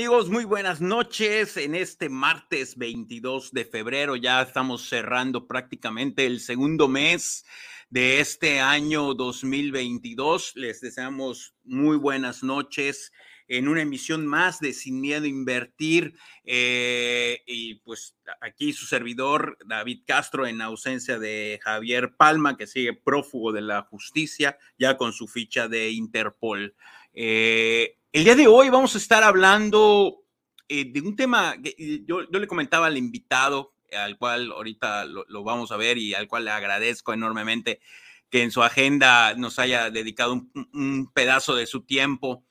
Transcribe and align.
Amigos, 0.00 0.30
muy 0.30 0.46
buenas 0.46 0.80
noches. 0.80 1.58
En 1.58 1.74
este 1.74 2.08
martes 2.08 2.78
22 2.78 3.52
de 3.52 3.66
febrero 3.66 4.16
ya 4.16 4.40
estamos 4.40 4.88
cerrando 4.88 5.46
prácticamente 5.46 6.24
el 6.24 6.40
segundo 6.40 6.88
mes 6.88 7.44
de 7.90 8.18
este 8.20 8.60
año 8.60 9.12
2022. 9.12 10.52
Les 10.56 10.80
deseamos 10.80 11.54
muy 11.64 11.98
buenas 11.98 12.42
noches 12.42 13.12
en 13.46 13.68
una 13.68 13.82
emisión 13.82 14.26
más 14.26 14.58
de 14.58 14.72
Sin 14.72 15.02
Miedo 15.02 15.24
a 15.24 15.28
Invertir. 15.28 16.14
Eh, 16.44 17.42
y 17.46 17.74
pues 17.80 18.16
aquí 18.40 18.72
su 18.72 18.86
servidor, 18.86 19.58
David 19.66 20.04
Castro, 20.06 20.46
en 20.46 20.62
ausencia 20.62 21.18
de 21.18 21.60
Javier 21.62 22.16
Palma, 22.16 22.56
que 22.56 22.66
sigue 22.66 22.94
prófugo 22.94 23.52
de 23.52 23.60
la 23.60 23.82
justicia, 23.82 24.56
ya 24.78 24.96
con 24.96 25.12
su 25.12 25.28
ficha 25.28 25.68
de 25.68 25.90
Interpol. 25.90 26.74
Eh, 27.12 27.99
el 28.12 28.24
día 28.24 28.34
de 28.34 28.46
hoy 28.48 28.68
vamos 28.70 28.94
a 28.94 28.98
estar 28.98 29.22
hablando 29.22 30.24
eh, 30.68 30.84
de 30.90 31.00
un 31.00 31.14
tema 31.14 31.56
que 31.62 32.02
yo, 32.04 32.22
le 32.22 32.46
comentaba 32.46 32.86
al 32.86 32.98
invitado, 32.98 33.74
al 33.92 34.18
cual 34.18 34.52
ahorita 34.52 35.04
lo, 35.04 35.44
vamos 35.44 35.70
a 35.72 35.76
ver 35.76 35.98
y 35.98 36.14
al 36.14 36.28
cual 36.28 36.44
le 36.44 36.50
agradezco 36.50 37.12
enormemente 37.12 37.80
que 38.28 38.42
en 38.42 38.50
su 38.50 38.62
agenda 38.62 39.34
nos 39.34 39.58
haya 39.58 39.90
dedicado 39.90 40.32
un, 40.72 41.10
pedazo 41.12 41.54
de 41.54 41.66
su 41.66 41.82
tiempo. 41.82 42.44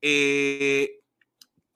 Eh, 0.00 1.00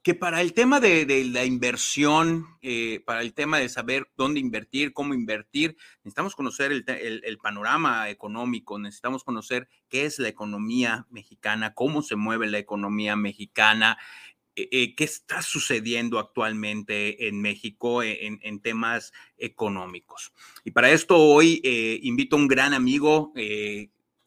que 0.02 0.14
para 0.14 0.40
el 0.40 0.54
tema 0.54 0.80
de, 0.80 1.24
la 1.30 1.44
inversión, 1.44 2.46
eh, 2.62 3.02
para 3.04 3.20
el 3.20 3.34
tema 3.34 3.58
de 3.58 3.68
saber 3.68 4.10
dónde 4.16 4.40
invertir, 4.40 4.94
cómo 4.94 5.12
invertir, 5.12 5.76
necesitamos 5.98 6.34
conocer 6.34 6.72
el, 6.72 7.38
panorama 7.42 8.08
económico, 8.08 8.78
necesitamos 8.78 9.24
conocer 9.24 9.68
qué 9.88 10.06
es 10.06 10.18
la 10.18 10.28
economía 10.28 11.06
mexicana, 11.10 11.74
cómo 11.74 12.02
se 12.02 12.16
mueve 12.16 12.46
la 12.46 12.58
economía 12.58 13.14
mexicana, 13.14 13.98
eh, 14.56 14.68
eh, 14.72 14.94
qué 14.94 15.04
está 15.04 15.42
sucediendo 15.42 16.18
actualmente 16.18 17.28
en 17.28 17.40
México 17.42 18.02
en, 18.02 18.60
temas 18.60 19.12
económicos. 19.36 20.32
Y 20.64 20.70
para 20.70 20.90
esto 20.90 21.18
hoy 21.18 21.60
invito 22.02 22.36
a 22.36 22.38
un 22.38 22.48
gran 22.48 22.72
amigo 22.72 23.32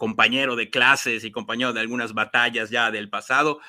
compañero 0.03 0.57
de 0.57 0.69
clases 0.69 1.23
y 1.23 1.31
compañero 1.31 1.71
de 1.71 1.79
algunas 1.79 2.13
batallas 2.13 2.69
ya 2.69 2.91
del 2.91 3.09
pasado, 3.09 3.61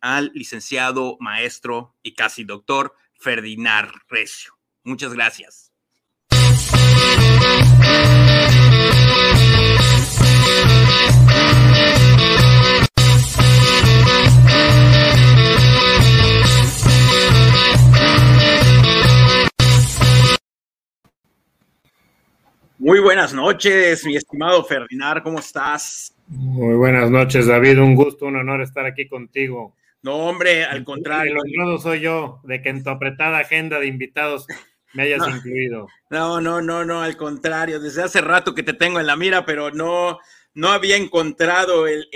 al 0.00 0.32
licenciado, 0.32 1.18
maestro 1.20 1.94
y 2.02 2.14
casi 2.14 2.44
doctor 2.44 2.94
Ferdinand 3.20 3.90
Recio. 4.08 4.54
Muchas 4.84 5.12
gracias. 5.12 5.70
Muy 22.78 23.00
buenas 23.00 23.32
noches, 23.32 24.04
mi 24.04 24.16
estimado 24.16 24.62
Ferdinand, 24.62 25.22
¿cómo 25.22 25.38
estás? 25.38 26.14
Muy 26.28 26.74
buenas 26.74 27.10
noches, 27.10 27.46
David, 27.46 27.80
un 27.80 27.94
gusto, 27.94 28.26
un 28.26 28.36
honor 28.36 28.60
estar 28.60 28.84
aquí 28.84 29.08
contigo. 29.08 29.74
No, 30.02 30.16
hombre, 30.16 30.62
al 30.62 30.84
contrario. 30.84 31.32
El 31.32 31.38
honrado 31.38 31.78
soy 31.78 32.00
yo 32.00 32.40
de 32.44 32.60
que 32.60 32.68
en 32.68 32.84
tu 32.84 32.90
apretada 32.90 33.38
agenda 33.38 33.80
de 33.80 33.86
invitados 33.86 34.46
me 34.92 35.04
hayas 35.04 35.26
incluido. 35.26 35.88
No, 36.10 36.38
no, 36.42 36.60
no, 36.60 36.84
no, 36.84 37.00
al 37.00 37.16
contrario, 37.16 37.80
desde 37.80 38.02
hace 38.02 38.20
rato 38.20 38.54
que 38.54 38.62
te 38.62 38.74
tengo 38.74 39.00
en 39.00 39.06
la 39.06 39.16
mira, 39.16 39.46
pero 39.46 39.70
no, 39.70 40.18
no 40.52 40.68
había 40.68 40.96
encontrado 40.96 41.86
el, 41.86 42.10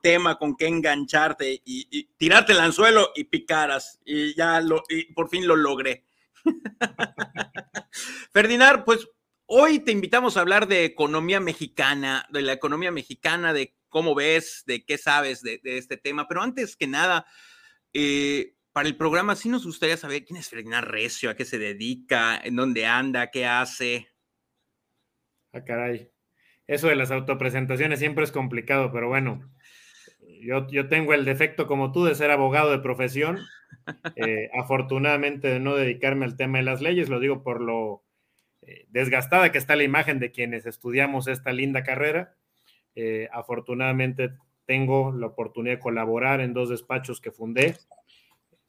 tema 0.00 0.38
con 0.38 0.56
qué 0.56 0.68
engancharte 0.68 1.60
y, 1.64 2.04
tirarte 2.16 2.52
el 2.52 2.60
anzuelo 2.60 3.10
y 3.16 3.24
picaras, 3.24 4.00
y 4.04 4.32
ya 4.36 4.60
lo, 4.60 4.84
y 4.88 5.12
por 5.12 5.28
fin 5.28 5.44
lo 5.44 5.56
logré. 5.56 6.04
Ferdinand, 8.32 8.84
pues 8.84 9.08
Hoy 9.54 9.80
te 9.80 9.92
invitamos 9.92 10.38
a 10.38 10.40
hablar 10.40 10.66
de 10.66 10.86
economía 10.86 11.38
mexicana, 11.38 12.26
de 12.30 12.40
la 12.40 12.54
economía 12.54 12.90
mexicana, 12.90 13.52
de 13.52 13.74
cómo 13.90 14.14
ves, 14.14 14.62
de 14.66 14.82
qué 14.82 14.96
sabes 14.96 15.42
de, 15.42 15.60
este 15.62 15.98
tema. 15.98 16.26
Pero 16.26 16.40
antes 16.40 16.74
que 16.74 16.86
nada, 16.86 17.26
eh, 17.92 18.54
para 18.72 18.88
el 18.88 18.96
programa 18.96 19.36
sí 19.36 19.50
nos 19.50 19.66
gustaría 19.66 19.98
saber 19.98 20.24
quién 20.24 20.38
es 20.38 20.48
Ferdinand 20.48 20.86
Recio, 20.86 21.28
a 21.28 21.36
qué 21.36 21.44
se 21.44 21.58
dedica, 21.58 22.40
en 22.42 22.56
dónde 22.56 22.86
anda, 22.86 23.30
qué 23.30 23.44
hace. 23.44 24.08
Ah, 25.52 25.62
caray. 25.62 26.10
Eso 26.66 26.88
de 26.88 26.96
las 26.96 27.10
autopresentaciones 27.10 27.98
siempre 27.98 28.24
es 28.24 28.32
complicado, 28.32 28.90
pero 28.90 29.08
bueno, 29.08 29.52
yo, 30.40 30.66
yo 30.70 30.88
tengo 30.88 31.12
el 31.12 31.26
defecto 31.26 31.66
como 31.66 31.92
tú 31.92 32.06
de 32.06 32.14
ser 32.14 32.30
abogado 32.30 32.70
de 32.70 32.78
profesión. 32.78 33.38
Eh, 34.16 34.48
afortunadamente 34.54 35.48
de 35.48 35.58
no 35.58 35.74
dedicarme 35.74 36.26
al 36.26 36.36
tema 36.36 36.58
de 36.58 36.64
las 36.64 36.82
leyes, 36.82 37.08
lo 37.08 37.18
digo 37.18 37.42
por 37.42 37.60
lo 37.60 38.04
eh, 38.62 38.86
desgastada 38.90 39.50
que 39.50 39.58
está 39.58 39.74
la 39.74 39.82
imagen 39.82 40.20
de 40.20 40.30
quienes 40.30 40.66
estudiamos 40.66 41.26
esta 41.26 41.52
linda 41.52 41.82
carrera. 41.82 42.36
Eh, 42.94 43.28
afortunadamente 43.32 44.30
tengo 44.66 45.12
la 45.12 45.26
oportunidad 45.26 45.76
de 45.76 45.80
colaborar 45.80 46.40
en 46.40 46.52
dos 46.52 46.68
despachos 46.68 47.20
que 47.20 47.32
fundé 47.32 47.76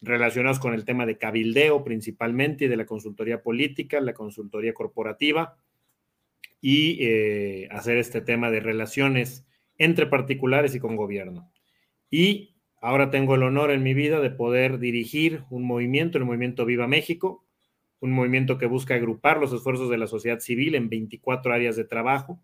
relacionados 0.01 0.59
con 0.59 0.73
el 0.73 0.83
tema 0.83 1.05
de 1.05 1.17
cabildeo 1.17 1.83
principalmente 1.83 2.65
y 2.65 2.67
de 2.67 2.77
la 2.77 2.85
consultoría 2.85 3.41
política, 3.41 4.01
la 4.01 4.13
consultoría 4.13 4.73
corporativa 4.73 5.57
y 6.59 6.97
eh, 7.01 7.67
hacer 7.71 7.97
este 7.97 8.21
tema 8.21 8.49
de 8.49 8.59
relaciones 8.59 9.45
entre 9.77 10.07
particulares 10.07 10.75
y 10.75 10.79
con 10.79 10.95
gobierno. 10.95 11.51
Y 12.09 12.55
ahora 12.81 13.11
tengo 13.11 13.35
el 13.35 13.43
honor 13.43 13.71
en 13.71 13.83
mi 13.83 13.93
vida 13.93 14.19
de 14.19 14.29
poder 14.29 14.79
dirigir 14.79 15.43
un 15.49 15.63
movimiento, 15.63 16.17
el 16.17 16.25
movimiento 16.25 16.65
Viva 16.65 16.87
México, 16.87 17.45
un 18.03 18.11
movimiento 18.11 18.57
que 18.57 18.65
busca 18.65 18.95
agrupar 18.95 19.37
los 19.37 19.53
esfuerzos 19.53 19.89
de 19.89 19.97
la 19.97 20.07
sociedad 20.07 20.39
civil 20.39 20.75
en 20.75 20.89
24 20.89 21.53
áreas 21.53 21.77
de 21.77 21.85
trabajo. 21.85 22.37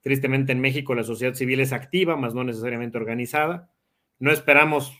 Tristemente 0.00 0.50
en 0.50 0.60
México 0.60 0.92
la 0.96 1.04
sociedad 1.04 1.34
civil 1.34 1.60
es 1.60 1.72
activa, 1.72 2.16
más 2.16 2.34
no 2.34 2.42
necesariamente 2.42 2.98
organizada. 2.98 3.70
No 4.18 4.32
esperamos 4.32 4.92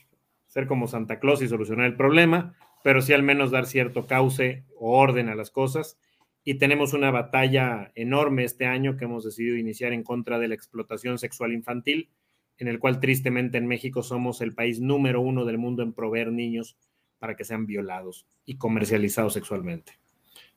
ser 0.47 0.67
como 0.67 0.87
Santa 0.87 1.19
Claus 1.19 1.41
y 1.41 1.49
solucionar 1.49 1.87
el 1.87 1.97
problema, 1.97 2.55
pero 2.81 3.01
sí 3.01 3.11
al 3.11 3.23
menos 3.23 3.51
dar 3.51 3.65
cierto 3.65 4.07
cauce 4.07 4.63
o 4.79 4.97
orden 4.97 5.27
a 5.27 5.35
las 5.35 5.51
cosas. 5.51 5.99
Y 6.45 6.53
tenemos 6.59 6.93
una 6.93 7.11
batalla 7.11 7.91
enorme 7.93 8.45
este 8.45 8.67
año 8.67 8.95
que 8.95 9.03
hemos 9.03 9.25
decidido 9.25 9.57
iniciar 9.57 9.91
en 9.91 10.03
contra 10.03 10.39
de 10.39 10.47
la 10.47 10.55
explotación 10.55 11.17
sexual 11.17 11.51
infantil, 11.51 12.09
en 12.57 12.69
el 12.69 12.79
cual 12.79 13.01
tristemente 13.01 13.57
en 13.57 13.67
México 13.67 14.01
somos 14.01 14.39
el 14.39 14.55
país 14.55 14.79
número 14.79 15.19
uno 15.19 15.43
del 15.43 15.57
mundo 15.57 15.83
en 15.83 15.91
proveer 15.91 16.31
niños 16.31 16.77
para 17.19 17.35
que 17.35 17.43
sean 17.43 17.65
violados 17.65 18.25
y 18.45 18.55
comercializados 18.55 19.33
sexualmente. 19.33 20.04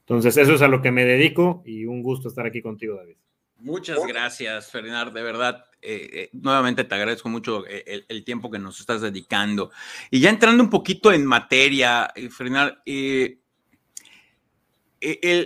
Entonces, 0.08 0.38
eso 0.38 0.54
es 0.54 0.62
a 0.62 0.68
lo 0.68 0.80
que 0.80 0.90
me 0.90 1.04
dedico 1.04 1.62
y 1.66 1.84
un 1.84 2.02
gusto 2.02 2.28
estar 2.28 2.46
aquí 2.46 2.62
contigo, 2.62 2.96
David. 2.96 3.16
Muchas 3.58 3.98
gracias, 4.06 4.70
Ferdinand. 4.70 5.12
De 5.12 5.22
verdad, 5.22 5.66
eh, 5.82 6.10
eh, 6.12 6.30
nuevamente 6.32 6.84
te 6.84 6.94
agradezco 6.94 7.28
mucho 7.28 7.66
eh, 7.66 8.04
el, 8.08 8.24
tiempo 8.24 8.50
que 8.50 8.58
nos 8.58 8.80
estás 8.80 9.02
dedicando. 9.02 9.70
Y 10.10 10.20
ya 10.20 10.30
entrando 10.30 10.62
un 10.62 10.70
poquito 10.70 11.12
en 11.12 11.26
materia, 11.26 12.10
Ferdinand, 12.30 12.76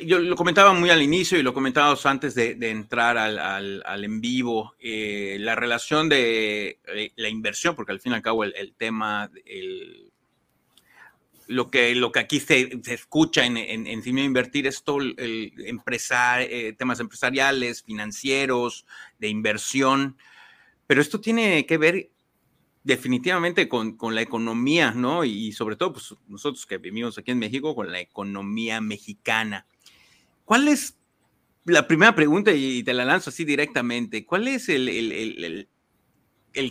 yo 0.04 0.18
lo 0.18 0.36
comentaba 0.36 0.74
muy 0.74 0.90
al 0.90 1.02
inicio 1.02 1.38
y 1.38 1.42
lo 1.42 1.54
comentábamos 1.54 2.04
antes 2.06 2.34
de, 2.34 2.56
entrar 2.70 3.18
al, 3.18 4.04
en 4.04 4.20
vivo, 4.20 4.74
la 4.78 5.56
relación 5.56 6.08
de 6.08 6.78
la 7.16 7.28
inversión, 7.28 7.74
porque 7.74 7.92
al 7.92 8.00
fin 8.00 8.12
y 8.12 8.14
al 8.14 8.22
cabo 8.22 8.44
el, 8.44 8.74
tema, 8.76 9.28
el, 9.44 10.11
lo 11.52 11.70
que, 11.70 11.94
lo 11.94 12.12
que 12.12 12.20
aquí 12.20 12.40
se, 12.40 12.80
escucha 12.86 13.44
en, 13.44 13.56
en, 13.56 13.86
en 13.86 14.18
Invertir 14.18 14.66
es 14.66 14.82
todo 14.82 15.00
el, 15.00 15.14
eh, 15.18 16.74
temas 16.76 17.00
empresariales, 17.00 17.82
financieros, 17.82 18.86
de 19.18 19.28
inversión, 19.28 20.16
pero 20.86 21.00
esto 21.00 21.20
tiene 21.20 21.66
que 21.66 21.78
ver 21.78 22.10
definitivamente 22.84 23.68
con, 23.68 23.96
la 24.14 24.22
economía, 24.22 24.90
¿no? 24.90 25.24
Y 25.24 25.52
sobre 25.52 25.76
todo, 25.76 25.92
pues 25.92 26.14
nosotros 26.26 26.66
que 26.66 26.78
vivimos 26.78 27.16
aquí 27.18 27.30
en 27.30 27.38
México, 27.38 27.74
con 27.74 27.92
la 27.92 28.00
economía 28.00 28.80
mexicana. 28.80 29.66
¿Cuál 30.44 30.68
es 30.68 30.96
la 31.64 31.86
primera 31.86 32.14
pregunta 32.14 32.52
y 32.52 32.82
te 32.82 32.92
la 32.92 33.04
lanzo 33.04 33.30
así 33.30 33.44
directamente? 33.44 34.26
¿Cuál 34.26 34.48
es 34.48 34.68
el 34.68 35.68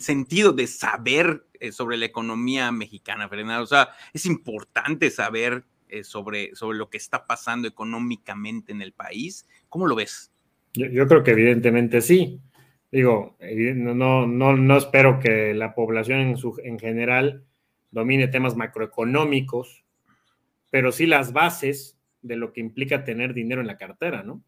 sentido 0.01 0.51
de 0.51 0.68
saber 0.68 1.45
eh, 1.60 1.72
sobre 1.72 1.98
la 1.98 2.06
economía 2.06 2.72
mexicana, 2.72 3.28
Fernando? 3.30 3.63
O 3.63 3.68
sea, 3.68 3.89
es 4.13 4.25
importante 4.25 5.10
saber 5.10 5.63
eh, 5.89 6.04
sobre, 6.04 6.56
sobre 6.56 6.78
lo 6.78 6.89
que 6.89 6.98
está 6.98 7.25
pasando 7.25 7.68
económicamente 7.68 8.72
en 8.72 8.81
el 8.81 8.94
país. 8.94 9.48
¿Cómo 9.69 9.88
lo 9.88 9.95
ves? 9.95 10.31
Yo, 10.74 11.07
creo 11.07 11.24
que 11.24 11.31
evidentemente 11.31 12.01
sí. 12.01 12.39
Digo, 12.92 13.38
no, 13.39 14.28
no, 14.28 14.56
no 14.56 14.78
espero 14.78 15.19
que 15.19 15.54
la 15.54 15.74
población 15.75 16.19
en, 16.19 16.38
su, 16.38 16.60
en 16.63 16.78
general 16.78 17.45
domine 17.89 18.28
temas 18.28 18.56
macroeconómicos, 18.56 19.83
pero 20.69 20.92
sí 20.92 21.06
las 21.06 21.33
bases 21.33 21.98
de 22.22 22.36
lo 22.36 22.54
que 22.54 22.62
implica 22.62 23.04
tener 23.04 23.33
dinero 23.33 23.62
en 23.62 23.68
la 23.68 23.78
cartera, 23.78 24.24
¿no? 24.24 24.44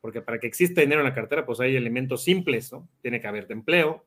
Porque 0.00 0.22
para 0.22 0.38
que 0.38 0.46
exista 0.46 0.80
dinero 0.80 1.00
en 1.00 1.06
la 1.06 1.14
cartera, 1.14 1.44
pues 1.44 1.60
hay 1.60 1.76
elementos 1.76 2.22
simples, 2.22 2.72
¿no? 2.72 2.88
Tiene 3.02 3.20
que 3.20 3.26
haber 3.26 3.46
empleo, 3.50 4.05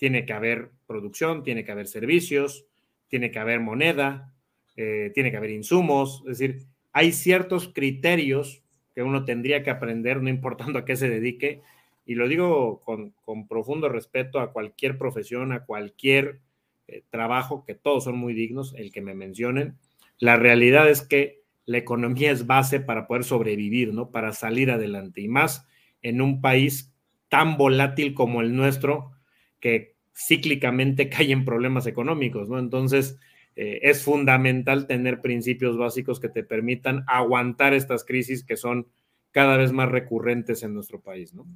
tiene 0.00 0.24
que 0.24 0.32
haber 0.32 0.70
producción, 0.86 1.42
tiene 1.42 1.62
que 1.62 1.72
haber 1.72 1.86
servicios, 1.86 2.64
tiene 3.08 3.30
que 3.30 3.38
haber 3.38 3.60
moneda, 3.60 4.32
eh, 4.74 5.12
tiene 5.14 5.30
que 5.30 5.36
haber 5.36 5.50
insumos, 5.50 6.22
es 6.26 6.38
decir, 6.38 6.62
hay 6.90 7.12
ciertos 7.12 7.68
criterios 7.68 8.62
que 8.94 9.02
uno 9.02 9.26
tendría 9.26 9.62
que 9.62 9.68
aprender, 9.68 10.22
no 10.22 10.30
importando 10.30 10.78
a 10.78 10.84
qué 10.86 10.96
se 10.96 11.10
dedique, 11.10 11.60
y 12.06 12.14
lo 12.14 12.28
digo 12.28 12.80
con, 12.80 13.12
profundo 13.46 13.90
respeto 13.90 14.40
a 14.40 14.54
cualquier 14.54 14.96
profesión, 14.96 15.52
a 15.52 15.66
cualquier 15.66 16.40
eh, 16.88 17.02
trabajo, 17.10 17.62
que 17.66 17.74
todos 17.74 18.04
son 18.04 18.16
muy 18.16 18.32
dignos, 18.32 18.74
el 18.78 18.92
que 18.92 19.02
me 19.02 19.14
mencionen. 19.14 19.76
La 20.18 20.36
realidad 20.36 20.88
es 20.88 21.02
que 21.02 21.42
la 21.66 21.76
economía 21.76 22.30
es 22.30 22.46
base 22.46 22.80
para 22.80 23.06
poder 23.06 23.24
sobrevivir, 23.24 23.92
¿no? 23.92 24.10
Para 24.10 24.32
salir 24.32 24.70
adelante. 24.70 25.20
Y 25.20 25.28
más 25.28 25.68
en 26.00 26.22
un 26.22 26.40
país 26.40 26.90
tan 27.28 27.58
volátil 27.58 28.14
como 28.14 28.40
el 28.40 28.56
nuestro, 28.56 29.12
que 29.60 29.94
cíclicamente 30.14 31.08
cae 31.10 31.32
en 31.32 31.44
problemas 31.44 31.86
económicos, 31.86 32.48
¿no? 32.48 32.58
Entonces, 32.58 33.18
eh, 33.56 33.80
es 33.82 34.02
fundamental 34.02 34.86
tener 34.86 35.20
principios 35.20 35.76
básicos 35.76 36.20
que 36.20 36.28
te 36.28 36.44
permitan 36.44 37.04
aguantar 37.06 37.74
estas 37.74 38.04
crisis 38.04 38.44
que 38.44 38.56
son 38.56 38.86
cada 39.32 39.56
vez 39.56 39.72
más 39.72 39.88
recurrentes 39.88 40.62
en 40.62 40.74
nuestro 40.74 41.00
país, 41.00 41.34
¿no? 41.34 41.46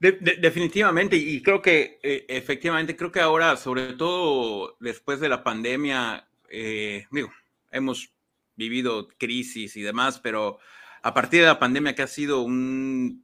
definitivamente, 0.00 1.14
y 1.16 1.42
creo 1.42 1.60
que 1.60 1.98
eh, 2.02 2.24
efectivamente, 2.26 2.96
creo 2.96 3.12
que 3.12 3.20
ahora, 3.20 3.54
sobre 3.58 3.92
todo 3.92 4.78
después 4.80 5.20
de 5.20 5.28
la 5.28 5.44
pandemia, 5.44 6.26
eh, 6.48 7.04
digo, 7.10 7.30
hemos 7.70 8.10
vivido 8.56 9.08
crisis 9.18 9.76
y 9.76 9.82
demás, 9.82 10.18
pero 10.18 10.58
a 11.02 11.12
partir 11.12 11.40
de 11.40 11.48
la 11.48 11.58
pandemia 11.58 11.94
que 11.94 12.00
ha 12.00 12.06
sido 12.06 12.40
un, 12.40 13.22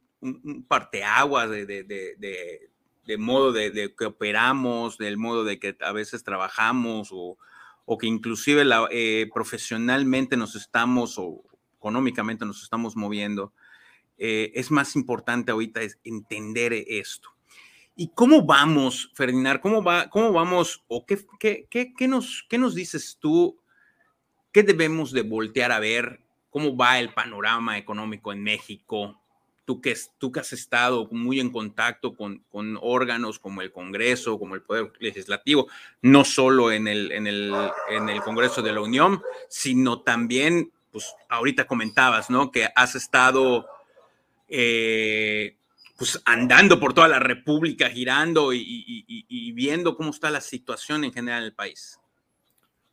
parteaguas 0.67 1.49
de 1.49 2.69
modo 3.17 3.53
de, 3.53 3.93
que 3.97 4.05
operamos, 4.05 4.97
del 4.97 5.17
modo 5.17 5.45
de 5.45 5.59
que 5.59 5.77
a 5.79 5.93
veces 5.93 6.23
trabajamos 6.23 7.09
o, 7.11 7.37
que 7.97 8.07
inclusive 8.07 8.65
eh, 8.91 9.29
profesionalmente 9.33 10.35
nos 10.35 10.55
estamos 10.55 11.17
o 11.17 11.43
económicamente 11.77 12.45
nos 12.45 12.63
estamos 12.63 12.97
moviendo, 12.97 13.53
eh, 14.17 14.51
es 14.55 14.71
más 14.71 14.95
importante 14.95 15.51
ahorita 15.51 15.81
es 15.81 15.97
entender 16.03 16.73
esto. 16.73 17.29
¿Y 17.99 18.09
cómo 18.09 18.45
vamos, 18.45 19.11
Ferdinand? 19.15 19.59
¿Cómo, 19.59 19.81
va, 19.81 20.07
cómo 20.09 20.31
vamos 20.31 20.83
o 20.87 21.05
qué, 21.05 21.17
qué, 21.39 21.93
qué, 21.97 22.07
nos, 22.07 22.45
qué 22.47 22.59
nos 22.59 22.75
dices 22.75 23.17
tú? 23.19 23.59
¿Qué 24.51 24.61
debemos 24.61 25.11
de 25.11 25.23
voltear 25.23 25.71
a 25.71 25.79
ver? 25.79 26.21
¿Cómo 26.51 26.77
va 26.77 26.99
el 26.99 27.13
panorama 27.13 27.77
económico 27.77 28.31
en 28.31 28.43
México? 28.43 29.19
Tú 29.67 29.81
que, 29.81 29.93
tú 30.17 30.31
que 30.31 30.39
has 30.39 30.53
estado 30.53 31.09
muy 31.11 31.41
en 31.41 31.51
contacto 31.51 32.15
con, 32.15 32.41
con, 32.49 32.79
órganos 32.81 33.37
como 33.37 33.61
el 33.61 33.73
Congreso, 33.73 34.39
como 34.39 34.55
el 34.55 34.61
Poder 34.61 34.93
Legislativo, 34.99 35.67
no 36.01 36.23
solo 36.23 36.71
en 36.71 36.87
el, 36.87 37.11
en 37.11 37.27
el, 37.27 37.53
en 37.89 38.07
el 38.07 38.21
Congreso 38.21 38.61
de 38.61 38.71
la 38.71 38.79
Unión, 38.79 39.21
sino 39.49 40.03
también, 40.03 40.71
pues 40.89 41.13
ahorita 41.27 41.67
comentabas, 41.67 42.29
¿no? 42.29 42.49
Que 42.49 42.69
has 42.73 42.95
estado, 42.95 43.67
eh, 44.47 45.57
pues 45.97 46.21
andando 46.23 46.79
por 46.79 46.93
toda 46.93 47.09
la 47.09 47.19
República, 47.19 47.89
girando 47.89 48.53
y, 48.53 48.59
y, 48.59 49.25
y, 49.27 49.51
viendo 49.51 49.97
cómo 49.97 50.11
está 50.11 50.31
la 50.31 50.39
situación 50.39 51.03
en 51.03 51.11
general 51.11 51.41
en 51.41 51.47
el 51.47 51.53
país. 51.53 51.99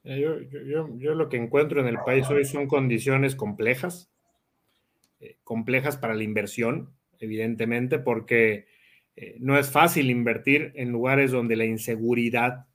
Yo, 0.02 0.40
yo, 0.40 0.88
yo 0.98 1.14
lo 1.14 1.28
que 1.28 1.36
encuentro 1.36 1.80
en 1.80 1.86
el 1.86 1.98
país 2.04 2.28
hoy 2.30 2.44
son 2.44 2.66
condiciones 2.66 3.36
complejas 3.36 4.10
eh, 5.24 5.38
complejas 5.42 5.96
para 5.96 6.14
la 6.14 6.22
inversión, 6.22 6.90
evidentemente, 7.18 7.98
porque 7.98 8.66
eh, 9.16 9.36
no 9.40 9.58
es 9.58 9.70
fácil 9.70 10.10
invertir 10.10 10.72
en 10.74 10.92
lugares 10.92 11.30
donde 11.30 11.56
la 11.56 11.64
inseguridad 11.64 12.66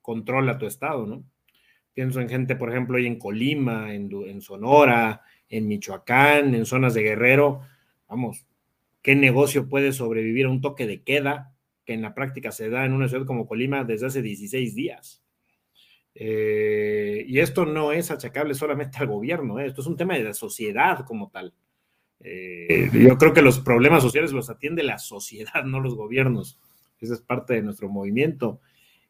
controla 0.00 0.56
tu 0.56 0.66
estado, 0.66 1.06
¿no? 1.06 1.24
Pienso 1.92 2.20
en 2.22 2.30
gente, 2.30 2.56
por 2.56 2.70
ejemplo, 2.70 2.96
hoy 2.96 3.06
en 3.06 3.18
Colima, 3.18 3.94
en, 3.94 4.10
en 4.26 4.40
Sonora, 4.40 5.22
en 5.50 5.68
Michoacán, 5.68 6.54
en 6.54 6.64
zonas 6.64 6.94
de 6.94 7.02
Guerrero. 7.02 7.60
Vamos, 8.08 8.46
¿qué 9.02 9.14
negocio 9.14 9.68
puede 9.68 9.92
sobrevivir 9.92 10.46
a 10.46 10.50
un 10.50 10.62
toque 10.62 10.86
de 10.86 11.02
queda 11.02 11.54
que 11.84 11.92
en 11.92 12.00
la 12.00 12.14
práctica 12.14 12.52
se 12.52 12.70
da 12.70 12.86
en 12.86 12.94
una 12.94 13.08
ciudad 13.08 13.26
como 13.26 13.46
Colima 13.46 13.84
desde 13.84 14.06
hace 14.06 14.22
16 14.22 14.74
días? 14.74 15.22
Eh, 16.14 17.24
y 17.26 17.38
esto 17.38 17.64
no 17.66 17.92
es 17.92 18.10
achacable 18.10 18.54
solamente 18.54 18.98
al 18.98 19.06
gobierno, 19.06 19.60
¿eh? 19.60 19.66
esto 19.66 19.80
es 19.80 19.86
un 19.86 19.96
tema 19.96 20.14
de 20.14 20.24
la 20.24 20.34
sociedad 20.34 21.04
como 21.04 21.30
tal. 21.30 21.54
Eh, 22.22 22.90
yo 22.92 23.16
creo 23.16 23.32
que 23.32 23.42
los 23.42 23.60
problemas 23.60 24.02
sociales 24.02 24.32
los 24.32 24.50
atiende 24.50 24.82
la 24.82 24.98
sociedad, 24.98 25.64
no 25.64 25.80
los 25.80 25.94
gobiernos. 25.94 26.58
Esa 27.00 27.14
es 27.14 27.22
parte 27.22 27.54
de 27.54 27.62
nuestro 27.62 27.88
movimiento. 27.88 28.60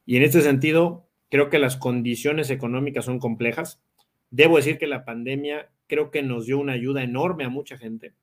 Y 0.07 0.17
en 0.17 0.23
este 0.23 0.43
sentido, 0.43 1.09
creo 1.29 1.51
que 1.51 1.59
las 1.59 1.77
condiciones 1.77 2.51
económicas 2.51 3.05
son 3.05 3.19
complejas. 3.19 3.83
Debo 4.31 4.57
decir 4.57 4.79
que 4.79 4.87
la 4.87 5.05
pandemia 5.05 5.71
creo 5.89 6.11
que 6.13 6.23
nos 6.23 6.47
dio 6.47 6.59
una 6.59 6.75
ayuda 6.75 7.03
enorme 7.03 7.45
a 7.45 7.49
mucha 7.49 7.77
gente. 7.77 8.15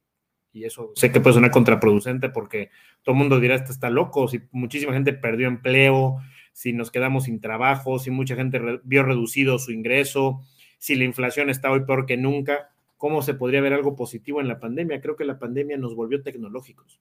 Y 0.54 0.64
eso 0.64 0.94
sé 0.96 1.12
que 1.12 1.20
puede 1.20 1.36
sonar 1.36 1.52
contraproducente 1.52 2.30
porque 2.30 2.70
todo 3.04 3.14
el 3.14 3.20
mundo 3.20 3.40
dirá, 3.40 3.56
este 3.56 3.74
está 3.74 3.90
loco, 3.90 4.28
si 4.30 4.42
muchísima 4.52 4.94
gente 4.94 5.12
perdió 5.12 5.48
empleo, 5.48 6.18
si 6.58 6.74
nos 6.74 6.90
quedamos 6.90 7.26
sin 7.26 7.40
trabajo, 7.40 8.00
si 8.00 8.10
mucha 8.10 8.36
gente 8.36 8.60
vio 8.84 9.04
reducido 9.04 9.60
su 9.60 9.72
ingreso, 9.72 10.42
si 10.80 10.96
la 10.96 11.04
inflación 11.04 11.52
está 11.52 11.70
hoy 11.70 11.82
peor 11.82 12.08
que 12.08 12.18
nunca, 12.18 12.72
¿cómo 12.98 13.22
se 13.22 13.36
podría 13.36 13.62
ver 13.62 13.74
algo 13.74 13.96
positivo 13.96 14.42
en 14.42 14.48
la 14.48 14.60
pandemia? 14.60 15.00
Creo 15.00 15.16
que 15.16 15.24
la 15.24 15.38
pandemia 15.38 15.78
nos 15.78 15.94
volvió 15.94 16.24
tecnológicos 16.24 17.00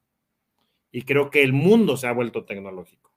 y 0.93 1.03
creo 1.03 1.31
que 1.31 1.43
el 1.43 1.55
mundo 1.55 1.97
se 1.97 2.06
ha 2.06 2.12
vuelto 2.12 2.44
tecnológico. 2.44 3.11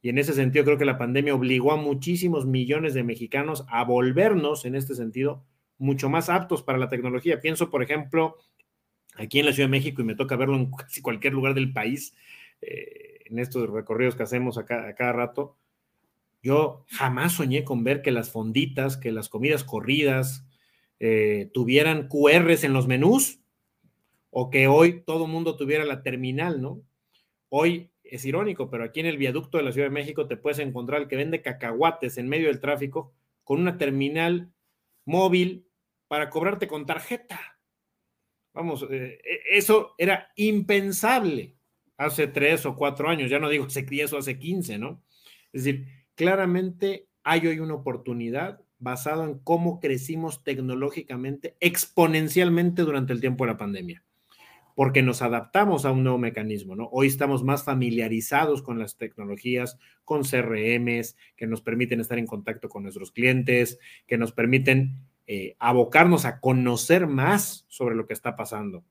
Y 0.00 0.08
en 0.08 0.16
ese 0.16 0.32
sentido 0.32 0.64
creo 0.64 0.78
que 0.78 0.86
la 0.86 0.96
pandemia 0.96 1.34
obligó 1.34 1.72
a 1.72 1.76
muchísimos 1.76 2.46
millones 2.46 2.94
de 2.94 3.04
mexicanos 3.04 3.66
a 3.68 3.84
volvernos, 3.84 4.64
en 4.64 4.76
este 4.76 4.94
sentido, 4.94 5.44
mucho 5.76 6.08
más 6.08 6.30
aptos 6.30 6.62
para 6.62 6.78
la 6.78 6.88
tecnología. 6.88 7.42
Pienso, 7.42 7.70
por 7.70 7.82
ejemplo, 7.82 8.38
aquí 9.16 9.40
en 9.40 9.44
la 9.44 9.52
Ciudad 9.52 9.68
de 9.68 9.72
México, 9.72 10.00
y 10.00 10.06
me 10.06 10.14
toca 10.14 10.36
verlo 10.36 10.56
en 10.56 10.70
casi 10.74 11.02
cualquier 11.02 11.34
lugar 11.34 11.52
del 11.52 11.70
país, 11.70 12.14
eh, 12.62 13.24
en 13.26 13.38
estos 13.38 13.68
recorridos 13.68 14.14
que 14.14 14.22
hacemos 14.22 14.56
a 14.56 14.64
cada 14.64 15.12
rato, 15.12 15.58
yo 16.42 16.84
jamás 16.88 17.34
soñé 17.34 17.64
con 17.64 17.84
ver 17.84 18.02
que 18.02 18.10
las 18.10 18.30
fonditas, 18.30 18.96
que 18.96 19.12
las 19.12 19.28
comidas 19.28 19.64
corridas 19.64 20.44
eh, 20.98 21.50
tuvieran 21.54 22.08
QRs 22.08 22.64
en 22.64 22.72
los 22.72 22.88
menús 22.88 23.40
o 24.30 24.50
que 24.50 24.66
hoy 24.66 25.02
todo 25.02 25.26
mundo 25.26 25.56
tuviera 25.56 25.84
la 25.84 26.02
terminal, 26.02 26.60
¿no? 26.60 26.82
Hoy 27.48 27.90
es 28.02 28.24
irónico, 28.24 28.70
pero 28.70 28.84
aquí 28.84 29.00
en 29.00 29.06
el 29.06 29.18
viaducto 29.18 29.58
de 29.58 29.64
la 29.64 29.72
Ciudad 29.72 29.86
de 29.86 29.94
México 29.94 30.26
te 30.26 30.36
puedes 30.36 30.58
encontrar 30.58 31.02
el 31.02 31.08
que 31.08 31.16
vende 31.16 31.42
cacahuates 31.42 32.18
en 32.18 32.28
medio 32.28 32.48
del 32.48 32.60
tráfico 32.60 33.12
con 33.44 33.60
una 33.60 33.78
terminal 33.78 34.52
móvil 35.04 35.66
para 36.08 36.28
cobrarte 36.28 36.66
con 36.66 36.86
tarjeta. 36.86 37.58
Vamos, 38.52 38.86
eh, 38.90 39.18
e, 39.24 39.58
eso 39.58 39.94
era 39.96 40.32
impensable 40.36 41.56
hace 41.96 42.26
tres 42.26 42.66
o 42.66 42.74
cuatro 42.74 43.08
años, 43.08 43.30
ya 43.30 43.38
no 43.38 43.48
digo 43.48 43.66
hace 43.66 43.86
eso 43.92 44.18
hace 44.18 44.38
15, 44.38 44.78
¿no? 44.78 45.02
Es 45.52 45.64
decir, 45.64 45.86
claramente 46.14 47.06
hay 47.24 47.46
hoy 47.46 47.60
una 47.60 47.74
oportunidad 47.74 48.60
basada 48.78 49.24
en 49.24 49.38
cómo 49.38 49.78
crecimos 49.78 50.42
tecnológicamente 50.42 51.56
exponencialmente 51.60 52.82
durante 52.82 53.12
el 53.12 53.20
tiempo 53.20 53.44
de 53.44 53.52
la 53.52 53.56
pandemia, 53.56 54.04
porque 54.74 55.02
nos 55.02 55.22
adaptamos 55.22 55.84
a 55.84 55.92
un 55.92 56.02
nuevo 56.02 56.18
mecanismo. 56.18 56.74
Hoy 56.90 57.06
estamos 57.06 57.44
más 57.44 57.62
familiarizados 57.62 58.62
con 58.62 58.80
las 58.80 58.96
tecnologías, 58.96 59.78
con 60.04 60.22
CRMs, 60.22 61.16
que 61.36 61.46
nos 61.46 61.62
permiten 61.62 62.00
estar 62.00 62.18
en 62.18 62.26
contacto 62.26 62.68
con 62.68 62.82
nuestros 62.82 63.12
clientes, 63.12 63.78
que 64.08 64.18
nos 64.18 64.32
permiten 64.32 64.98
eh, 65.28 65.54
abocarnos 65.60 66.24
a 66.24 66.40
conocer 66.40 67.06
más 67.06 67.64
sobre 67.68 67.94
lo 67.94 68.06
que 68.06 68.14
está 68.14 68.34
pasando. 68.34 68.82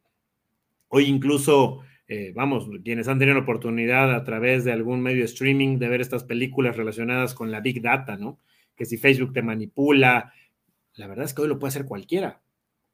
Hoy 0.88 1.06
incluso 1.06 1.82
eh, 2.14 2.34
vamos, 2.36 2.68
quienes 2.84 3.08
han 3.08 3.20
tenido 3.20 3.36
la 3.36 3.44
oportunidad 3.44 4.14
a 4.14 4.26
través 4.26 4.66
de 4.66 4.74
algún 4.74 5.00
medio 5.00 5.24
streaming 5.24 5.80
de 5.80 5.88
ver 5.88 6.02
estas 6.02 6.26
películas 6.26 6.76
relacionadas 6.76 7.34
con 7.34 7.52
la 7.52 7.62
Big 7.62 7.82
Data, 7.82 8.18
¿no? 8.18 8.38
Que 8.76 8.84
si 8.84 8.98
Facebook 8.98 9.32
te 9.32 9.42
manipula, 9.42 10.34
la 10.96 11.08
verdad 11.08 11.24
es 11.24 11.34
que 11.34 11.44
hoy 11.44 11.48
lo 11.48 11.58
puede 11.58 11.70
hacer 11.70 11.86
cualquiera. 11.86 12.42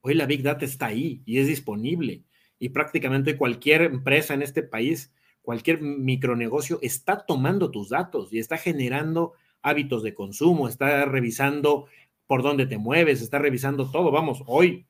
Hoy 0.01 0.13
la 0.13 0.27
Big 0.27 0.43
Data 0.43 0.65
está 0.65 0.85
ahí 0.85 1.23
y 1.25 1.39
es 1.39 1.47
disponible. 1.47 2.25
Y 2.59 2.69
prácticamente 2.69 3.37
cualquier 3.37 3.81
empresa 3.81 4.35
en 4.35 4.43
este 4.43 4.61
país, 4.61 5.11
cualquier 5.41 5.81
micronegocio 5.81 6.77
está 6.83 7.25
tomando 7.25 7.71
tus 7.71 7.89
datos 7.89 8.31
y 8.31 8.37
está 8.37 8.59
generando 8.59 9.33
hábitos 9.63 10.03
de 10.03 10.13
consumo, 10.13 10.67
está 10.67 11.05
revisando 11.05 11.87
por 12.27 12.43
dónde 12.43 12.67
te 12.67 12.77
mueves, 12.77 13.23
está 13.23 13.39
revisando 13.39 13.89
todo. 13.89 14.11
Vamos, 14.11 14.43
hoy 14.45 14.85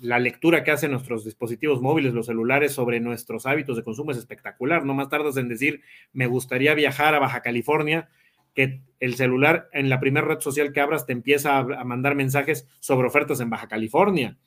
la 0.00 0.18
lectura 0.18 0.64
que 0.64 0.70
hacen 0.70 0.90
nuestros 0.90 1.24
dispositivos 1.24 1.80
móviles, 1.80 2.14
los 2.14 2.26
celulares, 2.26 2.72
sobre 2.72 3.00
nuestros 3.00 3.46
hábitos 3.46 3.76
de 3.76 3.82
consumo 3.82 4.10
es 4.10 4.18
espectacular. 4.18 4.84
No 4.84 4.94
más 4.94 5.08
tardas 5.08 5.36
en 5.36 5.48
decir, 5.48 5.82
me 6.12 6.26
gustaría 6.26 6.74
viajar 6.74 7.14
a 7.14 7.18
Baja 7.18 7.42
California, 7.42 8.08
que 8.54 8.82
el 9.00 9.14
celular 9.14 9.68
en 9.72 9.88
la 9.88 10.00
primera 10.00 10.26
red 10.26 10.40
social 10.40 10.72
que 10.72 10.80
abras 10.80 11.06
te 11.06 11.12
empieza 11.12 11.58
a, 11.58 11.84
mandar 11.84 12.14
mensajes 12.14 12.66
sobre 12.80 13.08
ofertas 13.08 13.40
en 13.40 13.50
Baja 13.50 13.68
California. 13.68 14.38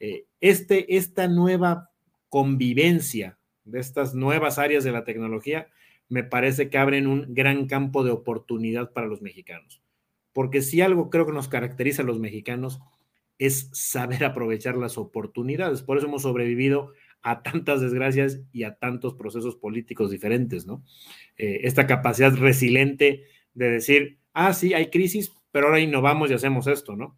Eh, 0.00 0.26
este, 0.40 0.96
esta 0.96 1.28
nueva 1.28 1.90
convivencia 2.28 3.38
de 3.64 3.78
estas 3.78 4.14
nuevas 4.14 4.58
áreas 4.58 4.84
de 4.84 4.92
la 4.92 5.04
tecnología 5.04 5.68
me 6.08 6.24
parece 6.24 6.68
que 6.68 6.78
abren 6.78 7.06
un 7.06 7.34
gran 7.34 7.66
campo 7.66 8.04
de 8.04 8.10
oportunidad 8.10 8.92
para 8.92 9.06
los 9.06 9.22
mexicanos. 9.22 9.80
porque 10.34 10.62
si 10.62 10.80
algo 10.80 11.10
creo 11.10 11.26
que 11.26 11.32
nos 11.32 11.48
caracteriza 11.48 12.00
a 12.00 12.06
los 12.06 12.18
mexicanos 12.18 12.80
es 13.46 13.68
saber 13.72 14.24
aprovechar 14.24 14.76
las 14.76 14.98
oportunidades. 14.98 15.82
Por 15.82 15.98
eso 15.98 16.06
hemos 16.06 16.22
sobrevivido 16.22 16.92
a 17.22 17.42
tantas 17.42 17.80
desgracias 17.80 18.40
y 18.52 18.64
a 18.64 18.74
tantos 18.74 19.14
procesos 19.14 19.56
políticos 19.56 20.10
diferentes, 20.10 20.66
¿no? 20.66 20.82
Eh, 21.36 21.60
esta 21.62 21.86
capacidad 21.86 22.34
resiliente 22.34 23.24
de 23.54 23.70
decir, 23.70 24.18
ah, 24.32 24.52
sí, 24.52 24.74
hay 24.74 24.90
crisis, 24.90 25.32
pero 25.52 25.66
ahora 25.66 25.80
innovamos 25.80 26.30
y 26.30 26.34
hacemos 26.34 26.66
esto, 26.66 26.96
¿no? 26.96 27.16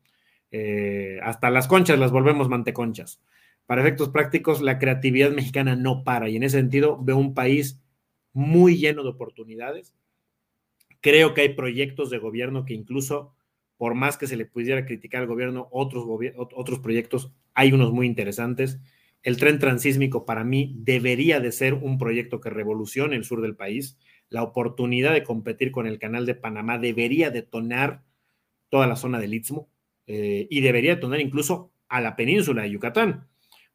Eh, 0.51 1.19
hasta 1.23 1.51
las 1.51 1.67
conchas 1.67 1.99
las 1.99 2.13
volvemos 2.13 2.49
manteconchas. 2.49 3.21
Para 3.67 3.81
efectos 3.81 4.11
prácticos, 4.11 4.61
la 4.61 4.79
creatividad 4.79 5.31
mexicana 5.31 5.75
no 5.75 6.05
para 6.05 6.29
y 6.29 6.37
en 6.37 6.43
ese 6.43 6.59
sentido 6.59 7.03
veo 7.03 7.17
un 7.17 7.33
país 7.33 7.81
muy 8.35 8.77
lleno 8.77 9.03
de 9.03 9.09
oportunidades. 9.09 9.95
Creo 11.01 11.33
que 11.33 11.43
hay 11.43 11.55
proyectos 11.55 12.11
de 12.11 12.19
gobierno 12.19 12.67
que 12.67 12.75
incluso, 12.75 13.35
por 13.77 13.95
más 13.95 14.17
que 14.17 14.27
se 14.27 14.37
le 14.37 14.47
pudiera 14.47 14.87
criticar 14.87 15.23
al 15.23 15.29
gobierno, 15.29 15.69
otros, 15.71 16.79
proyectos, 16.81 17.33
hay 17.55 17.73
unos 17.73 17.93
muy 17.93 18.07
interesantes. 18.07 18.81
El 19.23 19.37
tren 19.37 19.59
transísmico 19.59 20.27
para 20.27 20.45
mí 20.45 20.75
debería 20.79 21.41
de 21.41 21.53
ser 21.53 21.75
un 21.75 21.99
proyecto 21.99 22.41
que 22.41 22.51
revolucione 22.51 23.17
el 23.17 23.25
sur 23.25 23.41
del 23.41 23.57
país. 23.57 23.99
La 24.29 24.43
oportunidad 24.43 25.13
de 25.13 25.23
competir 25.23 25.71
con 25.71 25.87
el 25.87 25.99
canal 25.99 26.27
de 26.27 26.35
Panamá 26.35 26.79
debería 26.79 27.31
detonar 27.31 28.05
toda 28.69 28.87
la 28.87 28.97
zona 28.97 29.19
del 29.19 29.35
Istmo 29.35 29.69
eh, 30.07 30.47
y 30.51 30.61
debería 30.61 30.97
detonar 30.97 31.21
incluso 31.21 31.73
a 31.89 32.01
la 32.01 32.17
península 32.17 32.63
de 32.63 32.71
Yucatán 32.71 33.29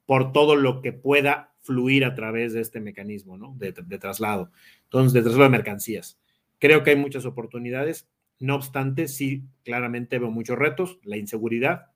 por 0.05 0.31
todo 0.31 0.55
lo 0.55 0.81
que 0.81 0.91
pueda 0.91 1.53
fluir 1.61 2.03
a 2.03 2.15
través 2.15 2.53
de 2.53 2.61
este 2.61 2.79
mecanismo 2.79 3.37
¿no? 3.37 3.55
de, 3.57 3.71
traslado, 3.71 4.51
entonces 4.85 5.13
de 5.13 5.21
traslado 5.21 5.43
de 5.43 5.49
mercancías. 5.49 6.19
Creo 6.57 6.83
que 6.83 6.89
hay 6.89 6.95
muchas 6.95 7.25
oportunidades, 7.25 8.09
no 8.39 8.55
obstante, 8.55 9.07
sí, 9.07 9.43
claramente 9.63 10.19
veo 10.19 10.31
muchos 10.31 10.57
retos, 10.57 10.99
la 11.03 11.17
inseguridad, 11.17 11.87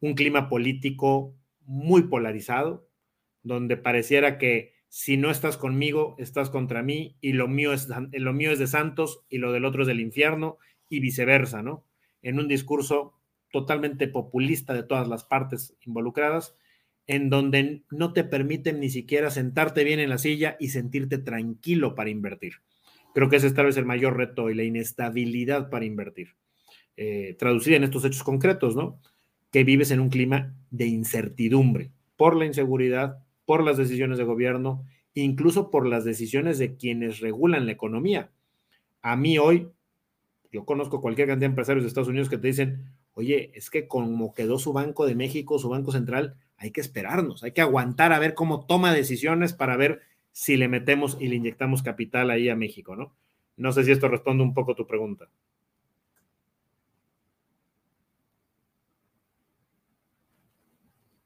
un 0.00 0.14
clima 0.14 0.48
político 0.48 1.34
muy 1.64 2.02
polarizado, 2.04 2.88
donde 3.42 3.76
pareciera 3.76 4.38
que 4.38 4.74
si 4.88 5.16
no 5.16 5.30
estás 5.30 5.56
conmigo, 5.56 6.16
estás 6.18 6.50
contra 6.50 6.82
mí 6.82 7.16
y 7.20 7.32
lo 7.32 7.48
mío 7.48 7.72
es, 7.72 7.88
lo 7.88 8.32
mío 8.34 8.52
es 8.52 8.58
de 8.58 8.66
santos 8.66 9.24
y 9.30 9.38
lo 9.38 9.50
del 9.52 9.64
otro 9.64 9.82
es 9.82 9.88
del 9.88 10.00
infierno 10.00 10.58
y 10.90 11.00
viceversa, 11.00 11.62
¿no? 11.62 11.86
En 12.20 12.38
un 12.38 12.46
discurso 12.46 13.14
totalmente 13.50 14.06
populista 14.06 14.74
de 14.74 14.82
todas 14.82 15.08
las 15.08 15.24
partes 15.24 15.76
involucradas, 15.86 16.56
en 17.06 17.30
donde 17.30 17.84
no 17.90 18.12
te 18.12 18.24
permiten 18.24 18.80
ni 18.80 18.90
siquiera 18.90 19.30
sentarte 19.30 19.84
bien 19.84 19.98
en 19.98 20.10
la 20.10 20.18
silla 20.18 20.56
y 20.60 20.68
sentirte 20.68 21.18
tranquilo 21.18 21.94
para 21.94 22.10
invertir. 22.10 22.56
Creo 23.14 23.28
que 23.28 23.36
ese 23.36 23.46
es 23.46 23.54
tal 23.54 23.66
vez 23.66 23.76
el 23.76 23.84
mayor 23.84 24.16
reto 24.16 24.50
y 24.50 24.54
la 24.54 24.64
inestabilidad 24.64 25.70
para 25.70 25.84
invertir. 25.84 26.34
Eh, 26.96 27.36
traducida 27.38 27.76
en 27.76 27.84
estos 27.84 28.04
hechos 28.04 28.22
concretos, 28.22 28.76
¿no? 28.76 28.98
que 29.52 29.64
vives 29.64 29.90
en 29.90 30.00
un 30.00 30.08
clima 30.08 30.54
de 30.70 30.86
incertidumbre 30.86 31.92
por 32.16 32.34
la 32.36 32.46
inseguridad, 32.46 33.18
por 33.44 33.62
las 33.62 33.76
decisiones 33.76 34.18
de 34.18 34.24
gobierno, 34.24 34.84
incluso 35.14 35.70
por 35.70 35.86
las 35.86 36.04
decisiones 36.04 36.58
de 36.58 36.74
quienes 36.76 37.20
regulan 37.20 37.66
la 37.66 37.72
economía. 37.72 38.30
A 39.02 39.14
mí 39.14 39.38
hoy, 39.38 39.68
yo 40.50 40.64
conozco 40.64 41.00
cualquier 41.00 41.28
cantidad 41.28 41.48
de 41.48 41.52
empresarios 41.52 41.84
de 41.84 41.88
Estados 41.88 42.08
Unidos 42.08 42.30
que 42.30 42.38
te 42.38 42.46
dicen, 42.46 42.94
oye, 43.12 43.52
es 43.54 43.68
que 43.68 43.86
como 43.86 44.32
quedó 44.32 44.58
su 44.58 44.72
Banco 44.72 45.06
de 45.06 45.14
México, 45.14 45.58
su 45.58 45.68
Banco 45.68 45.92
Central, 45.92 46.36
hay 46.56 46.70
que 46.70 46.80
esperarnos, 46.80 47.42
hay 47.42 47.52
que 47.52 47.60
aguantar 47.60 48.12
a 48.12 48.18
ver 48.18 48.34
cómo 48.34 48.64
toma 48.66 48.94
decisiones 48.94 49.52
para 49.52 49.76
ver 49.76 50.00
si 50.32 50.56
le 50.56 50.68
metemos 50.68 51.16
y 51.20 51.28
le 51.28 51.36
inyectamos 51.36 51.82
capital 51.82 52.30
ahí 52.30 52.48
a 52.48 52.56
México, 52.56 52.96
¿no? 52.96 53.14
No 53.56 53.72
sé 53.72 53.84
si 53.84 53.92
esto 53.92 54.08
responde 54.08 54.42
un 54.42 54.54
poco 54.54 54.74
tu 54.74 54.86
pregunta. 54.86 55.28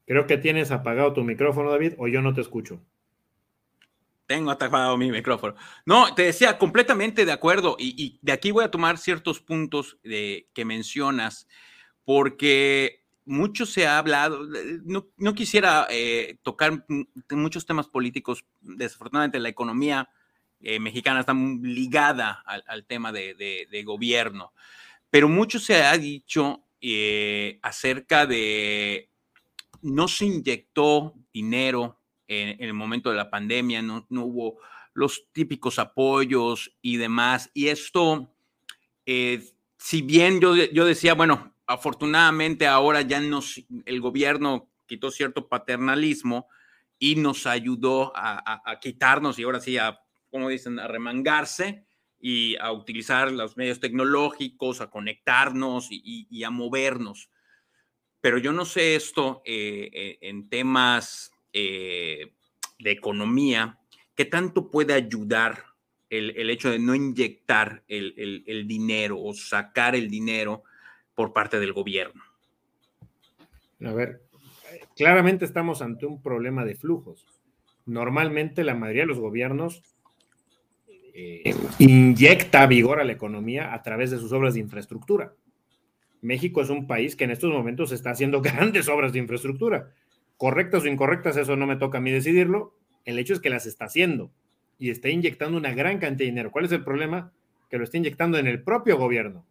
Creo 0.07 0.27
que 0.27 0.39
tienes 0.39 0.71
apagado 0.71 1.13
tu 1.13 1.25
micrófono, 1.25 1.71
David, 1.71 1.95
o 1.99 2.07
yo 2.07 2.23
no 2.23 2.33
te 2.33 2.41
escucho. 2.41 2.81
Tengo 4.27 4.51
apagado 4.51 4.97
mi 4.97 5.11
micrófono. 5.11 5.55
No, 5.85 6.15
te 6.15 6.23
decía, 6.23 6.59
completamente 6.59 7.25
de 7.25 7.33
acuerdo. 7.33 7.77
Y, 7.79 8.19
de 8.23 8.33
aquí 8.33 8.51
voy 8.51 8.65
a 8.65 8.71
tomar 8.71 8.99
ciertos 8.99 9.41
puntos 9.41 9.99
de, 10.03 10.49
que 10.53 10.65
mencionas, 10.65 11.49
porque 12.05 13.06
mucho 13.27 13.67
se 13.67 13.87
ha 13.87 13.99
hablado, 13.99 14.47
no, 14.85 15.35
quisiera 15.35 15.87
eh, 15.91 16.39
tocar 16.43 16.87
muchos 17.31 17.67
temas 17.67 17.89
políticos, 17.89 18.45
desafortunadamente 18.61 19.41
la 19.41 19.49
economía 19.49 20.09
eh, 20.61 20.79
mexicana 20.81 21.21
está 21.21 21.35
ligada 21.35 22.43
al, 22.47 22.85
tema 22.87 23.13
de, 23.13 23.83
gobierno, 23.85 24.53
pero 25.11 25.29
mucho 25.29 25.59
se 25.59 25.83
ha 25.83 25.99
dicho 25.99 26.63
eh, 26.81 27.59
acerca 27.63 28.27
de 28.27 29.11
no 29.83 30.09
se 30.09 30.27
inyectó 30.27 31.15
dinero 31.33 32.01
en, 32.29 32.63
el 32.63 32.75
momento 32.75 33.11
de 33.11 33.17
la 33.17 33.29
pandemia, 33.29 33.83
no, 33.83 34.07
hubo 34.09 34.59
los 34.95 35.27
típicos 35.33 35.79
apoyos 35.79 36.73
y 36.81 36.97
demás. 36.97 37.51
Y 37.53 37.69
esto, 37.69 38.33
eh, 39.05 39.45
si 39.77 40.03
bien 40.03 40.41
yo, 40.41 40.55
yo 40.55 40.85
decía, 40.85 41.15
bueno, 41.15 41.56
afortunadamente 41.67 42.67
ahora 42.67 43.03
ya 43.03 43.21
nos, 43.21 43.63
el 43.85 44.01
gobierno 44.01 44.71
quitó 44.87 45.11
cierto 45.11 45.49
paternalismo 45.49 46.49
y 46.99 47.17
nos 47.17 47.47
ayudó 47.47 48.13
a, 48.15 48.79
quitarnos 48.81 49.39
y 49.39 49.43
ahora 49.43 49.61
sí 49.61 49.77
a, 49.77 50.01
como 50.31 50.49
dicen, 50.49 50.79
a 50.79 50.89
remangarse 50.89 51.85
y 52.19 52.57
a 52.57 52.73
utilizar 52.73 53.31
los 53.31 53.57
medios 53.57 53.81
tecnológicos, 53.81 54.81
a 54.81 54.91
conectarnos 54.91 55.89
y 55.91 56.45
a 56.45 56.51
movernos. 56.51 57.29
Pero 58.27 58.39
yo 58.39 58.53
no 58.53 58.65
sé 58.65 58.97
esto 58.97 59.41
eh, 59.45 59.89
eh, 59.93 60.19
en 60.23 60.49
temas 60.49 61.31
eh, 61.53 62.33
de 62.77 62.91
economía, 62.91 63.79
¿qué 64.17 64.25
tanto 64.25 64.69
puede 64.69 64.95
ayudar 64.95 65.65
el, 66.11 66.51
hecho 66.51 66.71
de 66.71 66.81
no 66.81 66.97
inyectar 66.97 67.85
el, 67.87 68.67
dinero 68.67 69.23
o 69.23 69.33
sacar 69.33 69.95
el 69.95 70.11
dinero 70.11 70.65
por 71.17 71.33
parte 71.33 71.59
del 71.59 71.73
gobierno? 71.73 72.23
A 73.85 73.93
ver, 73.93 74.23
claramente 74.95 75.45
estamos 75.45 75.83
ante 75.83 76.07
un 76.07 76.23
problema 76.23 76.65
de 76.65 76.77
flujos. 76.77 77.27
Normalmente 77.85 78.63
la 78.63 78.75
mayoría 78.75 79.03
de 79.03 79.09
los 79.09 79.19
gobiernos 79.19 79.83
inyecta 81.79 82.67
vigor 82.67 83.01
a 83.01 83.05
la 83.05 83.13
economía 83.13 83.73
a 83.73 83.83
través 83.83 84.11
de 84.11 84.19
sus 84.19 84.33
obras 84.33 84.55
de 84.55 84.61
infraestructura. 84.61 85.35
México 86.21 86.61
es 86.61 86.71
un 86.71 86.87
país 86.87 87.17
que 87.17 87.25
en 87.25 87.31
estos 87.31 87.53
momentos 87.53 87.93
está 87.93 88.11
haciendo 88.11 88.41
grandes 88.43 88.89
obras 88.89 89.13
de 89.13 89.19
infraestructura. 89.19 89.91
Correctas 90.37 90.85
o 90.85 90.89
incorrectas, 90.89 91.37
eso 91.37 91.57
no 91.57 91.67
me 91.67 91.77
toca 91.77 91.99
a 91.99 92.01
mí 92.01 92.11
decidirlo. 92.11 92.75
El 93.05 93.19
hecho 93.19 93.33
es 93.33 93.41
que 93.41 93.51
las 93.51 93.67
está 93.67 93.87
haciendo 93.87 94.31
y 94.79 94.91
está 94.91 95.09
inyectando 95.09 95.57
una 95.57 95.73
gran 95.73 95.99
cantidad 95.99 96.19
de 96.19 96.33
dinero. 96.33 96.51
¿Cuál 96.51 96.67
es 96.67 96.73
el 96.73 96.85
problema? 96.85 97.33
Que 97.71 97.79
lo 97.79 97.85
está 97.85 97.97
inyectando 97.97 98.37
en 98.39 98.47
el 98.47 98.63
propio 98.63 98.99
gobierno. 98.99 99.47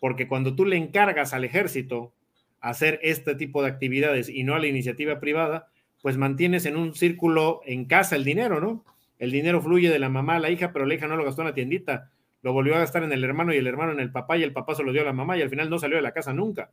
Porque 0.00 0.28
cuando 0.28 0.54
tú 0.54 0.64
le 0.64 0.76
encargas 0.76 1.32
al 1.32 1.44
ejército 1.44 2.12
hacer 2.60 2.98
este 3.02 3.34
tipo 3.34 3.62
de 3.62 3.68
actividades 3.68 4.28
y 4.28 4.44
no 4.44 4.54
a 4.54 4.58
la 4.58 4.66
iniciativa 4.66 5.20
privada, 5.20 5.68
pues 6.02 6.16
mantienes 6.16 6.66
en 6.66 6.76
un 6.76 6.94
círculo 6.94 7.60
en 7.64 7.84
casa 7.84 8.16
el 8.16 8.24
dinero, 8.24 8.60
¿no? 8.60 8.84
El 9.18 9.32
dinero 9.32 9.60
fluye 9.60 9.90
de 9.90 9.98
la 9.98 10.08
mamá 10.08 10.36
a 10.36 10.40
la 10.40 10.50
hija, 10.50 10.72
pero 10.72 10.86
la 10.86 10.94
hija 10.94 11.08
no 11.08 11.16
lo 11.16 11.24
gastó 11.24 11.42
en 11.42 11.48
la 11.48 11.54
tiendita 11.54 12.10
lo 12.42 12.52
volvió 12.52 12.74
a 12.76 12.78
gastar 12.78 13.02
en 13.02 13.12
el 13.12 13.24
hermano 13.24 13.52
y 13.52 13.56
el 13.56 13.66
hermano 13.66 13.92
en 13.92 14.00
el 14.00 14.12
papá 14.12 14.36
y 14.36 14.42
el 14.42 14.52
papá 14.52 14.74
se 14.74 14.82
lo 14.82 14.92
dio 14.92 15.02
a 15.02 15.06
la 15.06 15.12
mamá 15.12 15.36
y 15.36 15.42
al 15.42 15.50
final 15.50 15.68
no 15.70 15.78
salió 15.78 15.96
de 15.96 16.02
la 16.02 16.12
casa 16.12 16.32
nunca. 16.32 16.70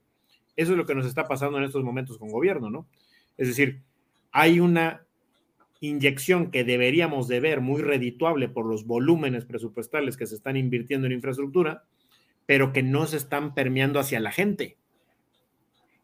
Eso 0.56 0.72
es 0.72 0.78
lo 0.78 0.86
que 0.86 0.96
nos 0.96 1.06
está 1.06 1.28
pasando 1.28 1.58
en 1.58 1.64
estos 1.64 1.84
momentos 1.84 2.18
con 2.18 2.30
gobierno, 2.30 2.70
¿no? 2.70 2.88
Es 3.38 3.48
decir, 3.48 3.82
hay 4.32 4.60
una 4.60 5.02
inyección 5.82 6.52
que 6.52 6.64
deberíamos 6.64 7.28
de 7.28 7.40
ver 7.40 7.62
muy 7.62 7.82
redituable 7.82 8.48
por 8.48 8.66
los 8.66 8.86
volúmenes 8.86 9.46
presupuestales 9.46 10.18
que 10.18 10.28
se 10.28 10.36
están 10.36 10.56
invirtiendo 10.56 11.08
en 11.08 11.14
infraestructura, 11.14 11.84
pero 12.46 12.74
que 12.74 12.84
no 12.84 13.08
se 13.08 13.18
están 13.18 13.54
permeando 13.54 14.00
hacia 14.00 14.20
la 14.20 14.32
gente. 14.32 14.78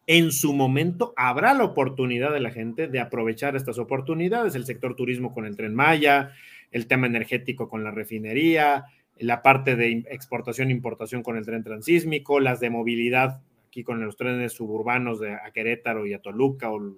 En 0.06 0.32
su 0.32 0.52
momento 0.52 1.14
habrá 1.16 1.54
la 1.54 1.64
oportunidad 1.64 2.32
de 2.32 2.40
la 2.40 2.50
gente 2.50 2.88
de 2.88 3.00
aprovechar 3.00 3.54
estas 3.54 3.78
oportunidades, 3.78 4.54
el 4.54 4.66
sector 4.66 4.96
turismo 4.96 5.32
con 5.32 5.46
el 5.46 5.56
tren 5.56 5.74
Maya, 5.74 6.32
el 6.72 6.86
tema 6.86 7.06
energético 7.06 7.68
con 7.68 7.84
la 7.84 7.92
refinería, 7.92 8.86
la 9.18 9.42
parte 9.42 9.76
de 9.76 10.04
exportación 10.10 10.68
e 10.68 10.72
importación 10.72 11.22
con 11.22 11.36
el 11.36 11.44
tren 11.44 11.62
transísmico, 11.62 12.40
las 12.40 12.58
de 12.58 12.70
movilidad 12.70 13.40
aquí 13.68 13.84
con 13.84 14.04
los 14.04 14.16
trenes 14.16 14.52
suburbanos 14.52 15.20
de 15.20 15.34
a 15.34 15.50
Querétaro 15.52 16.06
y 16.06 16.12
a 16.12 16.20
Toluca 16.20 16.70
o, 16.70 16.96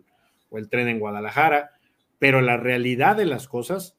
o 0.50 0.58
el 0.58 0.68
tren 0.68 0.88
en 0.88 0.98
Guadalajara, 0.98 1.72
pero 2.18 2.40
la 2.40 2.56
realidad 2.56 3.16
de 3.16 3.26
las 3.26 3.46
cosas 3.46 3.96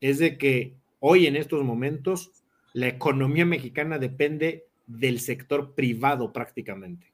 es 0.00 0.18
de 0.18 0.38
que 0.38 0.74
hoy 1.00 1.26
en 1.26 1.36
estos 1.36 1.62
momentos 1.64 2.32
la 2.72 2.88
economía 2.88 3.44
mexicana 3.44 3.98
depende 3.98 4.67
del 4.88 5.20
sector 5.20 5.74
privado 5.74 6.32
prácticamente, 6.32 7.12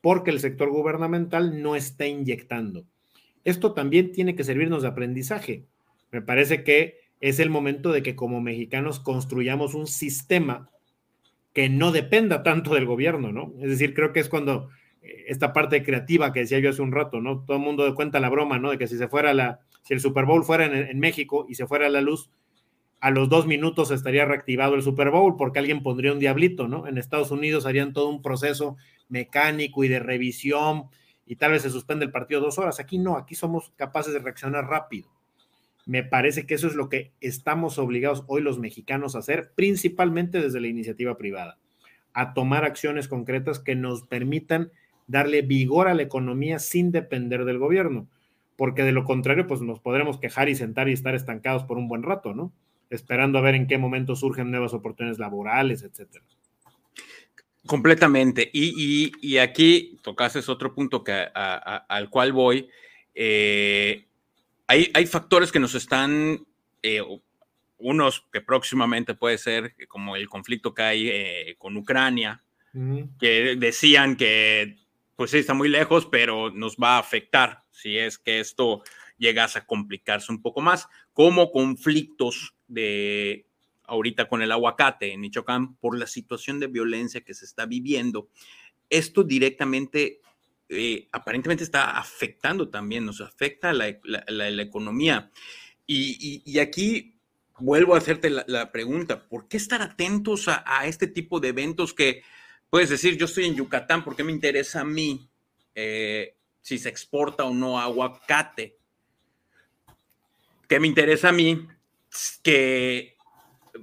porque 0.00 0.30
el 0.30 0.40
sector 0.40 0.70
gubernamental 0.70 1.62
no 1.62 1.76
está 1.76 2.06
inyectando. 2.06 2.86
Esto 3.44 3.74
también 3.74 4.12
tiene 4.12 4.34
que 4.34 4.44
servirnos 4.44 4.82
de 4.82 4.88
aprendizaje. 4.88 5.64
Me 6.10 6.22
parece 6.22 6.64
que 6.64 7.00
es 7.20 7.38
el 7.38 7.50
momento 7.50 7.92
de 7.92 8.02
que 8.02 8.16
como 8.16 8.40
mexicanos 8.40 9.00
construyamos 9.00 9.74
un 9.74 9.86
sistema 9.86 10.70
que 11.52 11.68
no 11.68 11.90
dependa 11.90 12.42
tanto 12.42 12.74
del 12.74 12.84
gobierno, 12.84 13.32
¿no? 13.32 13.54
Es 13.60 13.70
decir, 13.70 13.94
creo 13.94 14.12
que 14.12 14.20
es 14.20 14.28
cuando 14.28 14.68
eh, 15.00 15.24
esta 15.28 15.52
parte 15.52 15.82
creativa 15.82 16.32
que 16.32 16.40
decía 16.40 16.58
yo 16.58 16.70
hace 16.70 16.82
un 16.82 16.92
rato, 16.92 17.20
¿no? 17.20 17.44
Todo 17.46 17.56
el 17.56 17.62
mundo 17.62 17.94
cuenta 17.94 18.20
la 18.20 18.28
broma, 18.28 18.58
¿no? 18.58 18.70
De 18.70 18.78
que 18.78 18.86
si 18.86 18.98
se 18.98 19.08
fuera 19.08 19.32
la, 19.32 19.60
si 19.82 19.94
el 19.94 20.00
Super 20.00 20.26
Bowl 20.26 20.44
fuera 20.44 20.66
en, 20.66 20.98
México 20.98 21.46
y 21.48 21.54
se 21.54 21.66
fuera 21.66 21.88
la 21.88 22.00
luz, 22.00 22.30
a 23.00 23.10
los 23.10 23.28
dos 23.28 23.46
minutos 23.46 23.90
estaría 23.90 24.24
reactivado 24.24 24.74
el 24.74 24.82
Super 24.82 25.10
Bowl 25.10 25.36
porque 25.36 25.58
alguien 25.58 25.82
pondría 25.82 26.12
un 26.12 26.18
diablito, 26.18 26.66
¿no? 26.68 26.86
En 26.86 26.98
Estados 26.98 27.30
Unidos 27.30 27.66
harían 27.66 27.92
todo 27.92 28.08
un 28.08 28.22
proceso 28.22 28.76
mecánico 29.08 29.84
y 29.84 29.88
de 29.88 30.00
revisión 30.00 30.86
y 31.26 31.36
tal 31.36 31.52
vez 31.52 31.62
se 31.62 31.70
suspende 31.70 32.04
el 32.04 32.12
partido 32.12 32.40
dos 32.40 32.58
horas. 32.58 32.80
Aquí 32.80 32.98
no, 32.98 33.16
aquí 33.16 33.34
somos 33.34 33.72
capaces 33.76 34.12
de 34.12 34.20
reaccionar 34.20 34.66
rápido. 34.66 35.10
Me 35.84 36.02
parece 36.02 36.46
que 36.46 36.54
eso 36.54 36.66
es 36.66 36.74
lo 36.74 36.88
que 36.88 37.12
estamos 37.20 37.78
obligados 37.78 38.24
hoy 38.26 38.42
los 38.42 38.58
mexicanos 38.58 39.14
a 39.14 39.20
hacer, 39.20 39.52
principalmente 39.54 40.40
desde 40.40 40.60
la 40.60 40.66
iniciativa 40.66 41.16
privada, 41.16 41.58
a 42.12 42.34
tomar 42.34 42.64
acciones 42.64 43.06
concretas 43.06 43.60
que 43.60 43.76
nos 43.76 44.02
permitan 44.02 44.72
darle 45.06 45.42
vigor 45.42 45.86
a 45.86 45.94
la 45.94 46.02
economía 46.02 46.58
sin 46.58 46.90
depender 46.90 47.44
del 47.44 47.58
gobierno, 47.58 48.08
porque 48.56 48.82
de 48.82 48.92
lo 48.92 49.04
contrario, 49.04 49.46
pues 49.46 49.60
nos 49.60 49.78
podremos 49.78 50.18
quejar 50.18 50.48
y 50.48 50.56
sentar 50.56 50.88
y 50.88 50.92
estar 50.92 51.14
estancados 51.14 51.62
por 51.64 51.78
un 51.78 51.86
buen 51.86 52.02
rato, 52.02 52.34
¿no? 52.34 52.52
Esperando 52.90 53.38
a 53.38 53.42
ver 53.42 53.54
en 53.54 53.66
qué 53.66 53.78
momento 53.78 54.14
surgen 54.14 54.50
nuevas 54.50 54.72
oportunidades 54.72 55.18
laborales, 55.18 55.82
etcétera. 55.82 56.24
Completamente. 57.66 58.48
Y, 58.52 59.38
aquí 59.38 59.98
tocaste 60.02 60.40
otro 60.50 60.74
punto 60.74 61.02
que, 61.02 61.26
al 61.34 62.10
cual 62.10 62.32
voy. 62.32 62.68
Eh, 63.14 64.06
hay, 64.66 64.90
hay, 64.94 65.06
factores 65.06 65.50
que 65.50 65.58
nos 65.58 65.74
están, 65.74 66.46
eh, 66.82 67.02
unos 67.78 68.26
que 68.32 68.40
próximamente 68.40 69.14
puede 69.14 69.38
ser 69.38 69.74
como 69.88 70.16
el 70.16 70.28
conflicto 70.28 70.74
que 70.74 70.82
hay 70.82 71.08
eh, 71.08 71.54
con 71.58 71.76
Ucrania, 71.76 72.42
que 73.18 73.56
decían 73.56 74.16
que 74.16 74.76
pues 75.16 75.30
sí, 75.30 75.38
está 75.38 75.54
muy 75.54 75.70
lejos, 75.70 76.06
pero 76.06 76.50
nos 76.50 76.76
va 76.76 76.96
a 76.96 76.98
afectar 76.98 77.64
si 77.70 77.96
es 77.98 78.18
que 78.18 78.38
esto 78.38 78.82
llegase 79.16 79.58
a 79.58 79.66
complicarse 79.66 80.30
un 80.30 80.42
poco 80.42 80.60
más, 80.60 80.88
como 81.14 81.50
conflictos 81.50 82.54
de 82.68 83.46
ahorita 83.84 84.28
con 84.28 84.42
el 84.42 84.52
aguacate 84.52 85.12
en 85.12 85.20
Michoacán 85.20 85.76
por 85.76 85.96
la 85.96 86.06
situación 86.06 86.58
de 86.60 86.66
violencia 86.66 87.22
que 87.22 87.34
se 87.34 87.44
está 87.44 87.66
viviendo. 87.66 88.28
Esto 88.90 89.22
directamente, 89.22 90.20
eh, 90.68 91.08
aparentemente 91.12 91.64
está 91.64 91.98
afectando 91.98 92.68
también, 92.68 93.06
nos 93.06 93.20
afecta 93.20 93.72
la, 93.72 93.96
la, 94.04 94.62
economía. 94.62 95.30
Y, 95.86 96.58
aquí 96.58 97.14
vuelvo 97.58 97.94
a 97.94 97.98
hacerte 97.98 98.30
la, 98.30 98.72
pregunta, 98.72 99.28
¿por 99.28 99.48
qué 99.48 99.56
estar 99.56 99.82
atentos 99.82 100.48
a, 100.48 100.64
a 100.66 100.86
este 100.86 101.06
tipo 101.06 101.40
de 101.40 101.48
eventos 101.48 101.94
que 101.94 102.22
puedes 102.70 102.90
decir, 102.90 103.16
yo 103.16 103.26
estoy 103.26 103.46
en 103.46 103.54
Yucatán, 103.54 104.04
¿por 104.04 104.16
qué 104.16 104.24
me 104.24 104.32
interesa 104.32 104.80
a 104.80 104.84
mí 104.84 105.28
eh, 105.74 106.36
si 106.60 106.78
se 106.78 106.88
exporta 106.88 107.44
o 107.44 107.54
no 107.54 107.78
aguacate? 107.78 108.78
¿Qué 110.68 110.80
me 110.80 110.88
interesa 110.88 111.28
a 111.28 111.32
mí? 111.32 111.66
Que 112.42 113.16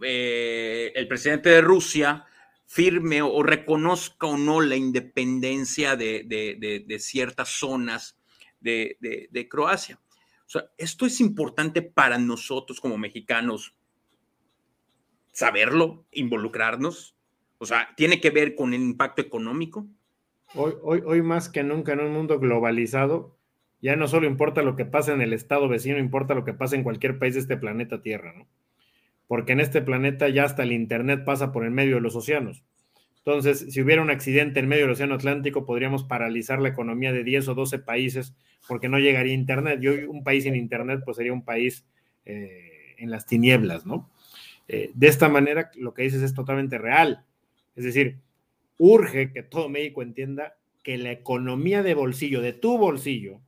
eh, 0.01 0.91
el 0.95 1.07
presidente 1.07 1.49
de 1.49 1.61
Rusia 1.61 2.25
firme 2.65 3.21
o 3.21 3.43
reconozca 3.43 4.25
o 4.25 4.37
no 4.37 4.59
la 4.59 4.75
independencia 4.75 5.95
de, 5.95 6.97
ciertas 6.99 7.49
zonas 7.49 8.17
de, 8.59 9.47
Croacia. 9.49 9.99
O 10.45 10.49
sea, 10.49 10.65
esto 10.77 11.05
es 11.05 11.19
importante 11.19 11.81
para 11.81 12.17
nosotros 12.17 12.81
como 12.81 12.97
mexicanos 12.97 13.75
saberlo, 15.31 16.05
involucrarnos. 16.11 17.15
O 17.59 17.65
sea, 17.65 17.93
¿tiene 17.95 18.19
que 18.19 18.29
ver 18.29 18.55
con 18.55 18.73
el 18.73 18.81
impacto 18.81 19.21
económico? 19.21 19.87
Hoy, 20.55 20.73
hoy, 20.81 21.03
hoy 21.05 21.21
más 21.21 21.49
que 21.49 21.63
nunca 21.63 21.93
en 21.93 22.01
un 22.01 22.13
mundo 22.13 22.39
globalizado, 22.39 23.37
ya 23.83 23.97
no 23.97 24.07
solo 24.07 24.27
importa 24.27 24.61
lo 24.61 24.77
que 24.77 24.85
pasa 24.85 25.13
en 25.13 25.21
el 25.21 25.33
estado 25.33 25.67
vecino, 25.67 25.97
importa 25.97 26.33
lo 26.33 26.45
que 26.45 26.53
pasa 26.53 26.77
en 26.77 26.83
cualquier 26.83 27.19
país 27.19 27.33
de 27.33 27.41
este 27.41 27.57
planeta 27.57 28.01
Tierra, 28.01 28.33
¿no? 28.33 28.47
Porque 29.27 29.51
en 29.51 29.59
este 29.59 29.81
planeta 29.81 30.29
ya 30.29 30.45
hasta 30.45 30.63
el 30.63 30.71
Internet 30.71 31.25
pasa 31.25 31.51
por 31.51 31.65
el 31.65 31.71
medio 31.71 31.95
de 31.95 32.01
los 32.01 32.15
océanos. 32.15 32.63
Entonces, 33.17 33.73
si 33.73 33.81
hubiera 33.81 34.01
un 34.01 34.09
accidente 34.09 34.61
en 34.61 34.69
medio 34.69 34.83
del 34.83 34.91
Océano 34.91 35.15
Atlántico, 35.15 35.65
podríamos 35.65 36.05
paralizar 36.05 36.61
la 36.61 36.69
economía 36.69 37.11
de 37.11 37.25
10 37.25 37.49
o 37.49 37.55
12 37.55 37.79
países 37.79 38.33
porque 38.69 38.87
no 38.87 38.99
llegaría 38.99 39.33
Internet. 39.33 39.81
Yo, 39.81 39.91
un 40.09 40.23
país 40.23 40.43
sin 40.45 40.55
Internet, 40.55 41.01
pues 41.03 41.17
sería 41.17 41.33
un 41.33 41.43
país 41.43 41.85
eh, 42.23 42.95
en 42.97 43.11
las 43.11 43.25
tinieblas, 43.25 43.85
¿no? 43.85 44.09
Eh, 44.69 44.91
de 44.93 45.07
esta 45.07 45.27
manera, 45.27 45.71
lo 45.75 45.93
que 45.93 46.03
dices 46.03 46.21
es 46.21 46.33
totalmente 46.33 46.77
real. 46.77 47.25
Es 47.75 47.83
decir, 47.83 48.19
urge 48.77 49.33
que 49.33 49.43
todo 49.43 49.67
México 49.67 50.01
entienda 50.01 50.55
que 50.83 50.97
la 50.97 51.11
economía 51.11 51.83
de 51.83 51.95
bolsillo, 51.95 52.41
de 52.41 52.53
tu 52.53 52.77
bolsillo, 52.77 53.41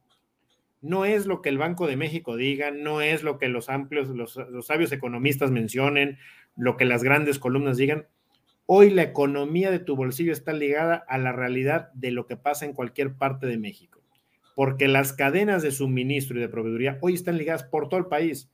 no 0.85 1.03
es 1.03 1.25
lo 1.25 1.41
que 1.41 1.49
el 1.49 1.57
Banco 1.57 1.87
de 1.87 1.97
México 1.97 2.37
diga, 2.37 2.69
no 2.69 3.01
es 3.01 3.23
lo 3.23 3.39
que 3.39 3.49
los 3.49 3.69
amplios, 3.69 4.07
los, 4.09 4.39
sabios 4.67 4.91
economistas 4.91 5.49
mencionen, 5.49 6.19
lo 6.55 6.77
que 6.77 6.85
las 6.85 7.03
grandes 7.03 7.39
columnas 7.39 7.77
digan. 7.77 8.05
Hoy 8.67 8.91
la 8.91 9.01
economía 9.01 9.71
de 9.71 9.79
tu 9.79 9.95
bolsillo 9.95 10.31
está 10.31 10.53
ligada 10.53 11.03
a 11.07 11.17
la 11.17 11.31
realidad 11.31 11.91
de 11.93 12.11
lo 12.11 12.27
que 12.27 12.37
pasa 12.37 12.65
en 12.65 12.73
cualquier 12.73 13.15
parte 13.15 13.47
de 13.47 13.57
México, 13.57 13.99
porque 14.53 14.87
las 14.87 15.11
cadenas 15.11 15.63
de 15.63 15.71
suministro 15.71 16.37
y 16.37 16.41
de 16.41 16.49
proveeduría 16.49 16.99
hoy 17.01 17.15
están 17.15 17.39
ligadas 17.39 17.63
por 17.63 17.89
todo 17.89 17.99
el 17.99 18.05
país. 18.05 18.51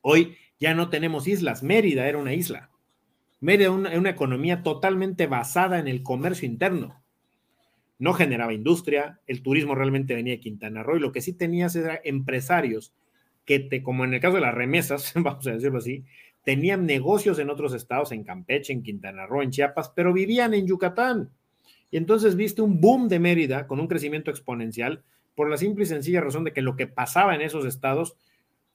Hoy 0.00 0.36
ya 0.58 0.74
no 0.74 0.90
tenemos 0.90 1.28
islas, 1.28 1.62
Mérida 1.62 2.08
era 2.08 2.18
una 2.18 2.34
isla. 2.34 2.70
Mérida 3.40 3.70
una, 3.70 3.96
una 3.96 4.10
economía 4.10 4.64
totalmente 4.64 5.28
basada 5.28 5.78
en 5.78 5.86
el 5.86 6.02
comercio 6.02 6.48
interno. 6.48 7.00
No 7.98 8.12
generaba 8.12 8.52
industria, 8.52 9.20
el 9.26 9.42
turismo 9.42 9.74
realmente 9.74 10.14
venía 10.14 10.34
de 10.34 10.40
Quintana 10.40 10.82
Roo 10.82 10.96
y 10.96 11.00
lo 11.00 11.12
que 11.12 11.20
sí 11.20 11.32
tenías 11.32 11.74
era 11.76 12.00
empresarios 12.04 12.92
que, 13.44 13.58
te, 13.60 13.82
como 13.82 14.04
en 14.04 14.14
el 14.14 14.20
caso 14.20 14.36
de 14.36 14.42
las 14.42 14.54
remesas, 14.54 15.12
vamos 15.16 15.46
a 15.46 15.52
decirlo 15.52 15.78
así, 15.78 16.04
tenían 16.44 16.86
negocios 16.86 17.38
en 17.38 17.50
otros 17.50 17.74
estados, 17.74 18.12
en 18.12 18.24
Campeche, 18.24 18.72
en 18.72 18.82
Quintana 18.82 19.26
Roo, 19.26 19.42
en 19.42 19.50
Chiapas, 19.50 19.92
pero 19.94 20.12
vivían 20.12 20.54
en 20.54 20.66
Yucatán. 20.66 21.30
Y 21.90 21.96
entonces 21.96 22.36
viste 22.36 22.62
un 22.62 22.80
boom 22.80 23.08
de 23.08 23.18
Mérida 23.18 23.66
con 23.66 23.80
un 23.80 23.88
crecimiento 23.88 24.30
exponencial 24.30 25.02
por 25.34 25.50
la 25.50 25.56
simple 25.56 25.84
y 25.84 25.86
sencilla 25.86 26.20
razón 26.20 26.44
de 26.44 26.52
que 26.52 26.62
lo 26.62 26.76
que 26.76 26.86
pasaba 26.86 27.34
en 27.34 27.40
esos 27.40 27.64
estados 27.64 28.16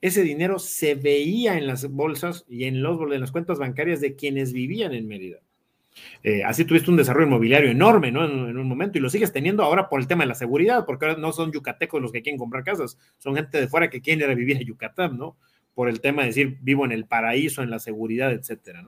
ese 0.04 0.22
dinero 0.22 0.58
se 0.58 0.96
veía 0.96 1.56
en 1.56 1.66
las 1.66 1.90
bolsas 1.90 2.44
y 2.46 2.64
en, 2.64 2.82
los, 2.82 3.00
en 3.10 3.22
las 3.22 3.32
cuentas 3.32 3.58
bancarias 3.58 4.02
de 4.02 4.16
quienes 4.16 4.52
vivían 4.52 4.92
en 4.92 5.08
Mérida. 5.08 5.38
Eh, 6.22 6.42
así 6.44 6.64
tuviste 6.64 6.90
un 6.90 6.96
desarrollo 6.96 7.26
inmobiliario 7.26 7.70
enorme, 7.70 8.10
¿no? 8.10 8.24
En, 8.24 8.56
un 8.56 8.68
momento 8.68 8.98
y 8.98 9.00
lo 9.00 9.10
sigues 9.10 9.32
teniendo 9.32 9.62
ahora 9.62 9.88
por 9.88 10.00
el 10.00 10.06
tema 10.06 10.24
de 10.24 10.28
la 10.28 10.34
seguridad, 10.34 10.84
porque 10.86 11.06
ahora 11.06 11.18
no 11.18 11.32
son 11.32 11.52
yucatecos 11.52 12.00
los 12.00 12.12
que 12.12 12.22
quieren 12.22 12.38
comprar 12.38 12.64
casas, 12.64 12.98
son 13.18 13.36
gente 13.36 13.60
de 13.60 13.68
fuera 13.68 13.90
que 13.90 14.00
quieren 14.00 14.24
ir 14.24 14.30
a 14.30 14.34
vivir 14.34 14.56
a 14.56 14.62
Yucatán, 14.62 15.16
¿no? 15.16 15.36
Por 15.74 15.88
el 15.88 16.00
tema 16.00 16.22
de 16.22 16.28
decir 16.28 16.58
vivo 16.60 16.84
en 16.84 16.92
el 16.92 17.06
paraíso, 17.06 17.62
en 17.62 17.70
la 17.70 17.78
seguridad, 17.78 18.32
etcétera. 18.32 18.86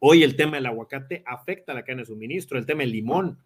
Hoy 0.00 0.22
el 0.22 0.36
tema 0.36 0.56
del 0.56 0.66
aguacate 0.66 1.22
afecta 1.26 1.72
a 1.72 1.74
la 1.74 1.82
cadena 1.82 2.02
de 2.02 2.06
suministro, 2.06 2.58
el 2.58 2.66
tema 2.66 2.80
del 2.80 2.92
limón 2.92 3.38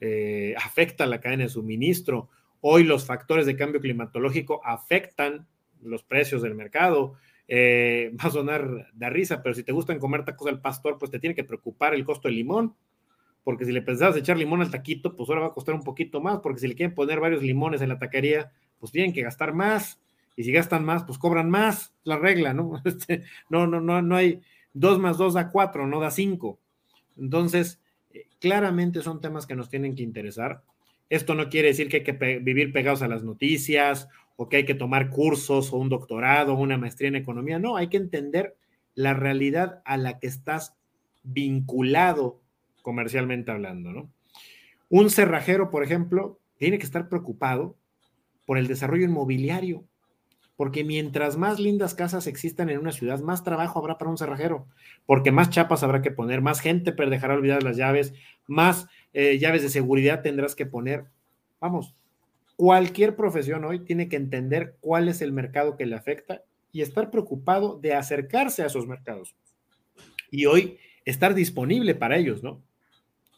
eh, 0.00 0.54
afecta 0.56 1.04
a 1.04 1.06
la 1.06 1.20
cadena 1.20 1.44
de 1.44 1.48
suministro. 1.48 2.28
Hoy 2.60 2.84
los 2.84 3.06
factores 3.06 3.46
de 3.46 3.56
cambio 3.56 3.80
climatológico 3.80 4.60
afectan 4.64 5.46
los 5.82 6.04
precios 6.04 6.42
del 6.42 6.54
mercado. 6.54 7.14
Eh, 7.48 8.12
va 8.18 8.28
a 8.28 8.32
sonar 8.32 8.88
de 8.92 9.10
risa, 9.10 9.42
pero 9.42 9.54
si 9.54 9.62
te 9.62 9.72
gustan 9.72 9.98
comer 9.98 10.24
tacos 10.24 10.48
al 10.48 10.60
pastor, 10.60 10.98
pues 10.98 11.10
te 11.10 11.20
tiene 11.20 11.34
que 11.34 11.44
preocupar 11.44 11.94
el 11.94 12.04
costo 12.04 12.28
del 12.28 12.36
limón, 12.36 12.74
porque 13.44 13.64
si 13.64 13.72
le 13.72 13.82
pensabas 13.82 14.16
echar 14.16 14.36
limón 14.36 14.62
al 14.62 14.70
taquito, 14.70 15.14
pues 15.14 15.28
ahora 15.28 15.42
va 15.42 15.46
a 15.48 15.52
costar 15.54 15.74
un 15.74 15.84
poquito 15.84 16.20
más, 16.20 16.40
porque 16.40 16.60
si 16.60 16.66
le 16.66 16.74
quieren 16.74 16.94
poner 16.94 17.20
varios 17.20 17.42
limones 17.42 17.80
en 17.80 17.90
la 17.90 17.98
taquería, 17.98 18.50
pues 18.80 18.90
tienen 18.90 19.12
que 19.12 19.22
gastar 19.22 19.54
más, 19.54 20.00
y 20.34 20.42
si 20.42 20.52
gastan 20.52 20.84
más, 20.84 21.04
pues 21.04 21.18
cobran 21.18 21.48
más, 21.48 21.94
la 22.04 22.18
regla, 22.18 22.52
¿no? 22.52 22.80
Este, 22.84 23.22
no, 23.48 23.66
no, 23.66 23.80
no, 23.80 24.02
no 24.02 24.16
hay 24.16 24.42
dos 24.72 24.98
más 24.98 25.16
dos 25.16 25.34
da 25.34 25.50
cuatro, 25.50 25.86
no 25.86 26.00
da 26.00 26.10
cinco. 26.10 26.58
Entonces, 27.16 27.80
eh, 28.12 28.26
claramente 28.40 29.00
son 29.02 29.20
temas 29.20 29.46
que 29.46 29.56
nos 29.56 29.70
tienen 29.70 29.94
que 29.94 30.02
interesar. 30.02 30.62
Esto 31.08 31.34
no 31.34 31.48
quiere 31.48 31.68
decir 31.68 31.88
que 31.88 31.98
hay 31.98 32.02
que 32.02 32.38
vivir 32.40 32.72
pegados 32.72 33.00
a 33.02 33.08
las 33.08 33.22
noticias 33.22 34.08
o 34.36 34.48
que 34.48 34.58
hay 34.58 34.64
que 34.64 34.74
tomar 34.74 35.10
cursos 35.10 35.72
o 35.72 35.76
un 35.76 35.88
doctorado 35.88 36.54
o 36.54 36.60
una 36.60 36.78
maestría 36.78 37.08
en 37.08 37.16
economía. 37.16 37.58
No, 37.58 37.76
hay 37.76 37.88
que 37.88 37.96
entender 37.96 38.56
la 38.94 39.14
realidad 39.14 39.82
a 39.84 39.96
la 39.96 40.18
que 40.18 40.26
estás 40.26 40.76
vinculado 41.22 42.40
comercialmente 42.82 43.50
hablando, 43.50 43.92
¿no? 43.92 44.10
Un 44.88 45.10
cerrajero, 45.10 45.70
por 45.70 45.82
ejemplo, 45.82 46.38
tiene 46.58 46.78
que 46.78 46.84
estar 46.84 47.08
preocupado 47.08 47.76
por 48.46 48.58
el 48.58 48.68
desarrollo 48.68 49.04
inmobiliario, 49.04 49.84
porque 50.56 50.84
mientras 50.84 51.36
más 51.36 51.58
lindas 51.58 51.94
casas 51.94 52.26
existan 52.26 52.70
en 52.70 52.78
una 52.78 52.92
ciudad, 52.92 53.20
más 53.20 53.42
trabajo 53.42 53.78
habrá 53.78 53.98
para 53.98 54.10
un 54.10 54.16
cerrajero, 54.16 54.66
porque 55.04 55.32
más 55.32 55.50
chapas 55.50 55.82
habrá 55.82 56.00
que 56.00 56.12
poner, 56.12 56.40
más 56.40 56.60
gente 56.60 56.92
dejará 56.92 57.34
olvidar 57.34 57.62
las 57.62 57.76
llaves, 57.76 58.14
más 58.46 58.86
eh, 59.12 59.38
llaves 59.38 59.62
de 59.62 59.68
seguridad 59.68 60.22
tendrás 60.22 60.54
que 60.54 60.64
poner. 60.64 61.06
Vamos, 61.60 61.94
cualquier 62.56 63.16
profesión 63.16 63.64
hoy 63.64 63.80
tiene 63.80 64.08
que 64.08 64.16
entender 64.16 64.76
cuál 64.80 65.08
es 65.08 65.20
el 65.20 65.32
mercado 65.32 65.76
que 65.76 65.86
le 65.86 65.94
afecta 65.94 66.42
y 66.72 66.82
estar 66.82 67.10
preocupado 67.10 67.78
de 67.78 67.94
acercarse 67.94 68.62
a 68.62 68.66
esos 68.66 68.86
mercados. 68.86 69.36
Y 70.30 70.46
hoy 70.46 70.78
estar 71.04 71.34
disponible 71.34 71.94
para 71.94 72.16
ellos, 72.16 72.42
¿no? 72.42 72.62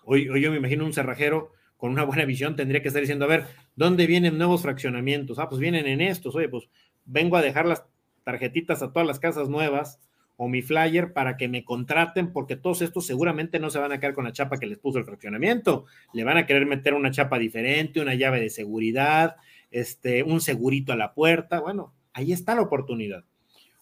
Hoy, 0.05 0.29
hoy 0.29 0.41
yo 0.41 0.51
me 0.51 0.57
imagino 0.57 0.85
un 0.85 0.93
cerrajero 0.93 1.53
con 1.79 1.93
una 1.93 2.05
buena 2.05 2.25
visión 2.25 2.57
tendría 2.57 2.83
que 2.83 2.89
estar 2.89 3.01
diciendo, 3.01 3.25
a 3.25 3.29
ver, 3.29 3.47
¿dónde 3.77 4.07
vienen 4.07 4.37
nuevos 4.37 4.63
fraccionamientos? 4.63 5.39
Ah, 5.39 5.49
pues 5.49 5.61
vienen 5.61 5.87
en 5.87 6.01
estos, 6.01 6.35
oye, 6.35 6.49
pues 6.49 6.69
vengo 7.05 7.37
a 7.37 7.43
dejar 7.43 7.67
las 7.67 7.85
tarjetitas 8.25 8.83
a 8.83 8.93
todas 8.93 9.07
las 9.07 9.21
casas 9.21 9.49
nuevas 9.49 10.01
o 10.41 10.49
mi 10.49 10.63
flyer 10.63 11.13
para 11.13 11.37
que 11.37 11.49
me 11.49 11.65
contraten, 11.65 12.33
porque 12.33 12.55
todos 12.55 12.81
estos 12.81 13.05
seguramente 13.05 13.59
no 13.59 13.71
se 13.71 13.81
van 13.81 13.91
a 13.91 13.99
quedar 13.99 14.15
con 14.15 14.25
la 14.25 14.33
chapa 14.33 14.59
que 14.59 14.67
les 14.67 14.79
puso 14.79 14.99
el 14.99 15.05
fraccionamiento, 15.05 15.87
le 16.13 16.23
van 16.23 16.37
a 16.37 16.47
querer 16.47 16.65
meter 16.65 16.95
una 16.95 17.11
chapa 17.11 17.41
diferente, 17.41 18.01
una 18.01 18.15
llave 18.15 18.41
de 18.41 18.49
seguridad, 18.49 19.35
este, 19.73 20.23
un 20.23 20.41
segurito 20.41 20.93
a 20.93 20.97
la 20.97 21.13
puerta, 21.13 21.59
bueno, 21.59 21.93
ahí 22.13 22.31
está 22.33 22.55
la 22.55 22.63
oportunidad. 22.63 23.25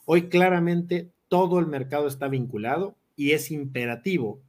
Hoy 0.07 0.31
claramente 0.31 1.11
todo 1.29 1.59
el 1.59 1.67
mercado 1.67 2.09
está 2.09 2.27
vinculado 2.27 2.97
y 3.17 3.33
es 3.33 3.51
imperativo 3.51 4.41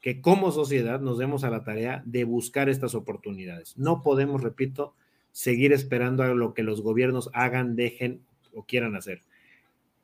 que 0.00 0.22
como 0.22 0.52
sociedad 0.52 0.98
nos 0.98 1.18
demos 1.18 1.44
a 1.44 1.50
la 1.50 1.62
tarea 1.62 2.02
de 2.06 2.24
buscar 2.24 2.70
estas 2.70 2.94
oportunidades. 2.94 3.76
No 3.76 4.00
podemos, 4.00 4.42
repito, 4.42 4.94
seguir 5.30 5.74
esperando 5.74 6.22
a 6.22 6.28
lo 6.28 6.54
que 6.54 6.62
los 6.62 6.80
gobiernos 6.80 7.28
hagan, 7.34 7.76
dejen 7.76 8.22
o 8.54 8.64
quieran 8.64 8.96
hacer. 8.96 9.20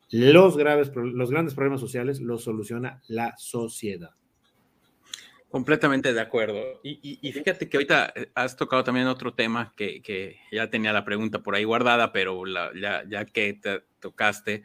Los, 0.09 0.57
graves, 0.57 0.91
los 0.95 1.31
grandes 1.31 1.53
problemas 1.53 1.81
sociales 1.81 2.21
los 2.21 2.43
soluciona 2.43 3.01
la 3.07 3.35
sociedad. 3.37 4.11
Completamente 5.49 6.13
de 6.13 6.19
acuerdo. 6.19 6.81
Y, 6.83 7.31
fíjate 7.31 7.69
que 7.69 7.77
ahorita 7.77 8.13
eh, 8.15 8.29
has 8.35 8.57
tocado 8.57 8.83
también 8.83 9.07
otro 9.07 9.33
tema 9.33 9.73
que, 9.75 10.37
ya 10.51 10.69
tenía 10.69 10.91
la 10.91 11.05
pregunta 11.05 11.41
por 11.41 11.55
ahí 11.55 11.63
guardada, 11.63 12.11
pero 12.11 12.43
ya, 12.45 13.25
que 13.25 13.53
te 13.53 13.83
tocaste. 13.99 14.63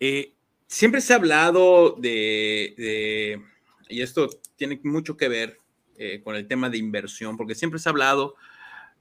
Eh, 0.00 0.32
siempre 0.66 1.02
se 1.02 1.12
ha 1.12 1.16
hablado 1.16 1.96
de, 1.98 3.42
y 3.88 4.02
esto 4.02 4.28
tiene 4.56 4.80
mucho 4.82 5.16
que 5.16 5.28
ver 5.28 5.58
eh, 5.96 6.20
con 6.22 6.36
el 6.36 6.46
tema 6.46 6.70
de 6.70 6.78
inversión, 6.78 7.36
porque 7.36 7.54
siempre 7.54 7.78
se 7.78 7.88
ha 7.88 7.90
hablado 7.90 8.34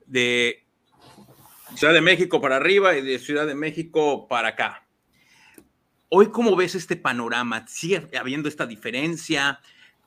de 0.05 0.65
Ciudad 1.75 1.93
de 1.93 2.01
México 2.01 2.41
para 2.41 2.55
arriba 2.57 2.97
y 2.97 3.01
de 3.01 3.19
Ciudad 3.19 3.45
de 3.45 3.55
México 3.55 4.27
para 4.27 4.49
acá. 4.49 4.86
Hoy, 6.09 6.27
¿cómo 6.31 6.55
ves 6.55 6.73
este 6.75 6.95
panorama? 6.95 7.67
¿Sigue 7.67 8.07
habiendo 8.17 8.47
esta 8.47 8.65
diferencia? 8.65 9.59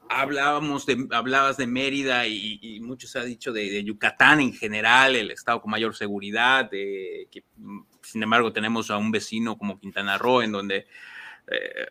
Hablábamos 0.09 0.87
de, 0.87 1.07
hablabas 1.11 1.59
de 1.59 1.67
Mérida 1.67 2.27
y, 2.27 2.59
y 2.63 2.81
mucho 2.81 3.07
se 3.07 3.19
ha 3.19 3.25
dicho 3.25 3.53
de, 3.53 3.85
Yucatán 3.85 4.41
en 4.41 4.55
general, 4.55 5.15
el 5.15 5.31
estado 5.31 5.61
con 5.61 5.71
mayor 5.71 5.95
seguridad, 5.95 6.71
que 6.71 7.45
sin 8.03 8.23
embargo 8.23 8.51
tenemos 8.51 8.91
a 8.91 8.97
un 8.97 9.11
vecino 9.11 9.59
como 9.59 9.79
Quintana 9.79 10.17
Roo, 10.17 10.41
en 10.41 10.53
donde 10.53 10.87
eh, 11.51 11.87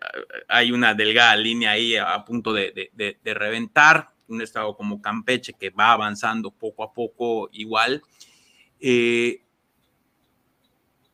hay 0.47 0.71
una 0.71 0.95
delgada 0.95 1.35
línea 1.35 1.71
ahí 1.71 1.95
a, 1.95 2.25
punto 2.25 2.51
de, 2.51 2.89
reventar, 3.23 4.09
un 4.27 4.41
estado 4.41 4.75
como 4.75 5.01
Campeche 5.01 5.53
que 5.53 5.69
va 5.69 5.91
avanzando 5.91 6.49
poco 6.49 6.83
a 6.83 6.93
poco 6.93 7.49
igual. 7.51 8.01
Eh, 8.79 9.43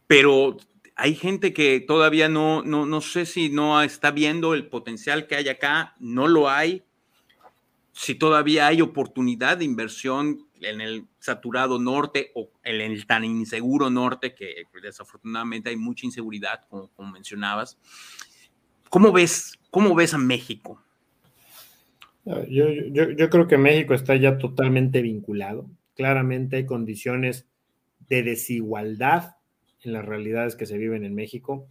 pero 0.08 0.56
hay 0.96 1.16
gente 1.16 1.54
que 1.54 1.82
todavía 1.82 2.30
no, 2.30 2.64
no, 2.64 2.86
no 2.86 3.02
sé 3.02 3.26
si 3.26 3.50
no 3.50 3.82
está 3.82 4.12
viendo 4.12 4.54
el 4.54 4.68
potencial 4.68 5.28
que 5.28 5.36
hay 5.36 5.50
acá, 5.50 5.96
no 6.00 6.28
lo 6.28 6.50
hay. 6.50 6.84
Si 7.92 8.16
todavía 8.16 8.68
hay 8.68 8.82
oportunidad 8.82 9.58
de 9.58 9.66
inversión 9.66 10.48
en 10.62 10.82
el 10.82 11.06
saturado 11.20 11.80
norte 11.80 12.32
o 12.34 12.50
en 12.64 12.80
el 12.80 13.06
tan 13.06 13.24
inseguro 13.24 13.90
norte, 13.90 14.34
que 14.34 14.64
desafortunadamente 14.82 15.70
hay 15.70 15.76
mucha 15.76 16.06
inseguridad, 16.06 16.62
como, 16.70 16.90
como 16.90 17.12
mencionabas. 17.12 17.78
¿Cómo 18.90 19.12
ves, 19.12 19.60
cómo 19.70 19.96
ves 19.96 20.14
a 20.14 20.18
México? 20.18 20.82
Yo, 22.26 22.68
yo, 22.70 23.30
creo 23.30 23.48
que 23.48 23.58
México 23.58 23.94
está 23.94 24.16
ya 24.16 24.38
totalmente 24.38 25.02
vinculado. 25.02 25.70
Claramente 25.96 26.56
hay 26.56 26.66
condiciones 26.66 27.46
de 28.10 28.24
desigualdad 28.24 29.35
en 29.86 29.94
las 29.94 30.06
realidades 30.06 30.56
que 30.56 30.66
se 30.66 30.78
viven 30.78 31.04
en 31.04 31.16
México. 31.16 31.68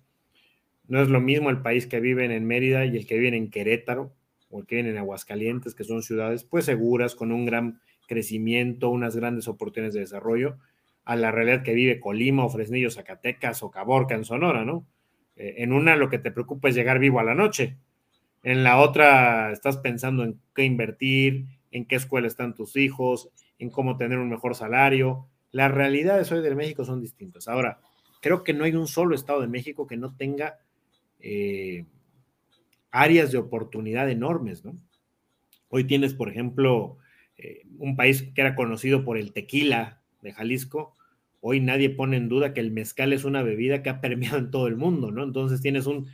No 0.87 1.01
es 1.01 1.09
lo 1.09 1.21
mismo 1.21 1.51
el 1.51 1.63
país 1.63 1.87
que 1.87 2.01
viven 2.01 2.31
en 2.31 2.47
Mérida 2.47 2.85
y 2.85 2.97
el 2.97 3.07
que 3.07 3.19
vive 3.19 3.37
en 3.37 3.51
Querétaro 3.51 4.13
o 4.51 4.61
el 4.61 4.67
que 4.67 4.77
vive 4.77 4.91
en 4.91 4.99
Aguascalientes, 4.99 5.75
que 5.75 5.85
son 5.85 6.03
ciudades 6.03 6.45
pues 6.45 6.67
seguras, 6.67 7.15
con 7.15 7.33
un 7.33 7.47
gran 7.47 7.81
crecimiento, 8.07 8.91
unas 8.91 9.17
grandes 9.17 9.49
oportunidades 9.49 9.95
de 9.95 10.01
desarrollo, 10.01 10.59
a 11.05 11.17
la 11.17 11.31
realidad 11.31 11.63
que 11.63 11.75
vive 11.75 12.01
Colima 12.01 12.45
o 12.45 12.51
Fresnillo, 12.51 12.91
Zacatecas 12.91 13.63
o 13.63 13.71
Caborca 13.71 14.15
en 14.15 14.25
Sonora, 14.25 14.65
¿no? 14.65 14.87
Eh, 15.37 15.57
en 15.59 15.73
una 15.73 15.97
lo 15.97 16.09
que 16.09 16.19
te 16.19 16.31
preocupa 16.31 16.69
es 16.69 16.75
llegar 16.75 16.99
vivo 16.99 17.21
a 17.21 17.25
la 17.25 17.35
noche. 17.35 17.77
En 18.43 18.63
la 18.63 18.79
otra 18.79 19.53
estás 19.53 19.79
pensando 19.79 20.23
en 20.23 20.39
qué 20.55 20.65
invertir, 20.65 21.47
en 21.71 21.87
qué 21.87 21.97
escuela 21.97 22.27
están 22.27 22.55
tus 22.55 22.77
hijos, 22.77 23.31
en 23.59 23.71
cómo 23.71 23.97
tener 23.97 24.19
un 24.19 24.29
mejor 24.29 24.55
salario. 24.55 25.27
Las 25.51 25.73
realidades 25.73 26.31
hoy 26.33 26.43
de 26.43 26.55
México 26.55 26.85
son 26.85 27.01
distintas. 27.01 27.49
Ahora, 27.49 27.81
creo 28.25 28.43
que 28.43 28.55
no 28.55 28.65
hay 28.65 28.75
un 28.75 28.89
solo 28.89 29.15
estado 29.15 29.43
de 29.43 29.49
México 29.49 29.87
que 29.87 29.99
no 29.99 30.17
tenga 30.17 30.59
eh, 31.21 31.85
áreas 32.91 33.31
de 33.31 33.37
oportunidad 33.37 34.11
enormes, 34.11 34.65
¿no? 34.65 34.73
Hoy 35.69 35.85
tienes, 35.85 36.15
por 36.15 36.31
ejemplo, 36.31 36.97
eh, 37.37 37.67
un 37.77 37.97
país 37.97 38.23
que 38.35 38.41
era 38.41 38.55
conocido 38.55 39.05
por 39.05 39.19
el 39.19 39.35
tequila 39.35 40.01
de 40.23 40.33
Jalisco, 40.33 40.95
hoy 41.43 41.61
nadie 41.61 41.91
pone 41.91 42.17
en 42.17 42.31
duda 42.31 42.55
que 42.55 42.61
el 42.61 42.71
mezcal 42.71 43.13
es 43.13 43.25
una 43.25 43.43
bebida 43.43 43.83
que 43.83 43.91
ha 43.91 44.01
permeado 44.01 44.39
en 44.39 44.51
todo 44.51 44.69
el 44.69 44.77
mundo, 44.77 45.11
¿no? 45.11 45.23
Entonces 45.23 45.61
tienes 45.61 45.85
un, 45.85 46.09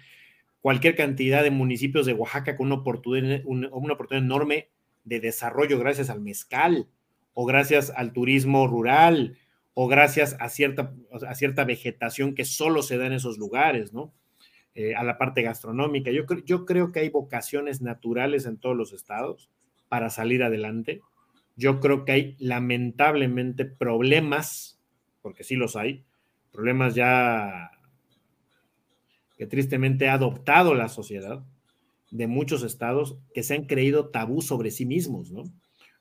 cualquier 0.60 0.96
cantidad 0.96 1.44
de 1.44 1.52
municipios 1.52 2.06
de 2.06 2.14
Oaxaca 2.14 2.56
con 2.56 2.66
una 2.66 2.80
oportunidad, 2.80 3.42
una, 3.44 3.68
oportunidad 3.68 4.24
enorme 4.24 4.68
de 5.04 5.20
desarrollo 5.20 5.78
gracias 5.78 6.10
al 6.10 6.20
mezcal 6.20 6.88
o 7.34 7.46
gracias 7.46 7.92
al 7.94 8.12
turismo 8.12 8.66
rural 8.66 9.36
o 9.74 9.88
gracias 9.88 10.36
a 10.40 10.48
cierta, 10.48 10.92
a 11.26 11.34
cierta 11.34 11.64
vegetación 11.64 12.34
que 12.34 12.44
solo 12.44 12.82
se 12.82 12.98
da 12.98 13.06
en 13.06 13.12
esos 13.12 13.38
lugares, 13.38 13.92
¿no? 13.92 14.12
Eh, 14.74 14.94
a 14.94 15.02
la 15.02 15.18
parte 15.18 15.42
gastronómica. 15.42 16.10
Yo, 16.10 16.24
yo 16.44 16.64
creo 16.64 16.92
que 16.92 17.00
hay 17.00 17.08
vocaciones 17.08 17.82
naturales 17.82 18.46
en 18.46 18.56
todos 18.56 18.76
los 18.76 18.92
estados 18.92 19.50
para 19.88 20.10
salir 20.10 20.42
adelante. 20.42 21.00
Yo 21.56 21.80
creo 21.80 22.04
que 22.04 22.12
hay 22.12 22.36
lamentablemente 22.38 23.64
problemas 23.64 24.80
porque 25.22 25.44
sí 25.44 25.56
los 25.56 25.76
hay, 25.76 26.04
problemas 26.52 26.94
ya 26.94 27.70
que 29.36 29.46
tristemente 29.46 30.08
ha 30.08 30.14
adoptado 30.14 30.74
la 30.74 30.88
sociedad 30.88 31.42
de 32.10 32.26
muchos 32.26 32.62
estados 32.62 33.18
que 33.32 33.42
se 33.42 33.54
han 33.54 33.64
creído 33.64 34.10
tabú 34.10 34.42
sobre 34.42 34.70
sí 34.70 34.84
mismos, 34.84 35.30
¿no? 35.30 35.44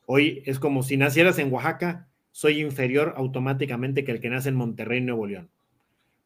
Hoy 0.06 0.42
es 0.46 0.60
como 0.60 0.82
si 0.82 0.98
nacieras 0.98 1.38
en 1.38 1.54
Oaxaca, 1.54 2.09
soy 2.40 2.62
inferior 2.62 3.16
automáticamente 3.18 4.06
que 4.06 4.14
el 4.14 4.22
que 4.22 4.30
nace 4.30 4.48
en 4.48 4.56
Monterrey, 4.56 5.02
Nuevo 5.02 5.28
León, 5.28 5.50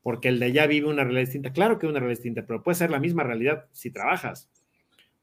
porque 0.04 0.28
el 0.28 0.38
de 0.38 0.45
allá 0.45 0.67
vive 0.67 0.88
una 0.88 1.04
realidad 1.04 1.23
distinta. 1.23 1.54
Claro 1.54 1.80
que 1.80 1.88
una 1.88 1.97
realidad 1.97 2.19
distinta, 2.19 2.45
pero 2.45 2.62
puede 2.62 2.76
ser 2.76 2.91
la 2.91 2.99
misma 2.99 3.23
realidad 3.23 3.65
si 3.71 3.89
trabajas, 3.89 4.47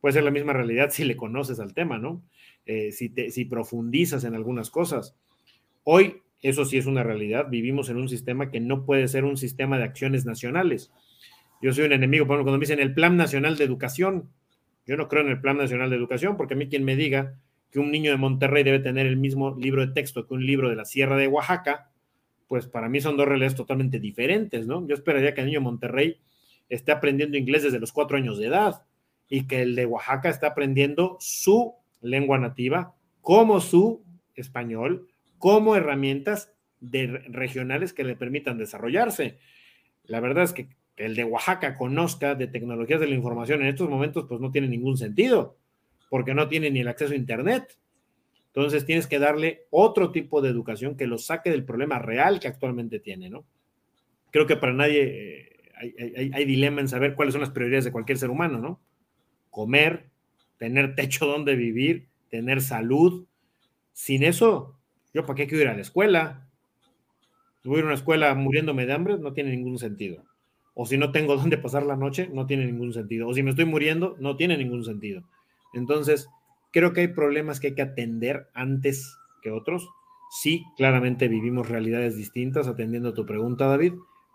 puede 0.00 0.14
ser 0.14 0.24
la 0.24 0.32
misma 0.32 0.52
realidad 0.52 0.90
si 0.90 1.04
le 1.04 1.16
conoces 1.16 1.60
al 1.60 1.74
tema, 1.74 1.98
¿no? 1.98 2.24
Eh, 2.66 2.90
si, 2.90 3.14
si 3.30 3.44
profundizas 3.44 4.24
en 4.24 4.34
algunas 4.34 4.68
cosas. 4.68 5.14
Hoy 5.84 6.22
eso 6.42 6.64
sí 6.64 6.78
es 6.78 6.86
una 6.86 7.04
realidad. 7.04 7.46
Vivimos 7.48 7.88
en 7.88 7.96
un 7.96 8.08
sistema 8.08 8.50
que 8.50 8.58
no 8.58 8.84
puede 8.84 9.06
ser 9.06 9.24
un 9.24 9.36
sistema 9.36 9.78
de 9.78 9.84
acciones 9.84 10.26
nacionales. 10.26 10.90
Yo 11.62 11.72
soy 11.72 11.84
un 11.84 11.92
enemigo, 11.92 12.26
por 12.26 12.34
ejemplo, 12.34 12.46
cuando 12.46 12.58
me 12.58 12.64
dicen 12.64 12.80
el 12.80 12.94
Plan 12.94 13.16
Nacional 13.16 13.56
de 13.56 13.62
Educación. 13.62 14.28
Yo 14.88 14.96
no 14.96 15.06
creo 15.06 15.22
en 15.22 15.28
el 15.28 15.40
Plan 15.40 15.56
Nacional 15.56 15.88
de 15.88 15.94
Educación 15.94 16.36
porque 16.36 16.54
a 16.54 16.56
mí 16.56 16.68
quien 16.68 16.82
me 16.82 16.96
diga 16.96 17.36
que 17.70 17.78
un 17.78 17.90
niño 17.90 18.10
de 18.10 18.16
Monterrey 18.16 18.64
debe 18.64 18.80
tener 18.80 19.06
el 19.06 19.16
mismo 19.16 19.56
libro 19.56 19.86
de 19.86 19.92
texto 19.92 20.26
que 20.26 20.34
un 20.34 20.44
libro 20.44 20.68
de 20.68 20.76
la 20.76 20.84
Sierra 20.84 21.16
de 21.16 21.28
Oaxaca, 21.28 21.90
pues 22.48 22.66
para 22.66 22.88
mí 22.88 23.00
son 23.00 23.16
dos 23.16 23.28
realidades 23.28 23.54
totalmente 23.54 24.00
diferentes, 24.00 24.66
¿no? 24.66 24.86
Yo 24.86 24.94
esperaría 24.94 25.34
que 25.34 25.40
el 25.40 25.46
niño 25.46 25.60
de 25.60 25.64
Monterrey 25.64 26.20
esté 26.68 26.92
aprendiendo 26.92 27.36
inglés 27.36 27.62
desde 27.62 27.78
los 27.78 27.92
cuatro 27.92 28.16
años 28.16 28.38
de 28.38 28.46
edad 28.46 28.82
y 29.28 29.46
que 29.46 29.62
el 29.62 29.76
de 29.76 29.86
Oaxaca 29.86 30.28
esté 30.28 30.46
aprendiendo 30.46 31.16
su 31.20 31.74
lengua 32.00 32.38
nativa 32.38 32.94
como 33.20 33.60
su 33.60 34.02
español 34.34 35.08
como 35.38 35.76
herramientas 35.76 36.52
regionales 36.80 37.92
que 37.92 38.04
le 38.04 38.16
permitan 38.16 38.58
desarrollarse. 38.58 39.38
La 40.04 40.20
verdad 40.20 40.44
es 40.44 40.52
que 40.52 40.68
el 40.96 41.14
de 41.14 41.24
Oaxaca 41.24 41.76
conozca 41.76 42.34
de 42.34 42.46
tecnologías 42.46 43.00
de 43.00 43.08
la 43.08 43.14
información 43.14 43.62
en 43.62 43.68
estos 43.68 43.88
momentos, 43.88 44.26
pues 44.28 44.40
no 44.40 44.50
tiene 44.50 44.68
ningún 44.68 44.98
sentido, 44.98 45.56
porque 46.10 46.34
no 46.34 46.48
tiene 46.48 46.70
ni 46.70 46.80
el 46.80 46.88
acceso 46.88 47.14
a 47.14 47.16
Internet. 47.16 47.78
Entonces 48.48 48.84
tienes 48.84 49.06
que 49.06 49.18
darle 49.18 49.62
otro 49.70 50.10
tipo 50.10 50.42
de 50.42 50.50
educación 50.50 50.96
que 50.96 51.06
lo 51.06 51.16
saque 51.16 51.50
del 51.50 51.64
problema 51.64 51.98
real 51.98 52.40
que 52.40 52.48
actualmente 52.48 52.98
tiene, 52.98 53.30
¿no? 53.30 53.46
Creo 54.32 54.46
que 54.46 54.56
para 54.56 54.72
nadie 54.72 55.60
eh, 55.80 56.30
hay, 56.34 56.44
dilema 56.44 56.80
en 56.80 56.88
saber 56.88 57.14
cuáles 57.14 57.32
son 57.32 57.40
las 57.40 57.50
prioridades 57.50 57.84
de 57.84 57.92
cualquier 57.92 58.18
ser 58.18 58.28
humano, 58.28 58.58
¿no? 58.58 58.80
Comer, 59.50 60.10
tener 60.58 60.94
techo 60.94 61.26
donde 61.26 61.54
vivir, 61.54 62.08
tener 62.28 62.60
salud. 62.60 63.24
Sin 63.92 64.24
eso, 64.24 64.76
yo, 65.14 65.24
¿para 65.24 65.36
qué 65.36 65.46
quiero 65.46 65.62
ir 65.62 65.68
a 65.68 65.74
la 65.74 65.82
escuela? 65.82 66.46
voy 67.62 67.76
a 67.76 67.78
ir 67.78 67.84
a 67.84 67.86
una 67.88 67.94
escuela 67.94 68.34
muriéndome 68.34 68.86
de 68.86 68.92
hambre, 68.94 69.18
no 69.18 69.32
tiene 69.32 69.50
ningún 69.50 69.78
sentido. 69.78 70.24
O 70.74 70.86
si 70.86 70.98
no 70.98 71.12
tengo 71.12 71.36
dónde 71.36 71.56
pasar 71.56 71.84
la 71.84 71.96
noche, 71.96 72.28
no 72.32 72.46
tiene 72.46 72.66
ningún 72.66 72.92
sentido. 72.92 73.28
O 73.28 73.34
si 73.34 73.44
me 73.44 73.50
estoy 73.50 73.64
muriendo, 73.64 74.16
no 74.18 74.36
tiene 74.36 74.56
ningún 74.56 74.84
sentido. 74.84 75.22
Entonces, 75.72 76.28
creo 76.72 76.92
que 76.92 77.02
hay 77.02 77.08
problemas 77.08 77.60
que 77.60 77.68
hay 77.68 77.74
que 77.74 77.82
atender 77.82 78.48
antes 78.54 79.16
que 79.42 79.50
otros. 79.50 79.88
Sí, 80.30 80.64
claramente 80.76 81.28
vivimos 81.28 81.68
realidades 81.68 82.16
distintas, 82.16 82.68
atendiendo 82.68 83.10
a 83.10 83.14
tu 83.14 83.26
pregunta, 83.26 83.66
David, 83.66 83.94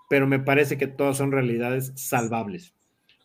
pero 0.10 0.28
me 0.28 0.40
parece 0.40 0.78
que 0.78 0.88
todas 0.88 1.18
son 1.18 1.32
realidades 1.32 1.94
salvables. 1.96 2.74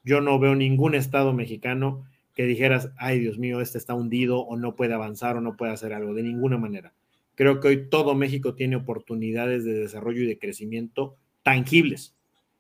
Yo 0.05 0.21
no 0.21 0.39
veo 0.39 0.55
ningún 0.55 0.95
estado 0.95 1.33
mexicano 1.33 2.05
que 2.35 2.45
dijeras, 2.45 2.91
ay 2.97 3.19
Dios 3.19 3.39
mío, 3.39 3.61
este 3.61 3.77
está 3.77 3.95
hundido 3.95 4.41
o 4.41 4.57
no 4.57 4.77
puede 4.77 4.95
avanzar 4.95 5.37
o 5.37 5.41
no 5.41 5.57
puede 5.57 5.73
hacer 5.73 5.93
algo, 5.93 6.15
de 6.15 6.23
ninguna 6.23 6.57
manera. 6.57 6.93
Creo 7.35 7.61
que 7.61 7.69
hoy 7.69 7.89
todo 7.89 8.15
México 8.15 8.55
tiene 8.55 8.77
oportunidades 8.77 9.65
de 9.65 9.75
desarrollo 9.75 10.23
y 10.23 10.27
de 10.27 10.39
crecimiento 10.39 11.17
tangibles 11.43 12.15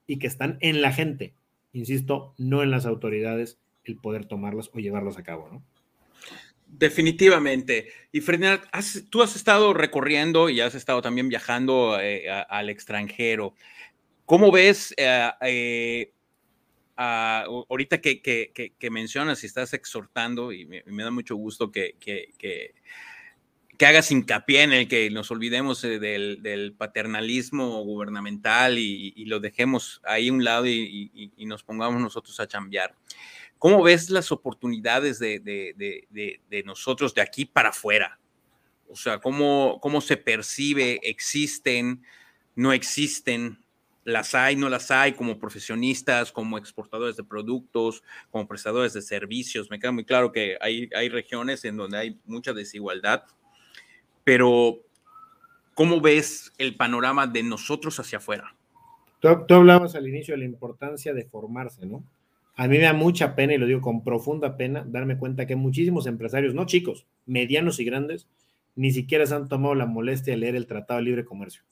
y 0.06 0.18
que 0.18 0.26
están 0.26 0.58
en 0.60 0.82
la 0.82 0.92
gente, 0.92 1.34
insisto, 1.72 2.34
no 2.36 2.62
en 2.62 2.70
las 2.70 2.84
autoridades, 2.84 3.60
el 3.84 3.96
poder 3.96 4.26
tomarlas 4.26 4.70
o 4.72 4.78
llevarlas 4.78 5.18
a 5.18 5.22
cabo, 5.22 5.48
¿no? 5.50 5.64
Definitivamente. 6.72 7.88
Y 8.12 8.20
Ferdinand, 8.20 8.62
tú 9.10 9.22
has 9.22 9.34
estado 9.34 9.74
recorriendo 9.74 10.48
y 10.48 10.60
has 10.60 10.74
estado 10.74 11.02
también 11.02 11.28
viajando 11.28 11.98
eh, 12.00 12.30
al 12.30 12.70
extranjero. 12.70 13.54
¿Cómo 14.24 14.52
ves 14.52 14.94
eh, 14.96 15.30
eh, 15.40 16.12
ahorita 16.96 18.00
que, 18.00 18.90
mencionas 18.90 19.42
y 19.42 19.46
estás 19.46 19.74
exhortando, 19.74 20.52
y 20.52 20.66
me, 20.66 21.02
da 21.02 21.10
mucho 21.10 21.34
gusto 21.34 21.72
que, 21.72 21.96
hagas 23.80 24.12
hincapié 24.12 24.62
en 24.62 24.72
el 24.72 24.86
que 24.88 25.10
nos 25.10 25.30
olvidemos 25.32 25.82
del, 25.82 26.74
paternalismo 26.78 27.82
gubernamental 27.82 28.78
y, 28.78 29.24
lo 29.24 29.40
dejemos 29.40 30.00
ahí 30.04 30.28
a 30.28 30.32
un 30.32 30.44
lado 30.44 30.66
y, 30.68 31.32
nos 31.38 31.64
pongamos 31.64 32.00
nosotros 32.00 32.38
a 32.38 32.46
chambear. 32.46 32.94
¿Cómo 33.60 33.82
ves 33.82 34.08
las 34.08 34.32
oportunidades 34.32 35.18
de, 35.18 35.38
de, 35.38 36.62
nosotros 36.64 37.14
de 37.14 37.20
aquí 37.20 37.44
para 37.44 37.68
afuera? 37.68 38.18
O 38.88 38.96
sea, 38.96 39.20
¿cómo, 39.20 39.78
¿cómo 39.82 40.00
se 40.00 40.16
percibe? 40.16 40.98
¿Existen? 41.02 42.02
¿No 42.56 42.72
existen? 42.72 43.62
las 44.02 44.34
hay, 44.34 44.56
no 44.56 44.70
las 44.70 44.90
hay, 44.90 45.12
como 45.12 45.38
profesionistas, 45.38 46.32
como 46.32 46.56
exportadores 46.56 47.16
de 47.16 47.22
productos, 47.22 48.02
como 48.30 48.48
prestadores 48.48 48.94
de 48.94 49.02
servicios. 49.02 49.70
Me 49.70 49.78
queda 49.78 49.92
muy 49.92 50.06
claro 50.06 50.32
que 50.32 50.56
hay, 50.58 50.88
hay 50.96 51.10
regiones 51.10 51.62
en 51.66 51.76
donde 51.76 51.98
hay 51.98 52.18
mucha 52.24 52.54
desigualdad, 52.54 53.24
pero 54.24 54.78
¿cómo 55.74 56.00
ves 56.00 56.50
el 56.56 56.76
panorama 56.76 57.26
de 57.26 57.42
nosotros 57.42 58.00
hacia 58.00 58.18
afuera? 58.18 58.56
Tú, 59.20 59.28
hablabas 59.54 59.94
al 59.94 60.08
inicio 60.08 60.32
de 60.32 60.38
la 60.38 60.46
importancia 60.46 61.12
de 61.12 61.26
formarse, 61.26 61.84
¿no? 61.84 62.02
A 62.60 62.68
mí 62.68 62.76
me 62.76 62.84
da 62.84 62.92
mucha 62.92 63.34
pena, 63.34 63.54
y 63.54 63.56
lo 63.56 63.64
digo 63.64 63.80
con 63.80 64.04
profunda 64.04 64.58
pena, 64.58 64.84
darme 64.86 65.16
cuenta 65.16 65.46
que 65.46 65.56
muchísimos 65.56 66.06
empresarios, 66.06 66.52
no 66.52 66.66
chicos, 66.66 67.06
medianos 67.24 67.80
y 67.80 67.86
grandes, 67.86 68.28
ni 68.76 68.90
siquiera 68.90 69.24
se 69.24 69.34
han 69.34 69.48
tomado 69.48 69.74
la 69.74 69.86
molestia 69.86 70.34
de 70.34 70.40
leer 70.40 70.56
el 70.56 70.66
Tratado 70.66 70.98
de 70.98 71.04
Libre 71.04 71.24
Comercio. 71.24 71.62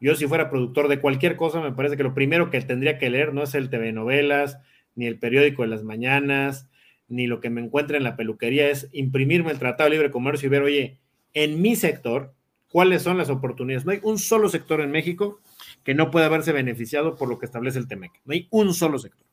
Yo 0.00 0.14
si 0.14 0.28
fuera 0.28 0.50
productor 0.50 0.86
de 0.86 1.00
cualquier 1.00 1.34
cosa, 1.34 1.60
me 1.60 1.72
parece 1.72 1.96
que 1.96 2.04
lo 2.04 2.14
primero 2.14 2.48
que 2.48 2.60
tendría 2.60 2.96
que 2.96 3.10
leer 3.10 3.34
no 3.34 3.42
es 3.42 3.56
el 3.56 3.70
TV 3.70 3.90
novelas, 3.90 4.60
ni 4.94 5.06
el 5.06 5.18
periódico 5.18 5.62
de 5.62 5.68
las 5.68 5.82
mañanas, 5.82 6.68
ni 7.08 7.26
lo 7.26 7.40
que 7.40 7.50
me 7.50 7.60
encuentre 7.60 7.96
en 7.96 8.04
la 8.04 8.14
peluquería, 8.14 8.70
es 8.70 8.88
imprimirme 8.92 9.50
el 9.50 9.58
Tratado 9.58 9.90
de 9.90 9.96
Libre 9.96 10.12
Comercio 10.12 10.46
y 10.46 10.50
ver, 10.50 10.62
oye, 10.62 11.00
en 11.34 11.60
mi 11.60 11.74
sector, 11.74 12.34
cuáles 12.68 13.02
son 13.02 13.18
las 13.18 13.30
oportunidades. 13.30 13.84
No 13.84 13.90
hay 13.90 14.00
un 14.04 14.20
solo 14.20 14.48
sector 14.48 14.80
en 14.80 14.92
México 14.92 15.40
que 15.82 15.96
no 15.96 16.12
pueda 16.12 16.26
haberse 16.26 16.52
beneficiado 16.52 17.16
por 17.16 17.28
lo 17.28 17.40
que 17.40 17.46
establece 17.46 17.80
el 17.80 17.88
TEMEC. 17.88 18.12
No 18.24 18.32
hay 18.32 18.46
un 18.52 18.74
solo 18.74 19.00
sector. 19.00 19.26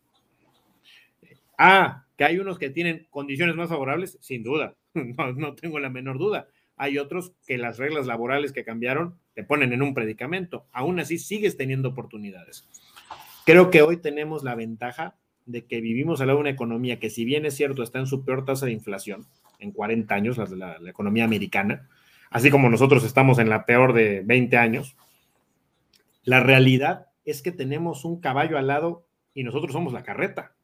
Ah, 1.58 2.06
que 2.17 2.24
hay 2.24 2.39
unos 2.39 2.58
que 2.60 2.70
tienen 2.70 3.08
condiciones 3.10 3.56
más 3.56 3.70
favorables, 3.70 4.17
sin 4.22 4.43
duda, 4.43 4.76
no, 4.93 5.56
tengo 5.56 5.80
la 5.80 5.89
menor 5.89 6.17
duda. 6.17 6.48
Hay 6.76 6.98
otros 7.00 7.34
que 7.48 7.58
las 7.58 7.78
reglas 7.78 8.06
laborales 8.06 8.52
que 8.52 8.63
cambiaron 8.63 9.17
te 9.34 9.43
ponen 9.43 9.74
en 9.74 9.82
un 9.82 9.93
predicamento. 9.93 10.67
Aún 10.72 11.00
así 11.00 11.17
sigues 11.17 11.58
teniendo 11.58 11.89
oportunidades. 11.89 12.67
Creo 13.46 13.72
que 13.72 13.82
hoy 13.82 13.98
tenemos 13.98 14.43
la 14.43 14.56
ventaja 14.56 15.15
de 15.46 15.65
que 15.65 15.82
vivimos 15.82 16.22
al 16.22 16.28
lado 16.28 16.38
de 16.38 16.41
una 16.41 16.50
economía 16.52 17.00
que 17.00 17.10
si 17.10 17.26
bien 17.26 17.46
es 17.46 17.56
cierto 17.56 17.82
está 17.82 18.00
en 18.00 18.06
su 18.06 18.26
peor 18.26 18.46
tasa 18.46 18.65
de 18.65 18.74
inflación 18.74 19.26
en 19.60 19.72
40 19.72 20.13
años, 20.13 20.38
la 20.38 20.78
economía 20.86 21.24
americana, 21.24 21.88
así 22.30 22.52
como 22.52 22.70
nosotros 22.70 23.04
estamos 23.04 23.39
en 23.39 23.50
la 23.50 23.65
peor 23.65 23.93
de 23.93 24.22
20 24.26 24.58
años, 24.58 24.96
la 26.24 26.41
realidad 26.41 27.08
es 27.24 27.41
que 27.41 27.54
tenemos 27.54 28.04
un 28.04 28.20
caballo 28.20 28.58
al 28.58 28.67
lado 28.67 29.08
y 29.34 29.43
nosotros 29.43 29.72
somos 29.72 29.93
la 29.93 30.04
carreta. 30.04 30.57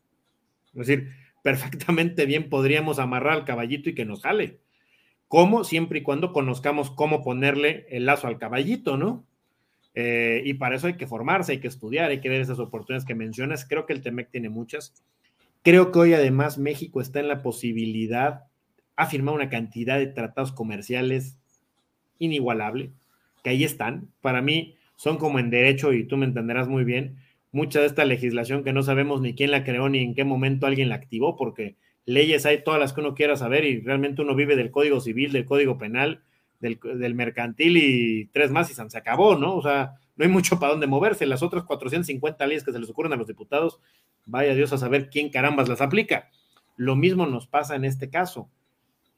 Es 0.74 0.88
decir, 0.88 1.10
perfectamente 1.44 2.26
bien 2.26 2.50
podríamos 2.50 3.00
amarrar 3.00 3.34
al 3.34 3.46
caballito 3.46 3.90
y 3.90 3.96
que 3.96 4.06
nos 4.06 4.22
jale. 4.22 4.60
¿Cómo? 5.28 5.64
Siempre 5.64 6.00
y 6.00 6.04
cuando 6.04 6.32
conozcamos 6.32 6.92
cómo 6.92 7.24
ponerle 7.24 7.88
el 7.90 8.06
lazo 8.06 8.28
al 8.28 8.38
caballito, 8.38 8.98
¿no? 8.98 9.26
Eh, 9.96 10.42
y 10.46 10.56
para 10.56 10.76
eso 10.76 10.88
hay 10.88 10.96
que 10.96 11.08
formarse, 11.08 11.54
hay 11.54 11.60
que 11.60 11.68
estudiar, 11.68 12.10
hay 12.10 12.20
que 12.20 12.30
ver 12.30 12.42
esas 12.42 12.60
oportunidades 12.60 13.06
que 13.06 13.16
mencionas. 13.16 13.66
Creo 13.66 13.86
que 13.86 13.94
el 13.94 14.02
TEMEC 14.02 14.30
tiene 14.30 14.50
muchas. 14.50 14.94
Creo 15.64 15.92
que 15.92 16.00
hoy 16.00 16.14
además 16.14 16.58
México 16.58 17.02
está 17.02 17.20
en 17.20 17.28
la 17.28 17.42
posibilidad, 17.42 18.44
ha 18.96 19.06
firmado 19.08 19.36
una 19.36 19.50
cantidad 19.50 19.98
de 19.98 20.08
tratados 20.08 20.52
comerciales 20.52 21.38
inigualable, 22.20 22.92
que 23.44 23.52
ahí 23.52 23.64
están. 23.64 24.10
Para 24.22 24.42
mí 24.42 24.76
son 24.98 25.18
como 25.18 25.40
en 25.40 25.50
derecho, 25.50 25.94
y 25.94 26.06
tú 26.06 26.18
me 26.18 26.26
entenderás 26.26 26.68
muy 26.68 26.84
bien, 26.84 27.18
mucha 27.54 27.80
de 27.80 27.86
esta 27.86 28.04
legislación 28.04 28.64
que 28.64 28.74
no 28.74 28.84
sabemos 28.84 29.22
ni 29.22 29.36
quién 29.36 29.52
la 29.52 29.64
creó 29.64 29.88
ni 29.88 30.00
en 30.00 30.16
qué 30.16 30.26
momento 30.26 30.68
alguien 30.68 30.90
la 30.90 30.96
activó, 30.96 31.38
porque 31.38 31.78
leyes 32.06 32.46
hay 32.46 32.64
todas 32.64 32.80
las 32.80 32.92
que 32.92 33.00
uno 33.00 33.14
quiera 33.14 33.38
saber 33.38 33.64
y 33.64 33.80
realmente 33.80 34.24
uno 34.24 34.36
vive 34.36 34.58
del 34.58 34.72
código 34.72 35.00
civil, 35.00 35.32
del 35.32 35.46
código 35.46 35.78
penal, 35.78 36.24
del, 36.60 37.16
mercantil 37.16 37.78
y 37.78 38.26
tres 38.34 38.52
más 38.52 38.72
y 38.72 38.74
se 38.74 38.98
acabó, 38.98 39.36
¿no? 39.36 39.56
O 39.56 39.62
sea, 39.62 39.94
no 40.16 40.26
hay 40.26 40.32
mucho 40.32 40.60
para 40.60 40.72
dónde 40.72 40.88
moverse. 40.88 41.26
Las 41.26 41.44
otras 41.44 41.64
450 41.64 42.46
leyes 42.48 42.64
que 42.64 42.72
se 42.72 42.80
les 42.80 42.90
ocurren 42.90 43.14
a 43.14 43.18
los 43.18 43.28
diputados, 43.28 43.80
vaya 44.26 44.56
Dios 44.56 44.74
a 44.74 44.78
saber 44.78 45.10
quién 45.10 45.30
carambas 45.30 45.70
las 45.70 45.82
aplica. 45.82 46.30
Lo 46.76 46.96
mismo 46.96 47.28
nos 47.28 47.48
pasa 47.48 47.76
en 47.76 47.86
este 47.86 48.10
caso. 48.10 48.50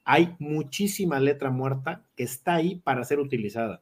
Hay 0.03 0.35
muchísima 0.39 1.19
letra 1.19 1.51
muerta 1.51 2.03
que 2.17 2.23
está 2.23 2.55
ahí 2.55 2.75
para 2.83 3.03
ser 3.05 3.19
utilizada. 3.19 3.81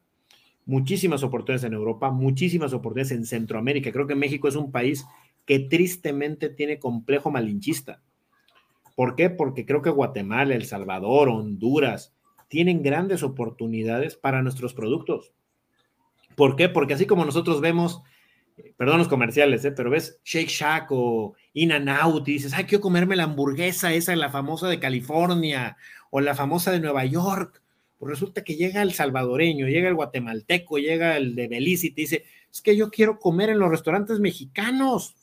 Muchísimas 0.66 1.24
oportunidades 1.24 1.66
en 1.66 1.74
Europa, 1.74 2.12
muchísimas 2.12 2.74
oportunidades 2.74 3.12
en 3.12 3.26
Centroamérica. 3.26 3.92
Creo 3.92 4.08
que 4.08 4.16
México 4.16 4.48
es 4.48 4.56
un 4.56 4.72
país 4.72 5.06
que 5.46 5.60
tristemente 5.60 6.50
tiene 6.50 6.80
complejo 6.80 7.32
malinchista 7.32 8.02
¿Por 8.96 9.16
qué? 9.16 9.30
Porque 9.30 9.66
creo 9.66 9.82
que 9.82 9.90
Guatemala, 9.90 10.54
El 10.56 10.66
Salvador, 10.66 11.30
Honduras 11.30 12.14
tienen 12.48 12.84
grandes 12.84 13.24
oportunidades 13.24 14.16
para 14.16 14.44
nuestros 14.44 14.74
productos. 14.74 15.34
¿Por 16.36 16.56
qué? 16.56 16.70
Porque 16.70 16.94
así 16.94 17.06
como 17.08 17.26
nosotros 17.26 17.62
vemos, 17.62 18.04
perdón 18.78 19.00
los 19.00 19.08
comerciales, 19.08 19.66
¿eh? 19.66 19.72
pero 19.72 19.90
ves 19.90 20.20
Shake 20.24 20.50
Shack 20.50 20.88
o 20.92 21.36
In 21.54 21.72
and 21.72 21.90
Out 21.90 22.28
y 22.28 22.34
dices, 22.34 22.54
ay, 22.54 22.66
quiero 22.66 22.82
comerme 22.82 23.16
la 23.16 23.24
hamburguesa 23.24 23.94
esa, 23.94 24.16
la 24.16 24.30
famosa 24.30 24.68
de 24.68 24.80
California 24.80 25.78
o 26.12 26.22
la 26.22 26.36
famosa 26.36 26.72
de 26.72 26.80
Nueva 26.80 27.06
York. 27.06 27.63
Pues 28.04 28.20
resulta 28.20 28.44
que 28.44 28.58
llega 28.58 28.82
el 28.82 28.92
salvadoreño, 28.92 29.66
llega 29.66 29.88
el 29.88 29.96
guatemalteco, 29.96 30.78
llega 30.78 31.16
el 31.16 31.36
de 31.36 31.48
Belice 31.48 31.88
y 31.88 31.92
te 31.92 32.02
dice, 32.02 32.26
es 32.52 32.62
que 32.62 32.76
yo 32.76 32.92
quiero 32.92 33.18
comer 33.18 33.50
en 33.50 33.60
los 33.60 33.70
restaurantes 33.72 34.20
mexicanos 34.20 35.16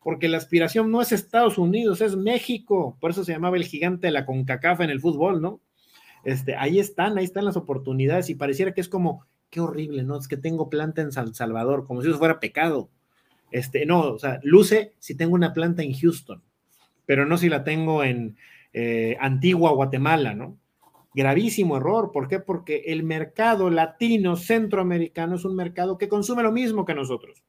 porque 0.00 0.28
la 0.28 0.36
aspiración 0.36 0.92
no 0.92 1.02
es 1.02 1.10
Estados 1.10 1.58
Unidos, 1.58 2.00
es 2.00 2.14
México. 2.14 2.96
Por 3.00 3.10
eso 3.10 3.24
se 3.24 3.32
llamaba 3.32 3.56
el 3.56 3.64
gigante 3.64 4.06
de 4.06 4.12
la 4.12 4.26
CONCACAF 4.26 4.82
en 4.82 4.90
el 4.90 5.00
fútbol, 5.00 5.42
¿no? 5.42 5.60
Este, 6.24 6.54
ahí 6.54 6.78
están, 6.78 7.18
ahí 7.18 7.24
están 7.24 7.46
las 7.46 7.56
oportunidades 7.56 8.30
y 8.30 8.36
pareciera 8.36 8.74
que 8.74 8.80
es 8.80 8.88
como, 8.88 9.26
qué 9.50 9.60
horrible, 9.60 10.04
¿no? 10.04 10.16
Es 10.16 10.28
que 10.28 10.36
tengo 10.36 10.70
planta 10.70 11.02
en 11.02 11.10
San 11.10 11.34
Salvador, 11.34 11.84
como 11.84 12.00
si 12.00 12.10
eso 12.10 12.18
fuera 12.18 12.38
pecado. 12.38 12.90
Este, 13.50 13.86
no, 13.86 14.02
o 14.02 14.18
sea, 14.20 14.38
luce 14.44 14.94
si 15.00 15.16
tengo 15.16 15.34
una 15.34 15.52
planta 15.52 15.82
en 15.82 15.92
Houston, 15.92 16.44
pero 17.06 17.26
no 17.26 17.38
si 17.38 17.48
la 17.48 17.64
tengo 17.64 18.04
en 18.04 18.36
eh, 18.72 19.16
Antigua, 19.18 19.72
Guatemala, 19.72 20.32
¿no? 20.34 20.58
Gravísimo 21.14 21.76
error. 21.76 22.10
¿Por 22.12 22.28
qué? 22.28 22.40
Porque 22.40 22.84
el 22.86 23.04
mercado 23.04 23.70
latino 23.70 24.36
centroamericano 24.36 25.36
es 25.36 25.44
un 25.44 25.54
mercado 25.54 25.96
que 25.96 26.08
consume 26.08 26.42
lo 26.42 26.52
mismo 26.52 26.84
que 26.84 26.94
nosotros 26.94 27.44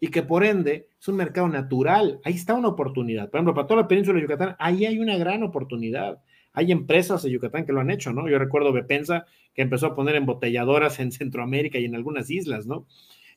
y 0.00 0.08
que 0.08 0.22
por 0.22 0.44
ende 0.44 0.88
es 1.00 1.08
un 1.08 1.16
mercado 1.16 1.48
natural. 1.48 2.20
Ahí 2.24 2.34
está 2.34 2.54
una 2.54 2.68
oportunidad. 2.68 3.30
Por 3.30 3.38
ejemplo, 3.38 3.54
para 3.54 3.66
toda 3.66 3.82
la 3.82 3.88
península 3.88 4.16
de 4.16 4.22
Yucatán, 4.22 4.56
ahí 4.58 4.84
hay 4.84 4.98
una 4.98 5.16
gran 5.16 5.42
oportunidad. 5.42 6.22
Hay 6.52 6.72
empresas 6.72 7.22
de 7.22 7.30
Yucatán 7.30 7.64
que 7.64 7.72
lo 7.72 7.80
han 7.80 7.90
hecho, 7.90 8.12
¿no? 8.12 8.28
Yo 8.28 8.38
recuerdo 8.38 8.72
Bepensa 8.72 9.26
que 9.54 9.62
empezó 9.62 9.86
a 9.86 9.94
poner 9.94 10.16
embotelladoras 10.16 11.00
en 11.00 11.12
Centroamérica 11.12 11.78
y 11.78 11.84
en 11.84 11.94
algunas 11.94 12.30
islas, 12.30 12.66
¿no? 12.66 12.86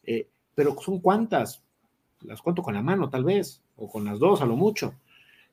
Eh, 0.03 0.27
pero 0.55 0.75
son 0.79 0.99
cuántas? 0.99 1.63
Las 2.21 2.41
cuento 2.41 2.61
con 2.61 2.73
la 2.73 2.81
mano, 2.81 3.09
tal 3.09 3.23
vez, 3.23 3.63
o 3.75 3.89
con 3.89 4.05
las 4.05 4.19
dos, 4.19 4.41
a 4.41 4.45
lo 4.45 4.55
mucho. 4.55 4.93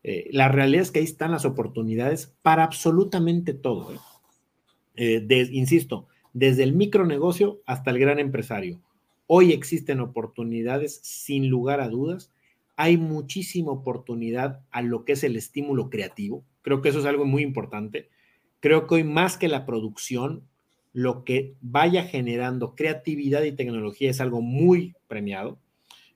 Eh, 0.02 0.28
la 0.32 0.48
realidad 0.48 0.82
es 0.82 0.90
que 0.90 1.00
ahí 1.00 1.04
están 1.04 1.32
las 1.32 1.44
oportunidades 1.44 2.34
para 2.42 2.64
absolutamente 2.64 3.54
todo. 3.54 3.92
¿eh? 4.96 5.48
insisto, 5.52 6.08
desde 6.32 6.64
el 6.64 6.74
micronegocio 6.74 7.60
hasta 7.66 7.90
el 7.90 7.98
gran 7.98 8.18
empresario 8.18 8.80
Hoy 9.30 9.52
existen 9.52 10.00
oportunidades, 10.00 11.00
sin 11.02 11.50
lugar 11.50 11.82
a 11.82 11.90
dudas, 11.90 12.32
hay 12.76 12.96
muchísima 12.96 13.72
oportunidad 13.72 14.62
a 14.70 14.80
lo 14.80 15.04
que 15.04 15.12
es 15.12 15.22
el 15.22 15.36
estímulo 15.36 15.90
creativo. 15.90 16.44
Creo 16.62 16.80
que 16.80 16.88
eso 16.88 17.00
es 17.00 17.04
algo 17.04 17.26
muy 17.26 17.42
importante. 17.42 18.08
Creo 18.60 18.86
que 18.86 18.94
hoy 18.94 19.04
más 19.04 19.36
que 19.36 19.48
la 19.48 19.66
producción, 19.66 20.44
lo 20.94 21.24
que 21.24 21.54
vaya 21.60 22.04
generando 22.04 22.74
creatividad 22.74 23.42
y 23.42 23.52
tecnología 23.52 24.08
es 24.08 24.22
algo 24.22 24.40
muy 24.40 24.94
premiado. 25.08 25.58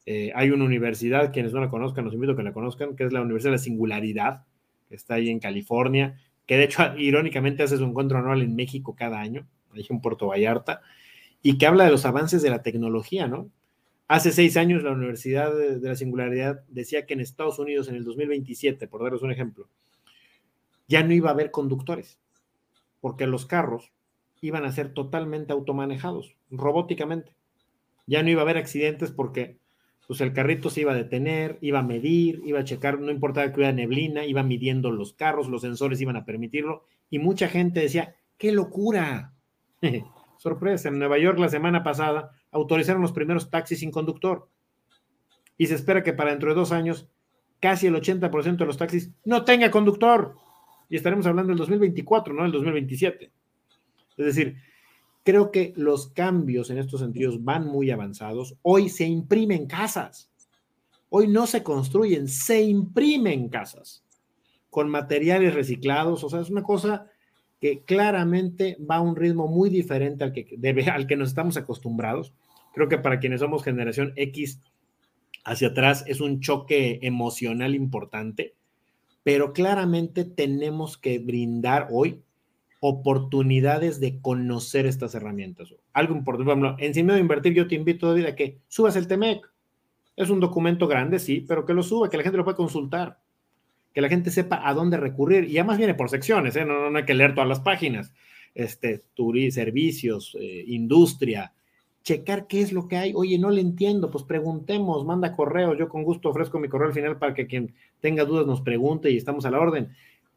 Eh, 0.07 0.33
hay 0.35 0.51
una 0.51 0.65
universidad, 0.65 1.33
quienes 1.33 1.53
no 1.53 1.61
la 1.61 1.71
conozcan, 1.71 2.05
los 2.05 2.15
invito 2.15 2.33
a 2.33 2.37
que 2.37 2.43
la 2.43 2.53
conozcan, 2.53 2.97
que 2.97 3.05
es 3.05 3.13
la 3.13 3.21
Universidad 3.21 3.53
de 3.53 3.57
la 3.59 3.63
Singularidad, 3.63 4.45
que 4.89 4.97
está 4.97 5.15
ahí 5.15 5.31
en 5.31 5.39
California, 5.39 6.19
que 6.47 6.57
de 6.57 6.65
hecho 6.65 6.83
irónicamente 6.99 7.63
hace 7.63 7.77
su 7.77 7.85
encuentro 7.85 8.19
anual 8.19 8.43
en 8.43 8.57
México 8.57 8.95
cada 8.97 9.21
año, 9.21 9.47
ahí 9.73 9.87
en 9.89 10.01
Puerto 10.01 10.27
Vallarta, 10.29 10.81
y 11.43 11.59
que 11.59 11.67
habla 11.67 11.85
de 11.85 11.91
los 11.91 12.05
avances 12.05 12.43
de 12.43 12.51
la 12.51 12.63
tecnología, 12.63 13.27
¿no? 13.27 13.51
Hace 14.09 14.33
seis 14.33 14.57
años 14.57 14.83
la 14.83 14.93
Universidad 14.93 15.55
de, 15.55 15.79
la 15.81 15.97
Singularidad 15.97 16.63
decía 16.69 17.07
que 17.07 17.15
en 17.15 17.21
Estados 17.21 17.59
Unidos 17.59 17.89
en 17.89 17.95
el 17.95 18.05
2027, 18.05 18.87
por 18.87 19.03
daros 19.03 19.23
un 19.23 19.33
ejemplo, 19.33 19.69
ya 20.87 21.03
no 21.03 21.15
iba 21.15 21.31
a 21.31 21.33
haber 21.33 21.51
conductores, 21.51 22.19
porque 23.01 23.27
los 23.27 23.47
carros 23.47 23.91
iban 24.43 24.65
a 24.65 24.73
ser 24.73 24.93
totalmente 24.93 25.53
automanejados, 25.53 26.37
robóticamente. 26.51 27.35
Ya 28.07 28.23
no 28.23 28.29
iba 28.29 28.43
a 28.43 28.45
haber 28.45 28.59
accidentes 28.59 29.13
porque 29.13 29.57
pues 30.13 30.21
el 30.21 30.35
carrito 30.35 30.69
se 30.69 30.83
iba 30.83 30.93
a 30.93 30.95
detener, 30.95 31.57
iba 31.63 31.79
a 31.79 31.83
medir, 31.83 32.43
iba 32.45 32.61
a 32.61 32.65
checar, 32.65 33.01
no 33.01 33.11
importaba 33.11 33.51
que 33.51 33.55
hubiera 33.55 33.73
neblina, 33.73 34.27
iba 34.27 34.43
midiendo 34.43 34.91
los 34.91 35.15
carros, 35.15 35.49
los 35.49 35.63
sensores 35.63 36.03
iban 36.03 36.17
a 36.17 36.27
permitirlo, 36.27 36.85
y 37.09 37.19
mucha 37.19 37.49
gente 37.49 37.81
decía, 37.81 38.15
¡qué 38.37 38.53
locura! 38.53 39.33
Sorpresa, 40.37 40.91
en 40.91 40.99
Nueva 40.99 41.17
York 41.17 41.39
la 41.39 41.49
semana 41.49 41.83
pasada 41.83 42.33
autorizaron 42.51 43.01
los 43.01 43.13
primeros 43.13 43.49
taxis 43.49 43.79
sin 43.79 43.91
conductor, 43.91 44.51
y 45.57 45.69
se 45.69 45.77
espera 45.77 46.03
que 46.03 46.13
para 46.13 46.33
dentro 46.33 46.51
de 46.51 46.57
dos 46.57 46.73
años 46.73 47.09
casi 47.59 47.87
el 47.87 47.95
80% 47.95 48.59
de 48.59 48.67
los 48.67 48.77
taxis 48.77 49.13
no 49.25 49.47
tenga 49.47 49.71
conductor, 49.71 50.35
y 50.91 50.97
estaremos 50.97 51.25
hablando 51.25 51.53
del 51.53 51.59
2024, 51.59 52.35
no 52.35 52.43
del 52.43 52.53
2027. 52.53 53.33
Es 54.19 54.27
decir, 54.27 54.57
creo 55.23 55.51
que 55.51 55.73
los 55.77 56.09
cambios 56.09 56.71
en 56.71 56.79
estos 56.79 57.01
sentidos 57.01 57.43
van 57.45 57.67
muy 57.67 57.91
avanzados. 57.91 58.57
Hoy 58.63 58.89
se 58.89 59.07
imprimen 59.07 59.67
casas. 59.67 60.31
Hoy 61.09 61.29
no 61.29 61.47
se 61.47 61.63
construyen, 61.63 62.29
se 62.29 62.63
imprimen 62.63 63.49
casas 63.49 64.05
con 64.71 64.89
materiales 64.89 65.55
reciclados. 65.55 66.25
O 66.25 66.31
sea, 66.31 66.41
es 66.41 66.51
una 66.51 66.63
cosa 66.63 67.07
que 67.61 67.83
claramente 67.85 68.77
va 68.91 68.97
a 68.97 69.01
un 69.01 69.15
ritmo 69.15 69.47
muy 69.47 69.71
diferente 69.71 70.25
al 70.25 70.33
que, 70.33 70.47
debe, 70.59 70.87
al 70.87 71.07
que 71.07 71.17
nos 71.17 71.29
estamos 71.29 71.57
acostumbrados. 71.57 72.33
Creo 72.75 72.89
que 72.89 72.99
para 72.99 73.21
quienes 73.21 73.41
somos 73.41 73.63
generación 73.63 74.15
X 74.17 74.61
hacia 75.45 75.69
atrás 75.69 76.05
es 76.07 76.21
un 76.21 76.41
choque 76.41 76.99
emocional 77.03 77.75
importante, 77.75 78.55
pero 79.23 79.53
claramente 79.53 80.25
tenemos 80.25 80.97
que 80.97 81.19
brindar 81.19 81.89
hoy 81.91 82.23
oportunidades 82.85 84.01
de 84.01 84.21
conocer 84.21 84.87
estas 84.87 85.15
herramientas. 85.15 85.73
Algo 85.93 86.17
importante, 86.17 86.85
encima 86.85 87.15
de 87.15 87.21
invertir, 87.21 87.55
yo 87.55 87.69
te 87.69 87.77
invito 87.77 88.09
David 88.09 88.27
a 88.27 88.35
que 88.35 88.59
subas 88.67 88.97
el 88.97 89.07
TEMEC. 89.07 89.49
Es 90.17 90.31
un 90.31 90.41
documento 90.41 90.89
grande, 90.89 91.21
sí, 91.21 91.45
pero 91.47 91.65
que 91.65 91.75
lo 91.75 91.85
suba, 91.85 92.11
que 92.11 92.17
la 92.17 92.25
gente 92.25 92.39
lo 92.39 92.43
pueda 92.45 92.57
consultar, 92.57 93.21
que 93.95 94.01
la 94.01 94.09
gente 94.09 94.33
sepa 94.33 94.69
a 94.69 94.75
dónde 94.75 94.97
recurrir. 94.97 95.45
Y 95.45 95.59
además 95.59 95.79
viene 95.79 95.95
por 95.95 96.11
secciones, 96.11 96.57
¿eh? 96.57 96.65
no, 96.65 96.91
no, 96.91 96.99
hay 96.99 97.05
que 97.05 97.15
leer 97.15 97.35
todas 97.35 97.49
las 97.49 97.61
páginas. 97.61 98.13
Este, 98.53 99.05
turismo, 99.15 99.55
servicios, 99.55 100.37
eh, 100.41 100.65
industria, 100.67 101.53
checar 102.03 102.49
qué 102.49 102.63
es 102.63 102.73
lo 102.73 102.89
que 102.89 102.97
hay. 102.97 103.13
Oye, 103.15 103.39
no 103.39 103.51
le 103.51 103.61
entiendo, 103.61 104.11
pues 104.11 104.25
preguntemos, 104.25 105.07
manda 105.07 105.37
correo. 105.37 105.77
Yo 105.77 105.89
con 105.89 106.03
gusto 106.03 106.31
ofrezco 106.31 106.59
mi 106.59 106.69
correo 106.69 106.89
al 106.89 106.95
final 106.95 107.17
para 107.17 107.33
que 107.33 107.47
quien 107.47 107.75
tenga 108.01 108.25
dudas 108.25 108.45
nos 108.45 108.61
pregunte 108.61 109.09
y 109.09 109.17
estamos 109.17 109.47
a 109.47 109.53
la 109.53 109.61
orden. 109.61 109.91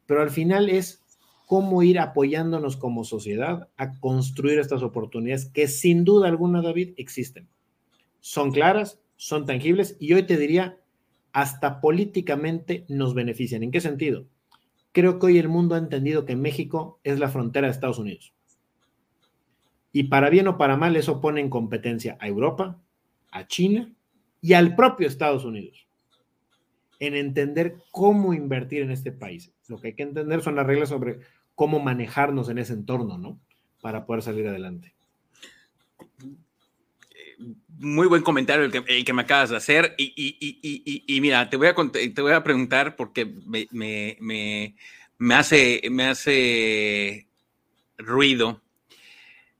Pero 0.06 0.22
al 0.22 0.30
final 0.30 0.70
es 0.70 1.02
cómo 1.46 1.82
ir 1.84 2.00
apoyándonos 2.00 2.76
como 2.76 3.04
sociedad 3.04 3.68
a 3.76 3.98
construir 4.00 4.58
estas 4.58 4.82
oportunidades 4.82 5.46
que 5.46 5.68
sin 5.68 6.04
duda 6.04 6.28
alguna, 6.28 6.60
David, 6.60 6.94
existen. 6.96 7.48
Son 8.20 8.50
claras, 8.50 9.00
son 9.14 9.46
tangibles 9.46 9.96
y 10.00 10.12
hoy 10.12 10.24
te 10.24 10.36
diría, 10.36 10.78
hasta 11.32 11.80
políticamente 11.80 12.84
nos 12.88 13.14
benefician. 13.14 13.62
¿En 13.62 13.70
qué 13.70 13.80
sentido? 13.80 14.26
Creo 14.90 15.18
que 15.18 15.26
hoy 15.26 15.38
el 15.38 15.48
mundo 15.48 15.76
ha 15.76 15.78
entendido 15.78 16.24
que 16.24 16.34
México 16.34 16.98
es 17.04 17.20
la 17.20 17.28
frontera 17.28 17.68
de 17.68 17.72
Estados 17.72 17.98
Unidos. 17.98 18.34
Y 19.92 20.04
para 20.04 20.30
bien 20.30 20.48
o 20.48 20.58
para 20.58 20.76
mal, 20.76 20.96
eso 20.96 21.20
pone 21.20 21.40
en 21.40 21.48
competencia 21.48 22.18
a 22.20 22.26
Europa, 22.26 22.82
a 23.30 23.46
China 23.46 23.94
y 24.40 24.54
al 24.54 24.74
propio 24.74 25.06
Estados 25.06 25.44
Unidos 25.44 25.86
en 26.98 27.14
entender 27.14 27.76
cómo 27.90 28.34
invertir 28.34 28.82
en 28.82 28.90
este 28.90 29.12
país. 29.12 29.52
Lo 29.68 29.78
que 29.78 29.88
hay 29.88 29.94
que 29.94 30.02
entender 30.02 30.42
son 30.42 30.56
las 30.56 30.66
reglas 30.66 30.88
sobre 30.88 31.20
cómo 31.56 31.80
manejarnos 31.80 32.48
en 32.48 32.58
ese 32.58 32.74
entorno, 32.74 33.18
¿no? 33.18 33.40
Para 33.80 34.06
poder 34.06 34.22
salir 34.22 34.46
adelante. 34.46 34.94
Muy 37.78 38.06
buen 38.06 38.22
comentario 38.22 38.64
el 38.64 39.04
que, 39.04 39.12
me 39.12 39.22
acabas 39.22 39.50
de 39.50 39.56
hacer. 39.56 39.94
Y, 39.98 41.18
mira, 41.20 41.50
te 41.50 41.56
voy, 41.56 41.66
a, 41.66 41.74
te 41.74 42.22
voy 42.22 42.32
a 42.32 42.44
preguntar 42.44 42.94
porque 42.94 43.24
me, 43.24 44.76
hace, 45.34 45.82
me 45.90 46.04
hace 46.04 47.26
ruido. 47.98 48.62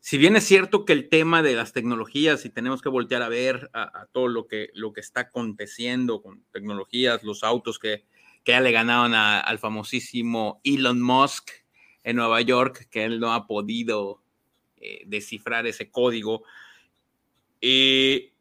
Si 0.00 0.18
bien 0.18 0.36
es 0.36 0.44
cierto 0.44 0.84
que 0.84 0.92
el 0.92 1.08
tema 1.08 1.42
de 1.42 1.54
las 1.54 1.72
tecnologías, 1.72 2.44
y 2.44 2.50
tenemos 2.50 2.80
que 2.80 2.90
voltear 2.90 3.22
a 3.22 3.28
ver 3.28 3.70
a, 3.72 4.06
todo 4.12 4.28
lo 4.28 4.46
que, 4.46 4.68
lo 4.74 4.92
que 4.92 5.00
está 5.00 5.22
aconteciendo 5.22 6.22
con 6.22 6.44
tecnologías, 6.52 7.24
los 7.24 7.42
autos 7.42 7.78
que, 7.78 8.04
que 8.44 8.52
ya 8.52 8.60
le 8.60 8.70
ganaron 8.70 9.14
al 9.14 9.58
famosísimo 9.58 10.60
Elon 10.62 11.02
Musk, 11.02 11.50
en 12.06 12.16
Nueva 12.16 12.40
York, 12.40 12.86
que 12.88 13.04
él 13.04 13.18
no 13.18 13.34
ha 13.34 13.48
podido 13.48 14.22
eh, 14.76 15.02
descifrar 15.06 15.66
ese 15.66 15.90
código. 15.90 16.44
Eh, 17.60 18.32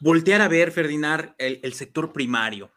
voltear 0.00 0.42
a 0.42 0.48
ver, 0.48 0.72
Ferdinand, 0.72 1.34
el, 1.38 1.72
sector 1.72 2.12
primario. 2.12 2.68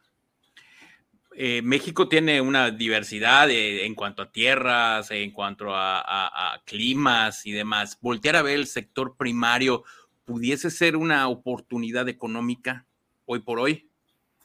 Eh, 1.35 1.63
México 1.63 2.07
tiene 2.07 2.41
una 2.41 2.69
diversidad 2.69 3.49
en 3.49 3.95
cuanto 3.95 4.21
a 4.21 4.31
tierras, 4.31 5.09
en 5.09 5.31
cuanto 5.31 5.69
a, 5.71 6.61
climas 6.65 7.43
y 7.47 7.51
demás. 7.51 7.97
Voltear 7.99 8.35
a 8.35 8.43
ver 8.43 8.59
el 8.59 8.67
sector 8.67 9.17
primario 9.17 9.83
pudiese 10.25 10.69
ser 10.69 10.95
una 10.95 11.27
oportunidad 11.27 12.07
económica 12.07 12.85
hoy 13.25 13.39
por 13.39 13.59
hoy. 13.59 13.89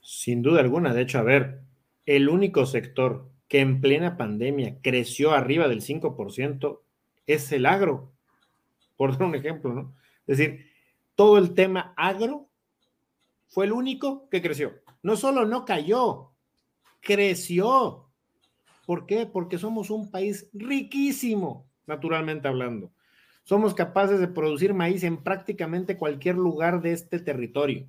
Sin 0.01 0.40
duda 0.40 0.61
alguna. 0.61 0.95
De 0.95 1.03
hecho, 1.03 1.19
a 1.19 1.23
ver, 1.23 1.61
el 2.07 2.31
único 2.31 2.64
sector 2.64 3.34
que 3.55 3.61
en 3.61 3.81
plena 3.81 4.17
pandemia 4.17 4.81
creció 4.83 5.31
arriba 5.31 5.69
del 5.69 5.81
5%, 5.81 6.81
es 7.29 7.53
el 7.53 7.67
agro, 7.67 8.12
por 8.97 9.12
dar 9.12 9.29
un 9.29 9.37
ejemplo, 9.37 9.73
¿no? 9.73 9.95
Es 10.27 10.38
decir, 10.38 10.67
todo 11.14 11.38
el 11.38 11.55
tema 11.55 11.95
agro 11.97 12.49
fue 13.47 13.67
el 13.67 13.73
único 13.73 14.29
que 14.29 14.43
creció. 14.43 14.73
No 15.05 15.14
solo 15.14 15.47
no 15.47 15.64
cayó, 15.64 16.33
creció. 16.98 18.09
¿Por 18.87 19.07
qué? 19.07 19.25
Porque 19.25 19.57
somos 19.57 19.88
un 19.88 20.11
país 20.11 20.50
riquísimo, 20.52 21.65
naturalmente 21.87 22.48
hablando. 22.48 22.90
Somos 23.44 23.73
capaces 23.73 24.19
de 24.19 24.27
producir 24.27 24.75
maíz 24.75 25.05
en 25.05 25.23
prácticamente 25.23 25.96
cualquier 25.96 26.35
lugar 26.35 26.83
de 26.83 26.90
este 26.90 27.21
territorio. 27.21 27.87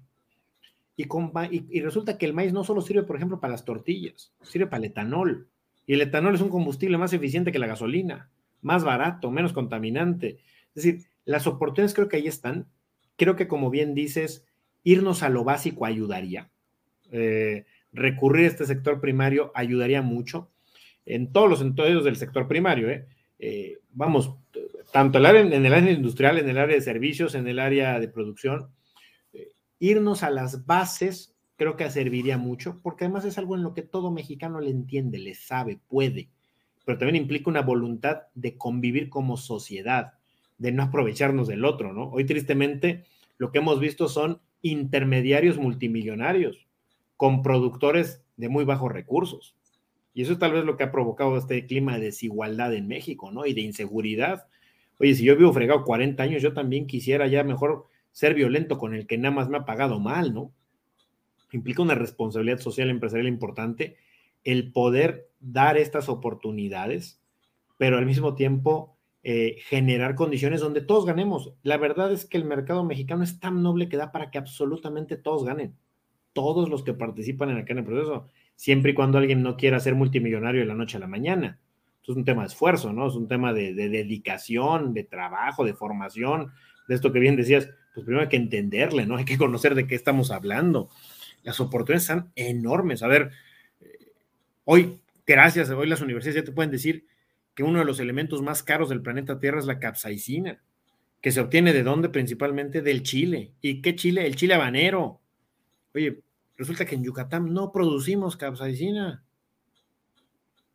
Y, 0.95 1.81
resulta 1.81 2.19
que 2.19 2.27
el 2.27 2.35
maíz 2.35 2.53
no 2.53 2.63
solo 2.63 2.81
sirve, 2.81 3.01
por 3.01 3.15
ejemplo, 3.15 3.39
para 3.39 3.53
las 3.53 3.65
tortillas, 3.65 4.31
sirve 4.43 4.67
para 4.67 4.77
el 4.77 4.91
etanol. 4.91 5.49
Y 5.85 5.93
el 5.93 6.01
etanol 6.01 6.35
es 6.35 6.41
un 6.41 6.49
combustible 6.49 6.97
más 6.97 7.13
eficiente 7.13 7.51
que 7.51 7.59
la 7.59 7.67
gasolina, 7.67 8.29
más 8.61 8.83
barato, 8.83 9.31
menos 9.31 9.53
contaminante. 9.53 10.39
Es 10.75 10.83
decir, 10.83 11.05
las 11.25 11.47
oportunidades 11.47 11.93
creo 11.93 12.09
que 12.09 12.17
ahí 12.17 12.27
están. 12.27 12.67
Creo 13.15 13.35
que, 13.35 13.47
como 13.47 13.69
bien 13.69 13.93
dices, 13.93 14.45
irnos 14.83 15.23
a 15.23 15.29
lo 15.29 15.43
básico 15.43 15.85
ayudaría. 15.85 16.49
Eh, 17.11 17.65
recurrir 17.91 18.45
a 18.45 18.49
este 18.49 18.65
sector 18.65 18.99
primario 18.99 19.51
ayudaría 19.55 20.01
mucho 20.01 20.51
en 21.05 21.31
todos 21.31 21.49
los 21.49 21.59
sentidos 21.59 22.03
del 22.03 22.15
sector 22.15 22.47
primario. 22.47 22.89
¿eh? 22.89 23.07
Eh, 23.39 23.79
vamos, 23.91 24.35
tanto 24.91 25.19
en 25.19 25.65
el 25.65 25.73
área 25.73 25.91
industrial, 25.91 26.39
en 26.39 26.49
el 26.49 26.57
área 26.57 26.75
de 26.75 26.81
servicios, 26.81 27.35
en 27.35 27.47
el 27.47 27.59
área 27.59 27.99
de 27.99 28.07
producción, 28.07 28.69
irnos 29.77 30.23
a 30.23 30.29
las 30.29 30.65
bases 30.65 31.34
creo 31.57 31.77
que 31.77 31.89
serviría 31.89 32.37
mucho, 32.37 32.79
porque 32.81 33.05
además 33.05 33.25
es 33.25 33.37
algo 33.37 33.55
en 33.55 33.63
lo 33.63 33.73
que 33.73 33.81
todo 33.81 34.11
mexicano 34.11 34.59
le 34.59 34.71
entiende, 34.71 35.17
le 35.17 35.35
sabe, 35.35 35.79
puede, 35.87 36.29
pero 36.85 36.97
también 36.97 37.21
implica 37.21 37.49
una 37.49 37.61
voluntad 37.61 38.23
de 38.35 38.57
convivir 38.57 39.09
como 39.09 39.37
sociedad, 39.37 40.13
de 40.57 40.71
no 40.71 40.83
aprovecharnos 40.83 41.47
del 41.47 41.65
otro, 41.65 41.93
¿no? 41.93 42.09
Hoy 42.11 42.25
tristemente 42.25 43.03
lo 43.37 43.51
que 43.51 43.57
hemos 43.57 43.79
visto 43.79 44.07
son 44.07 44.39
intermediarios 44.61 45.57
multimillonarios 45.57 46.67
con 47.17 47.43
productores 47.43 48.23
de 48.37 48.49
muy 48.49 48.65
bajos 48.65 48.91
recursos. 48.91 49.55
Y 50.13 50.21
eso 50.21 50.33
es 50.33 50.39
tal 50.39 50.53
vez 50.53 50.63
lo 50.63 50.77
que 50.77 50.83
ha 50.83 50.91
provocado 50.91 51.37
este 51.37 51.65
clima 51.65 51.97
de 51.97 52.05
desigualdad 52.05 52.73
en 52.73 52.87
México, 52.87 53.31
¿no? 53.31 53.45
Y 53.45 53.53
de 53.53 53.61
inseguridad. 53.61 54.47
Oye, 54.97 55.13
si 55.13 55.25
yo 55.25 55.35
vivo 55.35 55.51
fregado 55.51 55.83
40 55.83 56.23
años, 56.23 56.41
yo 56.41 56.53
también 56.53 56.87
quisiera 56.87 57.27
ya 57.27 57.43
mejor 57.43 57.87
ser 58.11 58.33
violento 58.33 58.77
con 58.77 58.93
el 58.93 59.07
que 59.07 59.17
nada 59.17 59.35
más 59.35 59.49
me 59.49 59.57
ha 59.57 59.65
pagado 59.65 59.99
mal, 59.99 60.33
¿no? 60.33 60.53
Implica 61.51 61.81
una 61.81 61.95
responsabilidad 61.95 62.59
social 62.59 62.89
empresarial 62.89 63.27
importante 63.27 63.97
el 64.43 64.71
poder 64.71 65.29
dar 65.39 65.77
estas 65.77 66.07
oportunidades, 66.07 67.21
pero 67.77 67.97
al 67.97 68.05
mismo 68.05 68.35
tiempo 68.35 68.95
eh, 69.23 69.57
generar 69.65 70.13
condiciones 70.13 70.61
donde 70.61 70.81
todos 70.81 71.05
ganemos. 71.05 71.53
La 71.63 71.77
verdad 71.77 72.11
es 72.11 72.25
que 72.25 72.37
el 72.37 72.45
mercado 72.45 72.83
mexicano 72.83 73.23
es 73.23 73.39
tan 73.39 73.63
noble 73.63 73.89
que 73.89 73.97
da 73.97 74.11
para 74.11 74.29
que 74.29 74.37
absolutamente 74.37 75.17
todos 75.17 75.43
ganen. 75.43 75.75
Todos 76.33 76.69
los 76.69 76.83
que 76.83 76.93
participan 76.93 77.49
en 77.49 77.57
acá 77.57 77.73
en 77.73 77.79
el 77.79 77.85
proceso, 77.85 78.27
siempre 78.55 78.91
y 78.91 78.93
cuando 78.93 79.17
alguien 79.17 79.41
no 79.41 79.57
quiera 79.57 79.79
ser 79.79 79.95
multimillonario 79.95 80.61
de 80.61 80.67
la 80.67 80.75
noche 80.75 80.97
a 80.97 80.99
la 80.99 81.07
mañana. 81.07 81.59
Esto 82.01 82.11
es 82.11 82.17
un 82.19 82.25
tema 82.25 82.43
de 82.43 82.49
esfuerzo, 82.49 82.93
¿no? 82.93 83.07
Es 83.07 83.15
un 83.15 83.27
tema 83.27 83.51
de, 83.51 83.73
de 83.73 83.89
dedicación, 83.89 84.93
de 84.93 85.05
trabajo, 85.05 85.65
de 85.65 85.73
formación, 85.73 86.51
de 86.87 86.93
esto 86.93 87.11
que 87.11 87.19
bien 87.19 87.35
decías, 87.35 87.67
pues 87.95 88.05
primero 88.05 88.21
hay 88.21 88.29
que 88.29 88.37
entenderle, 88.37 89.07
¿no? 89.07 89.15
Hay 89.15 89.25
que 89.25 89.39
conocer 89.39 89.73
de 89.73 89.87
qué 89.87 89.95
estamos 89.95 90.29
hablando. 90.29 90.89
Las 91.45 91.61
oportunidades 91.61 92.03
están 92.03 92.33
enormes. 92.35 93.01
A 93.01 93.07
ver, 93.07 93.31
Hoy, 94.67 94.99
gracias, 95.27 95.69
hoy 95.69 95.87
las 95.87 96.01
universidades 96.01 96.41
ya 96.41 96.45
te 96.45 96.51
pueden 96.51 96.71
decir 96.71 97.05
que 97.53 97.61
uno 97.61 97.79
de 97.79 97.85
los 97.85 97.99
elementos 97.99 98.41
más 98.41 98.63
caros 98.63 98.89
del 98.89 99.03
planeta 99.03 99.39
Tierra 99.39 99.59
es 99.59 99.67
la 99.67 99.79
capsaicina, 99.79 100.59
que 101.21 101.31
se 101.31 101.39
obtiene 101.39 101.71
de 101.71 101.83
dónde? 101.83 102.09
Principalmente 102.09 102.81
del 102.81 103.03
chile. 103.03 103.53
¿Y 103.61 103.83
qué 103.83 103.95
chile? 103.95 104.25
El 104.25 104.35
chile 104.35 104.55
habanero. 104.55 105.21
Oye, 105.93 106.19
resulta 106.57 106.85
que 106.85 106.95
en 106.95 107.03
Yucatán 107.03 107.53
no 107.53 107.71
producimos 107.71 108.37
capsaicina, 108.37 109.23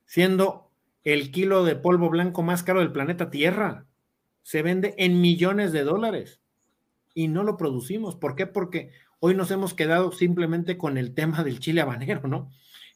siendo 0.06 0.70
el 1.02 1.32
kilo 1.32 1.64
de 1.64 1.74
polvo 1.74 2.10
blanco 2.10 2.44
más 2.44 2.62
caro 2.62 2.78
del 2.78 2.92
planeta 2.92 3.28
Tierra. 3.28 3.86
Se 4.42 4.62
vende 4.62 4.94
en 4.98 5.20
millones 5.20 5.72
de 5.72 5.82
dólares 5.82 6.40
y 7.12 7.26
no 7.26 7.42
lo 7.42 7.56
producimos. 7.56 8.14
¿Por 8.14 8.36
qué? 8.36 8.46
Porque 8.46 8.92
hoy 9.20 9.34
nos 9.34 9.50
hemos 9.50 9.74
quedado 9.74 10.12
simplemente 10.12 10.76
con 10.76 10.98
el 10.98 11.14
tema 11.14 11.44
del 11.44 11.60
chile 11.60 11.80
habanero, 11.80 12.26
¿no? 12.26 12.50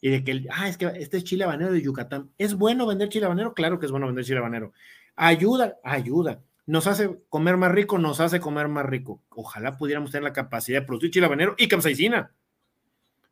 y 0.04 0.10
de 0.10 0.22
que, 0.22 0.44
ah, 0.50 0.68
es 0.68 0.76
que 0.76 0.84
este 0.96 1.16
es 1.16 1.24
chile 1.24 1.44
habanero 1.44 1.72
de 1.72 1.80
Yucatán. 1.80 2.30
¿Es 2.36 2.56
bueno 2.56 2.86
vender 2.86 3.08
chile 3.08 3.24
habanero? 3.24 3.54
Claro 3.54 3.78
que 3.78 3.86
es 3.86 3.90
bueno 3.90 4.04
vender 4.04 4.22
chile 4.22 4.36
habanero. 4.36 4.74
Ayuda, 5.16 5.78
ayuda. 5.82 6.42
Nos 6.66 6.86
hace 6.86 7.20
comer 7.30 7.56
más 7.56 7.72
rico, 7.72 7.98
nos 7.98 8.20
hace 8.20 8.38
comer 8.38 8.68
más 8.68 8.84
rico. 8.84 9.22
Ojalá 9.30 9.78
pudiéramos 9.78 10.10
tener 10.10 10.24
la 10.24 10.34
capacidad 10.34 10.82
de 10.82 10.86
producir 10.86 11.10
chile 11.10 11.24
habanero 11.24 11.54
y 11.56 11.68
capsaicina 11.68 12.34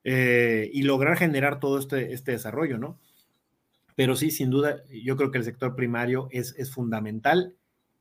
eh, 0.02 0.70
y 0.72 0.84
lograr 0.84 1.18
generar 1.18 1.60
todo 1.60 1.78
este, 1.78 2.14
este 2.14 2.32
desarrollo, 2.32 2.78
¿no? 2.78 2.98
Pero 3.94 4.16
sí, 4.16 4.30
sin 4.30 4.48
duda, 4.48 4.82
yo 4.88 5.18
creo 5.18 5.30
que 5.30 5.36
el 5.36 5.44
sector 5.44 5.76
primario 5.76 6.28
es, 6.30 6.54
es 6.56 6.70
fundamental 6.70 7.54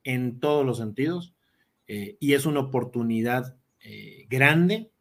en 0.06 0.40
todos 0.40 0.66
los 0.66 0.78
sentidos 0.78 1.34
eh, 1.88 2.16
y 2.22 2.36
es 2.36 2.46
una 2.46 2.62
oportunidad 2.62 3.58
eh, 3.84 4.26
grande 4.30 4.92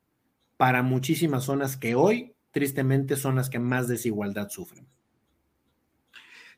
para 0.57 0.83
muchísimas 0.83 1.45
zonas 1.45 1.77
que 1.77 1.95
hoy 1.95 2.35
tristemente 2.51 3.17
son 3.17 3.37
las 3.37 3.51
que 3.51 3.59
más 3.59 3.89
desigualdad 3.89 4.49
sufren. 4.49 4.87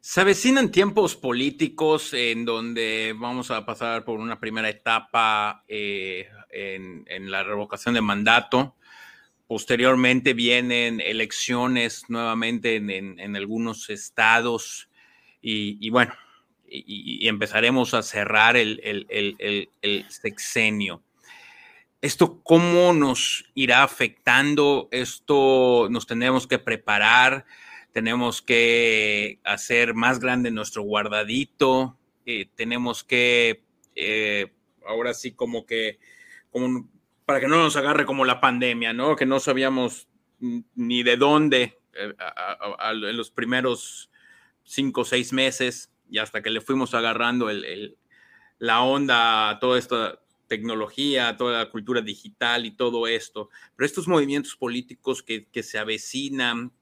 Se 0.00 0.20
avecinan 0.20 0.72
tiempos 0.72 1.14
políticos 1.14 2.12
en 2.12 2.44
donde 2.44 3.14
vamos 3.16 3.50
a 3.50 3.64
pasar 3.64 4.04
por 4.04 4.18
una 4.18 4.40
primera 4.40 4.68
etapa 4.68 5.64
eh, 5.68 6.28
en, 6.50 7.30
la 7.30 7.44
revocación 7.44 7.94
de 7.94 8.00
mandato. 8.00 8.74
Posteriormente 9.46 10.34
vienen 10.34 11.00
elecciones 11.00 12.04
nuevamente 12.08 12.76
en, 12.76 13.36
algunos 13.36 13.90
estados 13.90 14.88
y, 15.40 15.88
bueno, 15.90 16.14
y, 16.66 17.28
empezaremos 17.28 17.94
a 17.94 18.02
cerrar 18.02 18.56
el, 18.56 18.80
el 19.82 20.10
sexenio. 20.10 21.02
¿Esto 22.02 22.42
cómo 22.42 22.92
nos 22.92 23.44
irá 23.54 23.84
afectando? 23.84 24.88
Esto 24.90 25.86
nos 25.88 26.04
tenemos 26.04 26.48
que 26.48 26.58
preparar, 26.58 27.46
tenemos 27.92 28.42
que 28.42 29.38
hacer 29.44 29.94
más 29.94 30.18
grande 30.18 30.50
nuestro 30.50 30.82
guardadito, 30.82 31.96
eh, 32.26 32.48
tenemos 32.56 33.04
que, 33.04 33.62
eh, 33.94 34.52
ahora 34.84 35.14
sí 35.14 35.30
como 35.30 35.64
que, 35.64 36.00
como, 36.50 36.90
para 37.24 37.38
que 37.38 37.46
no 37.46 37.56
nos 37.58 37.76
agarre 37.76 38.04
como 38.04 38.24
la 38.24 38.40
pandemia, 38.40 38.92
¿no? 38.92 39.14
Que 39.14 39.24
no 39.24 39.38
sabíamos 39.38 40.08
ni 40.40 41.04
de 41.04 41.16
dónde 41.16 41.78
eh, 41.94 42.14
en 42.90 43.16
los 43.16 43.30
primeros 43.30 44.10
cinco 44.64 45.02
o 45.02 45.04
seis 45.04 45.32
meses 45.32 45.92
y 46.10 46.18
hasta 46.18 46.42
que 46.42 46.50
le 46.50 46.60
fuimos 46.60 46.94
agarrando 46.94 47.48
la 48.58 48.82
onda 48.82 49.50
a 49.50 49.58
todo 49.60 49.76
esto 49.76 50.18
tecnología, 50.52 51.34
toda 51.38 51.60
la 51.60 51.70
cultura 51.70 52.02
digital 52.02 52.66
y 52.66 52.72
todo 52.72 53.06
esto, 53.06 53.48
pero 53.74 53.86
estos 53.86 54.06
movimientos 54.06 54.54
políticos 54.54 55.22
que, 55.22 55.46
se 55.62 55.78
avecinan, 55.78 56.72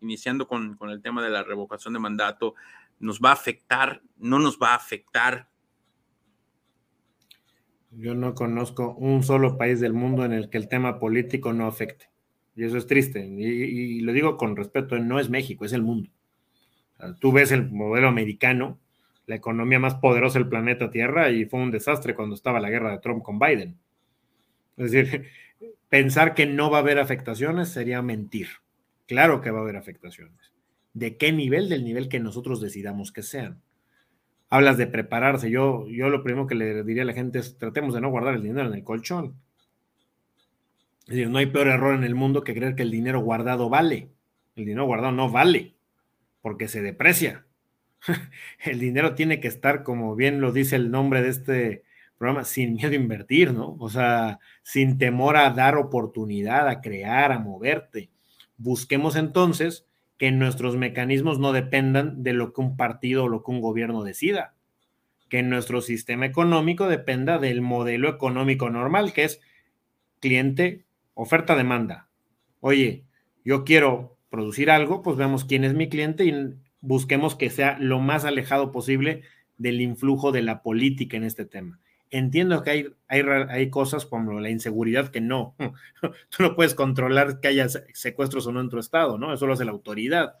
iniciando 0.00 0.48
con, 0.48 0.76
el 0.90 1.00
tema 1.00 1.22
de 1.22 1.30
la 1.30 1.44
revocación 1.44 1.94
de 1.94 2.00
mandato, 2.00 2.56
¿nos 2.98 3.20
va 3.20 3.30
a 3.30 3.34
afectar? 3.34 4.02
¿No 4.18 4.40
nos 4.40 4.58
va 4.58 4.72
a 4.72 4.74
afectar? 4.74 5.48
Yo 7.92 8.16
no 8.16 8.34
conozco 8.34 8.96
un 8.96 9.22
solo 9.22 9.56
país 9.56 9.78
del 9.78 9.92
mundo 9.92 10.24
en 10.24 10.32
el 10.32 10.50
que 10.50 10.58
el 10.58 10.66
tema 10.66 10.98
político 10.98 11.52
no 11.52 11.68
afecte. 11.68 12.10
Y 12.56 12.64
eso 12.64 12.78
es 12.78 12.88
triste. 12.88 13.24
Y, 13.24 14.00
lo 14.00 14.12
digo 14.12 14.36
con 14.36 14.56
respeto, 14.56 14.98
no 14.98 15.20
es 15.20 15.30
México, 15.30 15.64
es 15.64 15.72
el 15.72 15.82
mundo. 15.82 16.10
tú 17.20 17.30
ves 17.30 17.52
el 17.52 17.70
modelo 17.70 18.08
americano 18.08 18.80
la 19.30 19.36
economía 19.36 19.78
más 19.78 19.94
poderosa 19.94 20.40
del 20.40 20.48
planeta 20.48 20.90
Tierra 20.90 21.30
y 21.30 21.44
fue 21.44 21.60
un 21.60 21.70
desastre 21.70 22.16
cuando 22.16 22.34
estaba 22.34 22.58
la 22.58 22.68
guerra 22.68 22.90
de 22.90 22.98
Trump 22.98 23.22
con 23.22 23.38
Biden. 23.38 23.78
Es 24.76 24.90
decir, 24.90 25.28
pensar 25.88 26.34
que 26.34 26.46
no 26.46 26.68
va 26.68 26.78
a 26.78 26.80
haber 26.80 26.98
afectaciones 26.98 27.68
sería 27.68 28.02
mentir. 28.02 28.48
Claro 29.06 29.40
que 29.40 29.52
va 29.52 29.60
a 29.60 29.62
haber 29.62 29.76
afectaciones. 29.76 30.52
¿De 30.94 31.16
qué 31.16 31.32
nivel? 31.32 31.68
Del 31.68 31.84
nivel 31.84 32.08
que 32.08 32.18
nosotros 32.18 32.60
decidamos 32.60 33.12
que 33.12 33.22
sean. 33.22 33.62
Hablas 34.48 34.76
de 34.78 34.88
prepararse. 34.88 35.48
Yo, 35.48 35.86
yo 35.86 36.08
lo 36.08 36.24
primero 36.24 36.48
que 36.48 36.56
le 36.56 36.82
diría 36.82 37.02
a 37.02 37.06
la 37.06 37.12
gente 37.12 37.38
es 37.38 37.56
tratemos 37.56 37.94
de 37.94 38.00
no 38.00 38.10
guardar 38.10 38.34
el 38.34 38.42
dinero 38.42 38.66
en 38.66 38.74
el 38.74 38.82
colchón. 38.82 39.36
Es 41.02 41.14
decir, 41.14 41.30
no 41.30 41.38
hay 41.38 41.46
peor 41.46 41.68
error 41.68 41.94
en 41.94 42.02
el 42.02 42.16
mundo 42.16 42.42
que 42.42 42.54
creer 42.54 42.74
que 42.74 42.82
el 42.82 42.90
dinero 42.90 43.20
guardado 43.20 43.68
vale. 43.68 44.10
El 44.56 44.64
dinero 44.64 44.86
guardado 44.86 45.12
no 45.12 45.30
vale 45.30 45.76
porque 46.42 46.66
se 46.66 46.82
deprecia. 46.82 47.46
el 48.64 48.78
dinero 48.78 49.14
tiene 49.14 49.40
que 49.40 49.48
estar, 49.48 49.82
como 49.82 50.14
bien 50.16 50.40
lo 50.40 50.52
dice 50.52 50.76
el 50.76 50.90
nombre 50.90 51.22
de 51.22 51.28
este 51.28 51.84
programa, 52.18 52.44
sin 52.44 52.74
miedo 52.74 52.92
a 52.92 52.96
invertir, 52.96 53.52
¿no? 53.52 53.76
O 53.78 53.88
sea, 53.88 54.38
sin 54.62 54.98
temor 54.98 55.36
a 55.36 55.50
dar 55.50 55.76
oportunidad, 55.76 56.68
a 56.68 56.80
crear, 56.80 57.32
a 57.32 57.38
moverte. 57.38 58.10
Busquemos 58.58 59.16
entonces 59.16 59.86
que 60.18 60.30
nuestros 60.30 60.76
mecanismos 60.76 61.38
no 61.38 61.52
dependan 61.52 62.22
de 62.22 62.34
lo 62.34 62.52
que 62.52 62.60
un 62.60 62.76
partido 62.76 63.24
o 63.24 63.28
lo 63.28 63.42
que 63.42 63.50
un 63.52 63.62
gobierno 63.62 64.02
decida, 64.02 64.54
que 65.30 65.42
nuestro 65.42 65.80
sistema 65.80 66.26
económico 66.26 66.88
dependa 66.88 67.38
del 67.38 67.62
modelo 67.62 68.10
económico 68.10 68.68
normal, 68.68 69.14
que 69.14 69.24
es 69.24 69.40
cliente, 70.20 70.84
oferta, 71.14 71.56
demanda. 71.56 72.10
Oye, 72.60 73.04
yo 73.46 73.64
quiero 73.64 74.18
producir 74.28 74.70
algo, 74.70 75.02
pues 75.02 75.16
vemos 75.16 75.46
quién 75.46 75.64
es 75.64 75.72
mi 75.72 75.88
cliente 75.88 76.26
y 76.26 76.54
busquemos 76.80 77.36
que 77.36 77.50
sea 77.50 77.78
lo 77.78 78.00
más 78.00 78.24
alejado 78.24 78.72
posible 78.72 79.22
del 79.58 79.80
influjo 79.80 80.32
de 80.32 80.42
la 80.42 80.62
política 80.62 81.16
en 81.16 81.24
este 81.24 81.44
tema. 81.44 81.78
Entiendo 82.10 82.62
que 82.62 82.70
hay, 82.70 82.86
hay, 83.08 83.22
hay 83.48 83.70
cosas 83.70 84.04
como 84.04 84.40
la 84.40 84.50
inseguridad 84.50 85.10
que 85.10 85.20
no, 85.20 85.54
tú 86.00 86.42
no 86.42 86.56
puedes 86.56 86.74
controlar 86.74 87.40
que 87.40 87.48
haya 87.48 87.68
secuestros 87.68 88.46
o 88.46 88.52
no 88.52 88.60
en 88.60 88.68
tu 88.68 88.78
estado, 88.78 89.18
¿no? 89.18 89.32
Eso 89.32 89.46
lo 89.46 89.52
hace 89.52 89.64
la 89.64 89.70
autoridad. 89.70 90.34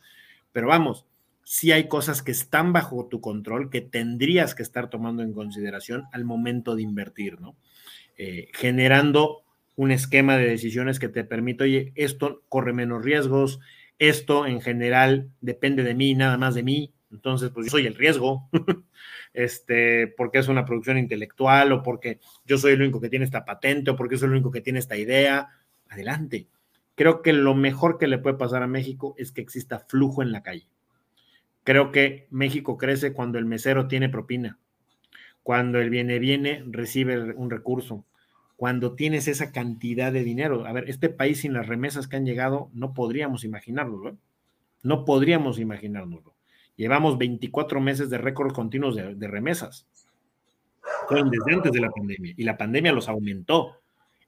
Pero 0.52 0.68
vamos, 0.68 1.06
sí 1.44 1.72
hay 1.72 1.88
cosas 1.88 2.22
que 2.22 2.32
están 2.32 2.72
bajo 2.72 3.06
tu 3.06 3.20
control 3.20 3.70
que 3.70 3.80
tendrías 3.80 4.54
que 4.54 4.62
estar 4.62 4.90
tomando 4.90 5.22
en 5.22 5.32
consideración 5.32 6.04
al 6.12 6.24
momento 6.24 6.74
de 6.74 6.82
invertir, 6.82 7.40
¿no? 7.40 7.56
Eh, 8.16 8.48
generando 8.52 9.42
un 9.76 9.90
esquema 9.90 10.36
de 10.36 10.46
decisiones 10.46 10.98
que 10.98 11.08
te 11.08 11.24
permite, 11.24 11.64
oye, 11.64 11.92
esto 11.94 12.42
corre 12.48 12.72
menos 12.72 13.04
riesgos, 13.04 13.60
esto 14.00 14.46
en 14.46 14.60
general 14.60 15.30
depende 15.40 15.84
de 15.84 15.94
mí, 15.94 16.14
nada 16.14 16.38
más 16.38 16.54
de 16.56 16.64
mí, 16.64 16.92
entonces 17.12 17.50
pues 17.50 17.66
yo 17.66 17.70
soy 17.70 17.86
el 17.86 17.94
riesgo, 17.94 18.48
este, 19.34 20.08
porque 20.08 20.38
es 20.38 20.48
una 20.48 20.64
producción 20.64 20.96
intelectual 20.98 21.70
o 21.72 21.82
porque 21.82 22.18
yo 22.46 22.56
soy 22.56 22.72
el 22.72 22.80
único 22.82 23.00
que 23.00 23.10
tiene 23.10 23.26
esta 23.26 23.44
patente 23.44 23.90
o 23.90 23.96
porque 23.96 24.16
soy 24.16 24.26
el 24.26 24.32
único 24.32 24.50
que 24.50 24.62
tiene 24.62 24.78
esta 24.78 24.96
idea, 24.96 25.50
adelante. 25.88 26.48
Creo 26.94 27.20
que 27.20 27.34
lo 27.34 27.54
mejor 27.54 27.98
que 27.98 28.08
le 28.08 28.18
puede 28.18 28.36
pasar 28.36 28.62
a 28.62 28.66
México 28.66 29.14
es 29.18 29.32
que 29.32 29.42
exista 29.42 29.80
flujo 29.80 30.22
en 30.22 30.32
la 30.32 30.42
calle. 30.42 30.66
Creo 31.62 31.92
que 31.92 32.26
México 32.30 32.78
crece 32.78 33.12
cuando 33.12 33.38
el 33.38 33.44
mesero 33.44 33.86
tiene 33.86 34.08
propina, 34.08 34.58
cuando 35.42 35.78
el 35.78 35.90
viene 35.90 36.18
viene 36.18 36.64
recibe 36.66 37.34
un 37.34 37.50
recurso, 37.50 38.06
cuando 38.60 38.92
tienes 38.92 39.26
esa 39.26 39.52
cantidad 39.52 40.12
de 40.12 40.22
dinero. 40.22 40.66
A 40.66 40.72
ver, 40.74 40.90
este 40.90 41.08
país 41.08 41.40
sin 41.40 41.54
las 41.54 41.66
remesas 41.66 42.06
que 42.06 42.16
han 42.16 42.26
llegado, 42.26 42.68
no 42.74 42.92
podríamos 42.92 43.42
imaginarlo, 43.42 44.10
¿eh? 44.10 44.14
No 44.82 45.06
podríamos 45.06 45.58
imaginárnoslo. 45.58 46.34
Llevamos 46.76 47.16
24 47.16 47.80
meses 47.80 48.10
de 48.10 48.18
récords 48.18 48.52
continuos 48.52 48.96
de, 48.96 49.28
remesas. 49.28 49.86
Desde 51.08 51.54
antes 51.54 51.72
de 51.72 51.80
la 51.80 51.88
pandemia 51.88 52.34
y 52.36 52.44
la 52.44 52.58
pandemia 52.58 52.92
los 52.92 53.08
aumentó. 53.08 53.78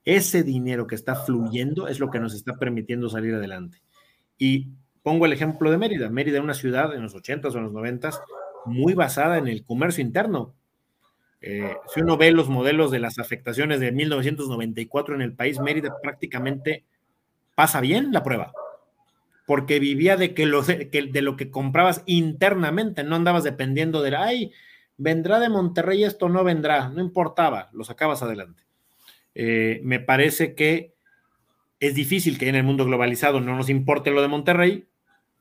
Ese 0.03 0.43
dinero 0.43 0.87
que 0.87 0.95
está 0.95 1.15
fluyendo 1.15 1.87
es 1.87 2.01
lo 2.01 2.11
que 2.11 2.19
nos 2.19 2.33
está 2.33 2.55
permitiendo 2.55 3.11
salir 3.11 3.35
adelante. 3.35 3.83
Y 4.39 4.69
pongo 5.03 5.27
el 5.27 5.35
ejemplo 5.35 5.71
de 5.71 5.77
Mérida. 5.77 6.09
Mérida 6.09 6.39
es 6.39 6.45
una 6.45 6.55
ciudad 6.55 6.95
en 6.95 7.03
los 7.03 7.15
80s 7.15 7.55
o 7.55 7.59
en 7.59 7.65
los 7.65 7.73
90s 7.75 8.19
muy 8.65 8.95
basada 8.95 9.37
en 9.37 9.49
el 9.49 9.63
comercio 9.63 10.03
interno. 10.03 10.55
Eh, 11.43 11.77
si 11.93 12.01
uno 12.01 12.17
ve 12.17 12.31
los 12.31 12.49
modelos 12.49 12.93
de 12.93 13.01
las 13.01 13.19
afectaciones 13.19 13.81
de 13.81 13.91
1994 13.91 15.17
en 15.17 15.23
el 15.23 15.35
país, 15.35 15.59
Mérida 15.61 15.93
prácticamente 16.01 16.85
pasa 17.57 17.81
bien 17.81 18.13
la 18.13 18.23
prueba, 18.23 18.53
porque 19.47 19.81
vivía 19.81 20.17
de, 20.17 20.35
que 20.35 20.47
lo, 20.47 20.63
de 20.63 21.23
lo 21.23 21.37
que 21.37 21.51
comprabas 21.51 22.05
internamente, 22.07 23.03
no 23.03 23.17
andabas 23.17 23.43
dependiendo 23.43 24.03
de, 24.03 24.17
ay, 24.17 24.53
vendrá 24.97 25.41
de 25.41 25.49
Monterrey, 25.49 26.05
esto 26.05 26.29
no 26.29 26.45
vendrá, 26.45 26.89
no 26.89 27.01
importaba, 27.01 27.71
lo 27.73 27.83
sacabas 27.83 28.23
adelante. 28.23 28.63
Eh, 29.35 29.81
me 29.83 29.99
parece 29.99 30.55
que 30.55 30.95
es 31.81 31.95
difícil 31.97 32.39
que 32.39 32.49
en 32.49 32.55
el 32.55 32.63
mundo 32.63 32.85
globalizado 32.85 33.41
no 33.41 33.57
nos 33.57 33.69
importe 33.69 34.13
lo 34.13 34.23
de 34.23 34.29
Monterrey, 34.29 34.87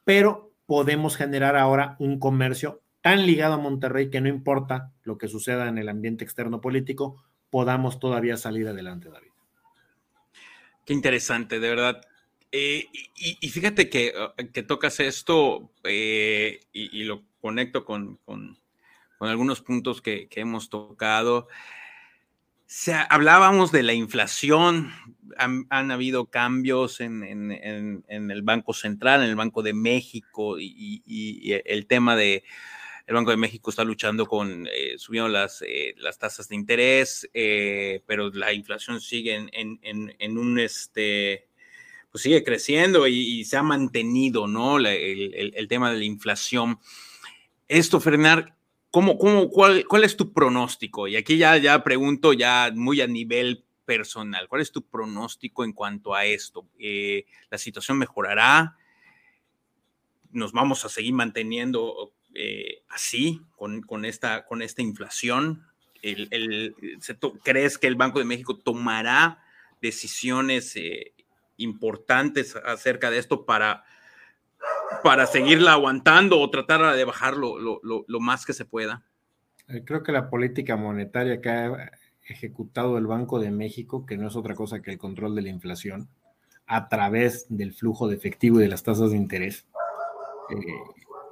pero 0.04 0.52
podemos 0.66 1.16
generar 1.16 1.56
ahora 1.56 1.96
un 2.00 2.18
comercio 2.18 2.81
tan 3.02 3.26
ligado 3.26 3.56
a 3.56 3.58
Monterrey 3.58 4.10
que 4.10 4.22
no 4.22 4.30
importa 4.30 4.92
lo 5.04 5.18
que 5.18 5.28
suceda 5.28 5.68
en 5.68 5.78
el 5.78 5.90
ambiente 5.90 6.24
externo 6.24 6.62
político, 6.62 7.24
podamos 7.50 8.00
todavía 8.00 8.38
salir 8.38 8.68
adelante, 8.68 9.10
David. 9.10 9.30
Qué 10.86 10.94
interesante, 10.94 11.60
de 11.60 11.70
verdad. 11.70 12.02
Eh, 12.52 12.88
y, 13.16 13.50
fíjate 13.50 13.90
que, 13.90 14.14
uh, 14.16 14.52
que 14.52 14.64
tocas 14.64 15.00
esto 15.00 15.72
eh, 15.84 16.60
y, 16.74 17.04
lo 17.04 17.24
conecto 17.40 17.86
con, 17.86 18.20
algunos 19.20 19.62
puntos 19.62 20.02
que, 20.02 20.28
hemos 20.32 20.70
tocado. 20.70 21.48
Se, 22.66 22.94
hablábamos 22.94 23.72
de 23.72 23.84
la 23.84 23.94
inflación, 23.94 24.92
han, 25.38 25.92
habido 25.92 26.26
cambios 26.26 27.00
en, 27.00 27.24
el 28.10 28.42
Banco 28.44 28.74
Central, 28.74 29.24
en 29.24 29.30
el 29.30 29.36
Banco 29.36 29.64
de 29.64 29.74
México 29.74 30.58
y 30.60 31.52
el 31.66 31.86
tema 31.88 32.16
de 32.16 32.44
el 33.08 33.16
Banco 33.16 33.32
de 33.32 33.38
México 33.38 33.70
está 33.70 33.84
luchando 33.84 34.26
con, 34.26 34.68
eh, 34.72 34.96
subiendo 34.98 35.30
las, 35.30 35.62
eh, 35.62 35.96
las 35.98 36.20
tasas 36.20 36.48
de 36.48 36.56
interés, 36.56 37.30
eh, 37.34 38.04
pero 38.06 38.30
la 38.30 38.54
inflación 38.54 39.02
sigue 39.02 39.36
en, 39.52 40.38
un, 40.38 40.60
este, 40.60 41.48
pues 42.12 42.24
sigue 42.24 42.44
creciendo 42.44 43.08
y, 43.08 43.44
se 43.46 43.58
ha 43.58 43.64
mantenido, 43.64 44.48
¿no? 44.48 44.78
el, 44.78 45.68
tema 45.68 45.92
de 45.92 46.00
la 46.00 46.06
inflación. 46.06 46.80
Esto, 47.68 48.00
Fernando, 48.00 48.52
¿cómo, 48.90 49.18
cómo, 49.18 49.50
cuál, 49.50 49.86
cuál 49.88 50.04
es 50.04 50.16
tu 50.16 50.34
pronóstico? 50.34 51.08
Y 51.08 51.16
aquí 51.16 51.38
ya, 51.38 51.58
ya 51.58 51.84
pregunto 51.84 52.34
ya 52.34 52.72
muy 52.74 53.02
a 53.02 53.08
nivel 53.08 53.66
personal, 53.86 54.48
¿cuál 54.48 54.62
es 54.62 54.72
tu 54.72 54.84
pronóstico 54.84 55.64
en 55.64 55.74
cuanto 55.74 56.14
a 56.14 56.26
esto? 56.26 56.68
¿La 57.50 57.58
situación 57.58 57.98
mejorará? 57.98 58.78
¿Nos 60.32 60.54
vamos 60.54 60.86
a 60.86 60.90
seguir 60.90 61.14
manteniendo 61.14 62.14
eh, 62.34 62.84
así, 62.90 63.42
con, 63.56 64.06
esta, 64.06 64.46
inflación? 64.78 65.66
¿Crees 67.44 67.78
que 67.78 67.88
el 67.88 67.96
Banco 67.96 68.20
de 68.20 68.26
México 68.26 68.58
tomará 68.58 69.40
decisiones 69.82 70.76
eh, 70.76 71.14
importantes 71.58 72.56
acerca 72.56 73.12
de 73.12 73.18
esto 73.18 73.46
para, 73.46 73.84
para 75.04 75.26
seguirla 75.26 75.74
aguantando 75.74 76.40
o 76.40 76.50
tratar 76.50 76.96
de 76.96 77.04
bajarlo 77.04 77.58
lo, 77.60 78.20
más 78.20 78.46
que 78.46 78.54
se 78.54 78.66
pueda? 78.66 79.04
Eh, 79.68 79.84
creo 79.86 80.04
que 80.04 80.12
la 80.12 80.30
política 80.30 80.76
monetaria 80.76 81.42
que 81.42 81.50
ha 81.50 81.92
ejecutado 82.28 82.98
el 82.98 83.08
Banco 83.08 83.40
de 83.40 83.52
México, 83.52 84.06
que 84.06 84.18
no 84.18 84.28
es 84.28 84.36
otra 84.36 84.56
cosa 84.56 84.82
que 84.82 84.92
el 84.92 84.98
control 84.98 85.36
de 85.36 85.42
la 85.42 85.50
inflación, 85.50 86.08
a 86.66 86.88
través 86.88 87.46
del 87.50 87.74
flujo 87.74 88.08
de 88.08 88.16
efectivo 88.16 88.60
y 88.60 88.64
de 88.64 88.70
las 88.70 88.84
tasas 88.84 89.12
de 89.12 89.18
interés, 89.18 89.68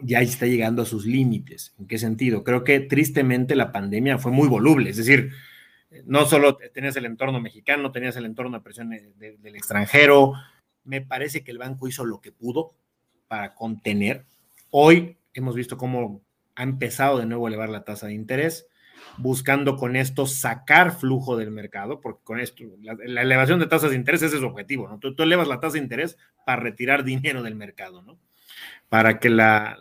ya 0.02 0.22
está 0.22 0.46
llegando 0.46 0.82
a 0.82 0.86
sus 0.86 1.06
límites. 1.06 1.74
¿En 1.80 1.88
qué 1.88 1.98
sentido? 1.98 2.44
Creo 2.44 2.64
que 2.64 2.80
tristemente 2.80 3.56
la 3.56 3.72
pandemia 3.72 4.18
fue 4.18 4.32
muy 4.32 4.48
voluble, 4.48 4.90
es 4.90 4.98
decir, 4.98 5.32
no 6.06 6.26
solo 6.26 6.58
tenías 6.58 6.96
el 6.96 7.06
entorno 7.06 7.40
mexicano, 7.40 7.92
tenías 7.92 8.16
el 8.16 8.26
entorno 8.26 8.58
de 8.58 8.64
presión 8.64 8.90
del 8.90 9.56
extranjero. 9.56 10.34
Me 10.84 11.02
parece 11.02 11.44
que 11.44 11.52
el 11.52 11.58
banco 11.58 11.88
hizo 11.88 12.06
lo 12.06 12.22
que 12.22 12.32
pudo 12.32 12.76
para 13.28 13.56
contener. 13.56 14.26
Hoy 14.70 15.18
hemos 15.34 15.56
visto 15.56 15.78
cómo 15.78 16.22
ha 16.56 16.64
empezado 16.64 17.18
de 17.18 17.26
nuevo 17.26 17.46
a 17.46 17.50
elevar 17.50 17.70
la 17.70 17.86
tasa 17.86 18.08
de 18.08 18.14
interés, 18.14 18.68
buscando 19.18 19.78
con 19.78 19.96
esto 19.96 20.28
sacar 20.28 20.92
flujo 20.92 21.38
del 21.38 21.52
mercado, 21.52 22.02
porque 22.02 22.22
con 22.24 22.40
esto, 22.40 22.64
la, 22.82 23.24
elevación 23.24 23.60
de 23.60 23.68
tasas 23.68 23.90
de 23.92 23.96
interés 23.96 24.22
ese 24.22 24.36
es 24.36 24.42
su 24.42 24.48
objetivo, 24.48 24.88
¿no? 24.88 25.00
Tú, 25.00 25.16
tú 25.16 25.24
elevas 25.24 25.48
la 25.48 25.60
tasa 25.60 25.74
de 25.74 25.80
interés 25.80 26.18
para 26.46 26.62
retirar 26.62 27.04
dinero 27.04 27.42
del 27.42 27.56
mercado, 27.56 28.02
¿no? 28.02 28.20
Para 28.90 29.20
que 29.20 29.30
la, 29.30 29.78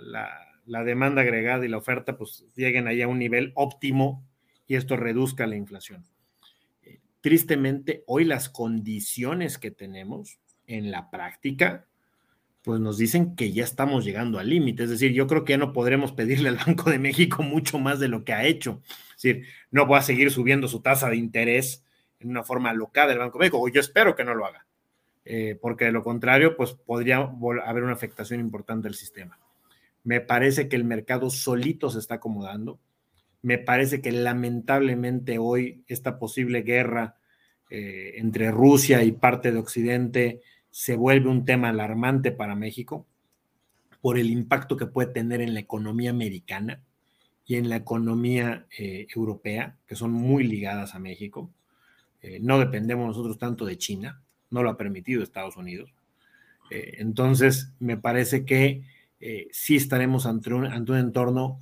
demanda 0.84 1.22
agregada 1.22 1.64
y 1.64 1.68
la 1.68 1.78
oferta 1.78 2.16
pues 2.16 2.46
lleguen 2.54 2.86
ahí 2.86 3.02
a 3.02 3.08
un 3.08 3.18
nivel 3.18 3.52
óptimo 3.54 4.24
y 4.66 4.76
esto 4.76 4.96
reduzca 4.96 5.46
la 5.46 5.56
inflación. 5.56 6.04
Eh, 6.82 7.00
tristemente, 7.20 8.04
hoy 8.06 8.24
las 8.24 8.50
condiciones 8.50 9.58
que 9.58 9.70
tenemos 9.70 10.38
en 10.66 10.90
la 10.90 11.10
práctica, 11.10 11.86
pues 12.62 12.80
nos 12.80 12.98
dicen 12.98 13.34
que 13.34 13.52
ya 13.52 13.64
estamos 13.64 14.04
llegando 14.04 14.38
al 14.38 14.50
límite. 14.50 14.84
Es 14.84 14.90
decir, 14.90 15.12
yo 15.12 15.26
creo 15.26 15.44
que 15.44 15.54
ya 15.54 15.58
no 15.58 15.72
podremos 15.72 16.12
pedirle 16.12 16.50
al 16.50 16.56
Banco 16.66 16.90
de 16.90 16.98
México 16.98 17.42
mucho 17.42 17.78
más 17.78 17.98
de 17.98 18.08
lo 18.08 18.24
que 18.24 18.34
ha 18.34 18.44
hecho. 18.44 18.82
Es 19.16 19.22
decir, 19.22 19.46
no 19.70 19.88
va 19.88 19.98
a 19.98 20.02
seguir 20.02 20.30
subiendo 20.30 20.68
su 20.68 20.82
tasa 20.82 21.08
de 21.08 21.16
interés 21.16 21.82
en 22.20 22.28
una 22.28 22.42
forma 22.42 22.74
local 22.74 23.08
del 23.08 23.18
Banco 23.18 23.38
de 23.38 23.44
México, 23.44 23.60
o 23.60 23.68
yo 23.68 23.80
espero 23.80 24.14
que 24.14 24.24
no 24.24 24.34
lo 24.34 24.44
haga. 24.44 24.67
Eh, 25.30 25.58
porque 25.60 25.84
de 25.84 25.92
lo 25.92 26.02
contrario, 26.02 26.56
pues 26.56 26.72
podría 26.72 27.18
haber 27.18 27.82
una 27.82 27.92
afectación 27.92 28.40
importante 28.40 28.88
al 28.88 28.94
sistema. 28.94 29.38
Me 30.02 30.22
parece 30.22 30.70
que 30.70 30.76
el 30.76 30.84
mercado 30.84 31.28
solito 31.28 31.90
se 31.90 31.98
está 31.98 32.14
acomodando. 32.14 32.78
Me 33.42 33.58
parece 33.58 34.00
que 34.00 34.10
lamentablemente 34.10 35.36
hoy 35.36 35.84
esta 35.86 36.18
posible 36.18 36.62
guerra 36.62 37.16
eh, 37.68 38.14
entre 38.16 38.50
Rusia 38.50 39.04
y 39.04 39.12
parte 39.12 39.52
de 39.52 39.58
Occidente 39.58 40.40
se 40.70 40.96
vuelve 40.96 41.28
un 41.28 41.44
tema 41.44 41.68
alarmante 41.68 42.32
para 42.32 42.56
México 42.56 43.06
por 44.00 44.16
el 44.16 44.30
impacto 44.30 44.78
que 44.78 44.86
puede 44.86 45.12
tener 45.12 45.42
en 45.42 45.52
la 45.52 45.60
economía 45.60 46.08
americana 46.08 46.80
y 47.44 47.56
en 47.56 47.68
la 47.68 47.76
economía 47.76 48.66
eh, 48.78 49.06
europea, 49.14 49.76
que 49.86 49.94
son 49.94 50.10
muy 50.10 50.44
ligadas 50.44 50.94
a 50.94 50.98
México. 50.98 51.50
no 52.40 52.58
dependemos 52.58 53.06
nosotros 53.06 53.38
tanto 53.38 53.66
de 53.66 53.76
China, 53.76 54.22
no 54.50 54.62
lo 54.62 54.70
ha 54.70 54.76
permitido 54.76 55.22
Estados 55.22 55.56
Unidos. 55.56 55.92
Eh, 56.70 56.96
entonces, 56.98 57.72
me 57.78 57.96
parece 57.96 58.44
que 58.44 58.82
eh, 59.20 59.48
sí 59.50 59.76
estaremos 59.76 60.26
ante 60.26 60.52
un, 60.52 60.66
ante 60.66 60.92
un 60.92 60.98
entorno 60.98 61.58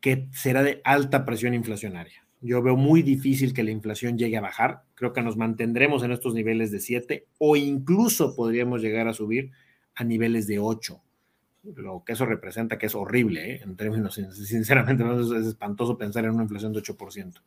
que 0.00 0.28
será 0.32 0.62
de 0.62 0.80
alta 0.84 1.24
presión 1.24 1.54
inflacionaria. 1.54 2.24
Yo 2.40 2.62
veo 2.62 2.76
muy 2.76 3.02
difícil 3.02 3.54
que 3.54 3.62
la 3.62 3.70
inflación 3.70 4.18
llegue 4.18 4.36
a 4.36 4.42
bajar. 4.42 4.82
Creo 4.94 5.12
que 5.12 5.22
nos 5.22 5.36
mantendremos 5.36 6.02
en 6.02 6.12
estos 6.12 6.34
niveles 6.34 6.70
de 6.70 6.80
7 6.80 7.26
o 7.38 7.56
incluso 7.56 8.36
podríamos 8.36 8.82
llegar 8.82 9.08
a 9.08 9.14
subir 9.14 9.50
a 9.94 10.04
niveles 10.04 10.46
de 10.46 10.58
8. 10.58 11.00
Lo 11.76 12.04
que 12.04 12.12
eso 12.12 12.26
representa 12.26 12.78
que 12.78 12.86
es 12.86 12.94
horrible, 12.94 13.54
¿eh? 13.54 13.60
en 13.64 13.74
términos, 13.74 14.14
sinceramente, 14.14 15.02
es 15.40 15.46
espantoso 15.46 15.98
pensar 15.98 16.24
en 16.24 16.32
una 16.32 16.44
inflación 16.44 16.72
de 16.72 16.80
8%, 16.80 17.40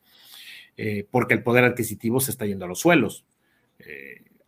porque 1.10 1.34
el 1.34 1.42
poder 1.42 1.64
adquisitivo 1.64 2.20
se 2.20 2.32
está 2.32 2.44
yendo 2.44 2.66
a 2.66 2.68
los 2.68 2.80
suelos 2.80 3.24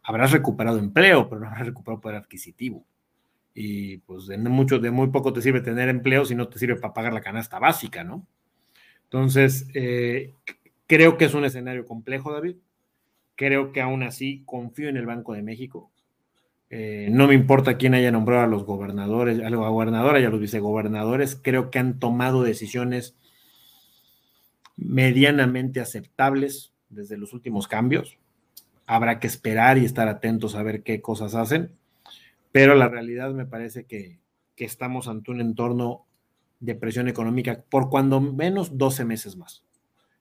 habrás 0.02 0.32
recuperado 0.32 0.78
empleo, 0.78 1.28
pero 1.28 1.40
no 1.40 1.48
habrás 1.48 1.66
recuperado 1.66 2.00
poder 2.00 2.16
adquisitivo. 2.18 2.84
Y 3.54 3.98
pues 3.98 4.26
de, 4.26 4.38
mucho, 4.38 4.78
de 4.78 4.90
muy 4.90 5.08
poco 5.08 5.32
te 5.32 5.42
sirve 5.42 5.60
tener 5.60 5.88
empleo 5.88 6.24
si 6.24 6.34
no 6.34 6.48
te 6.48 6.58
sirve 6.58 6.76
para 6.76 6.94
pagar 6.94 7.12
la 7.12 7.20
canasta 7.20 7.58
básica, 7.58 8.02
¿no? 8.02 8.26
Entonces, 9.04 9.68
eh, 9.74 10.34
creo 10.86 11.18
que 11.18 11.26
es 11.26 11.34
un 11.34 11.44
escenario 11.44 11.84
complejo, 11.84 12.32
David. 12.32 12.56
Creo 13.36 13.72
que 13.72 13.82
aún 13.82 14.02
así 14.02 14.42
confío 14.46 14.88
en 14.88 14.96
el 14.96 15.06
Banco 15.06 15.34
de 15.34 15.42
México. 15.42 15.90
Eh, 16.70 17.08
no 17.10 17.28
me 17.28 17.34
importa 17.34 17.76
quién 17.76 17.92
haya 17.92 18.10
nombrado 18.10 18.44
a 18.44 18.46
los 18.46 18.64
gobernadores, 18.64 19.40
a 19.40 19.50
la 19.50 19.56
gobernadora 19.56 20.20
y 20.20 20.24
a 20.24 20.30
los 20.30 20.40
vicegobernadores. 20.40 21.36
Creo 21.36 21.70
que 21.70 21.78
han 21.78 21.98
tomado 21.98 22.42
decisiones 22.42 23.14
medianamente 24.76 25.80
aceptables 25.80 26.72
desde 26.88 27.18
los 27.18 27.34
últimos 27.34 27.68
cambios 27.68 28.18
habrá 28.94 29.20
que 29.20 29.26
esperar 29.26 29.78
y 29.78 29.86
estar 29.86 30.06
atentos 30.08 30.54
a 30.54 30.62
ver 30.62 30.82
qué 30.82 31.00
cosas 31.00 31.34
hacen, 31.34 31.72
pero 32.52 32.74
la 32.74 32.88
realidad 32.88 33.32
me 33.32 33.46
parece 33.46 33.84
que, 33.84 34.20
estamos 34.56 35.08
ante 35.08 35.32
un 35.32 35.40
entorno 35.40 36.06
de 36.60 36.76
presión 36.76 37.08
económica 37.08 37.64
por 37.68 37.90
cuando 37.90 38.20
menos 38.20 38.78
12 38.78 39.04
meses 39.04 39.34
más. 39.34 39.64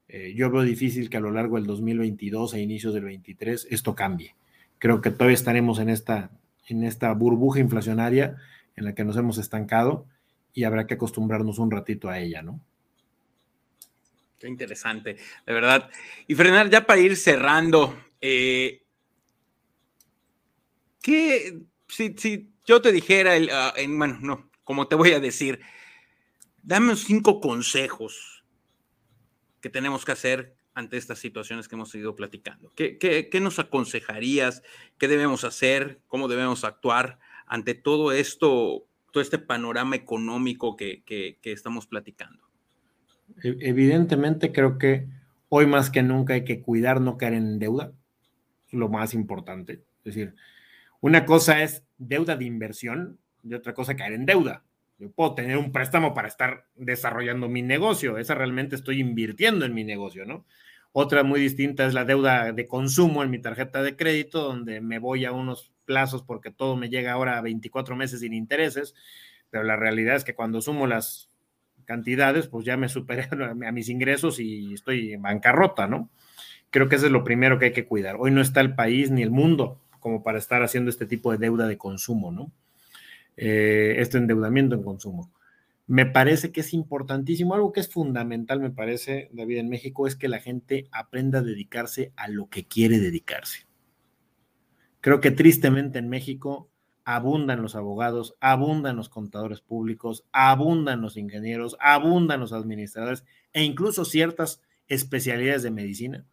Eh, 0.07 0.33
yo 0.35 0.49
veo 0.49 0.63
difícil 0.63 1.11
que 1.11 1.17
a 1.17 1.19
lo 1.19 1.29
largo 1.29 1.57
del 1.57 1.67
2022 1.67 2.55
e 2.55 2.61
inicios 2.61 2.95
del 2.95 3.03
23 3.03 3.67
esto 3.69 3.93
cambie. 3.93 4.33
Creo 4.79 4.99
que 4.99 5.11
todavía 5.11 5.35
estaremos 5.35 5.77
en 5.77 5.89
esta, 5.89 6.31
en 6.65 6.83
esta 6.83 7.13
burbuja 7.13 7.59
inflacionaria 7.59 8.37
en 8.75 8.85
la 8.85 8.95
que 8.95 9.03
nos 9.03 9.15
hemos 9.15 9.37
estancado 9.37 10.07
y 10.55 10.63
habrá 10.63 10.87
que 10.87 10.95
acostumbrarnos 10.95 11.59
un 11.59 11.69
ratito 11.69 12.09
a 12.09 12.17
ella, 12.17 12.41
¿no? 12.41 12.59
Qué 14.39 14.47
interesante, 14.47 15.17
de 15.45 15.53
verdad. 15.53 15.91
Y 16.25 16.33
frenar 16.33 16.71
ya 16.71 16.87
para 16.87 16.99
ir 16.99 17.15
cerrando, 17.15 17.95
Eh, 18.21 18.83
¿Qué, 21.01 21.59
si, 21.87 22.53
yo 22.65 22.81
te 22.81 22.91
dijera, 22.91 23.35
el, 23.35 23.49
ah, 23.51 23.73
bueno, 23.89 24.19
no, 24.21 24.51
como 24.63 24.87
te 24.87 24.95
voy 24.95 25.11
a 25.11 25.19
decir, 25.19 25.59
dame 26.61 26.95
cinco 26.95 27.41
consejos 27.41 28.45
que 29.59 29.69
tenemos 29.69 30.05
que 30.05 30.11
hacer 30.11 30.55
ante 30.73 30.97
estas 30.97 31.19
situaciones 31.19 31.67
que 31.67 31.75
hemos 31.75 31.93
ido 31.95 32.15
platicando. 32.15 32.71
¿Qué, 32.75 32.97
qué, 32.97 33.39
nos 33.41 33.59
aconsejarías? 33.59 34.63
¿Qué 34.97 35.07
debemos 35.07 35.43
hacer? 35.43 35.99
¿Cómo 36.07 36.27
debemos 36.27 36.63
actuar 36.63 37.19
ante 37.45 37.73
todo 37.73 38.11
esto, 38.11 38.87
todo 39.11 39.21
este 39.21 39.37
panorama 39.37 39.95
económico 39.95 40.77
que, 40.77 41.03
que 41.03 41.37
estamos 41.43 41.87
platicando? 41.87 42.41
Evidentemente 43.43 44.51
creo 44.51 44.77
que 44.77 45.07
hoy 45.49 45.65
más 45.65 45.89
que 45.89 46.03
nunca 46.03 46.35
hay 46.35 46.45
que 46.45 46.61
cuidar 46.61 47.01
no 47.01 47.17
caer 47.17 47.33
en 47.33 47.59
deuda, 47.59 47.91
lo 48.71 48.89
más 48.89 49.13
importante. 49.13 49.83
Es 50.03 50.15
decir, 50.15 50.35
una 50.99 51.25
cosa 51.25 51.61
es 51.61 51.83
deuda 51.97 52.35
de 52.35 52.45
inversión 52.45 53.19
y 53.43 53.53
otra 53.53 53.73
cosa 53.73 53.95
caer 53.95 54.13
en 54.13 54.25
deuda. 54.25 54.63
Yo 54.99 55.11
puedo 55.11 55.33
tener 55.33 55.57
un 55.57 55.71
préstamo 55.71 56.13
para 56.13 56.27
estar 56.27 56.67
desarrollando 56.75 57.49
mi 57.49 57.61
negocio, 57.61 58.17
esa 58.17 58.35
realmente 58.35 58.75
estoy 58.75 58.99
invirtiendo 58.99 59.65
en 59.65 59.73
mi 59.73 59.83
negocio, 59.83 60.25
¿no? 60.25 60.45
Otra 60.93 61.23
muy 61.23 61.39
distinta 61.39 61.85
es 61.85 61.93
la 61.93 62.05
deuda 62.05 62.51
de 62.51 62.67
consumo 62.67 63.23
en 63.23 63.31
mi 63.31 63.39
tarjeta 63.39 63.81
de 63.81 63.95
crédito, 63.95 64.43
donde 64.43 64.81
me 64.81 64.99
voy 64.99 65.25
a 65.25 65.31
unos 65.31 65.71
plazos 65.85 66.21
porque 66.21 66.51
todo 66.51 66.75
me 66.75 66.89
llega 66.89 67.13
ahora 67.13 67.37
a 67.37 67.41
24 67.41 67.95
meses 67.95 68.19
sin 68.19 68.33
intereses, 68.33 68.93
pero 69.49 69.63
la 69.63 69.77
realidad 69.77 70.17
es 70.17 70.23
que 70.23 70.35
cuando 70.35 70.61
sumo 70.61 70.87
las 70.87 71.29
cantidades, 71.85 72.47
pues 72.47 72.65
ya 72.65 72.77
me 72.77 72.89
superé 72.89 73.27
a 73.65 73.71
mis 73.71 73.89
ingresos 73.89 74.39
y 74.39 74.73
estoy 74.73 75.13
en 75.13 75.21
bancarrota, 75.21 75.87
¿no? 75.87 76.09
Creo 76.71 76.89
que 76.89 76.95
eso 76.95 77.05
es 77.05 77.11
lo 77.11 77.23
primero 77.23 77.59
que 77.59 77.65
hay 77.65 77.73
que 77.73 77.85
cuidar. 77.85 78.15
Hoy 78.17 78.31
no 78.31 78.41
está 78.41 78.61
el 78.61 78.75
país 78.75 79.11
ni 79.11 79.21
el 79.21 79.29
mundo 79.29 79.79
como 79.99 80.23
para 80.23 80.39
estar 80.39 80.63
haciendo 80.63 80.89
este 80.89 81.05
tipo 81.05 81.31
de 81.31 81.37
deuda 81.37 81.67
de 81.67 81.77
consumo, 81.77 82.31
¿no? 82.31 82.51
Eh, 83.37 83.95
este 83.97 84.17
endeudamiento 84.17 84.75
en 84.75 84.83
consumo. 84.83 85.31
Me 85.87 86.05
parece 86.05 86.51
que 86.51 86.61
es 86.61 86.73
importantísimo, 86.73 87.53
algo 87.53 87.73
que 87.73 87.81
es 87.81 87.89
fundamental, 87.89 88.59
me 88.61 88.71
parece, 88.71 89.29
David, 89.33 89.57
en 89.57 89.69
México, 89.69 90.07
es 90.07 90.15
que 90.15 90.29
la 90.29 90.39
gente 90.39 90.87
aprenda 90.91 91.39
a 91.39 91.43
dedicarse 91.43 92.13
a 92.15 92.29
lo 92.29 92.49
que 92.49 92.65
quiere 92.65 92.99
dedicarse. 92.99 93.67
Creo 95.01 95.19
que 95.19 95.31
tristemente 95.31 95.99
en 95.99 96.07
México 96.07 96.69
abundan 97.03 97.61
los 97.61 97.75
abogados, 97.75 98.35
abundan 98.39 98.95
los 98.95 99.09
contadores 99.09 99.59
públicos, 99.59 100.23
abundan 100.31 101.01
los 101.01 101.17
ingenieros, 101.17 101.75
abundan 101.79 102.39
los 102.39 102.53
administradores 102.53 103.25
e 103.53 103.63
incluso 103.63 104.05
ciertas 104.05 104.61
especialidades 104.87 105.63
de 105.63 105.71
medicina, 105.71 106.25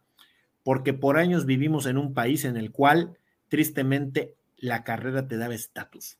porque 0.69 0.93
por 0.93 1.17
años 1.17 1.47
vivimos 1.47 1.87
en 1.87 1.97
un 1.97 2.13
país 2.13 2.45
en 2.45 2.55
el 2.55 2.69
cual 2.71 3.17
tristemente 3.47 4.35
la 4.55 4.83
carrera 4.83 5.27
te 5.27 5.35
daba 5.35 5.55
estatus. 5.55 6.19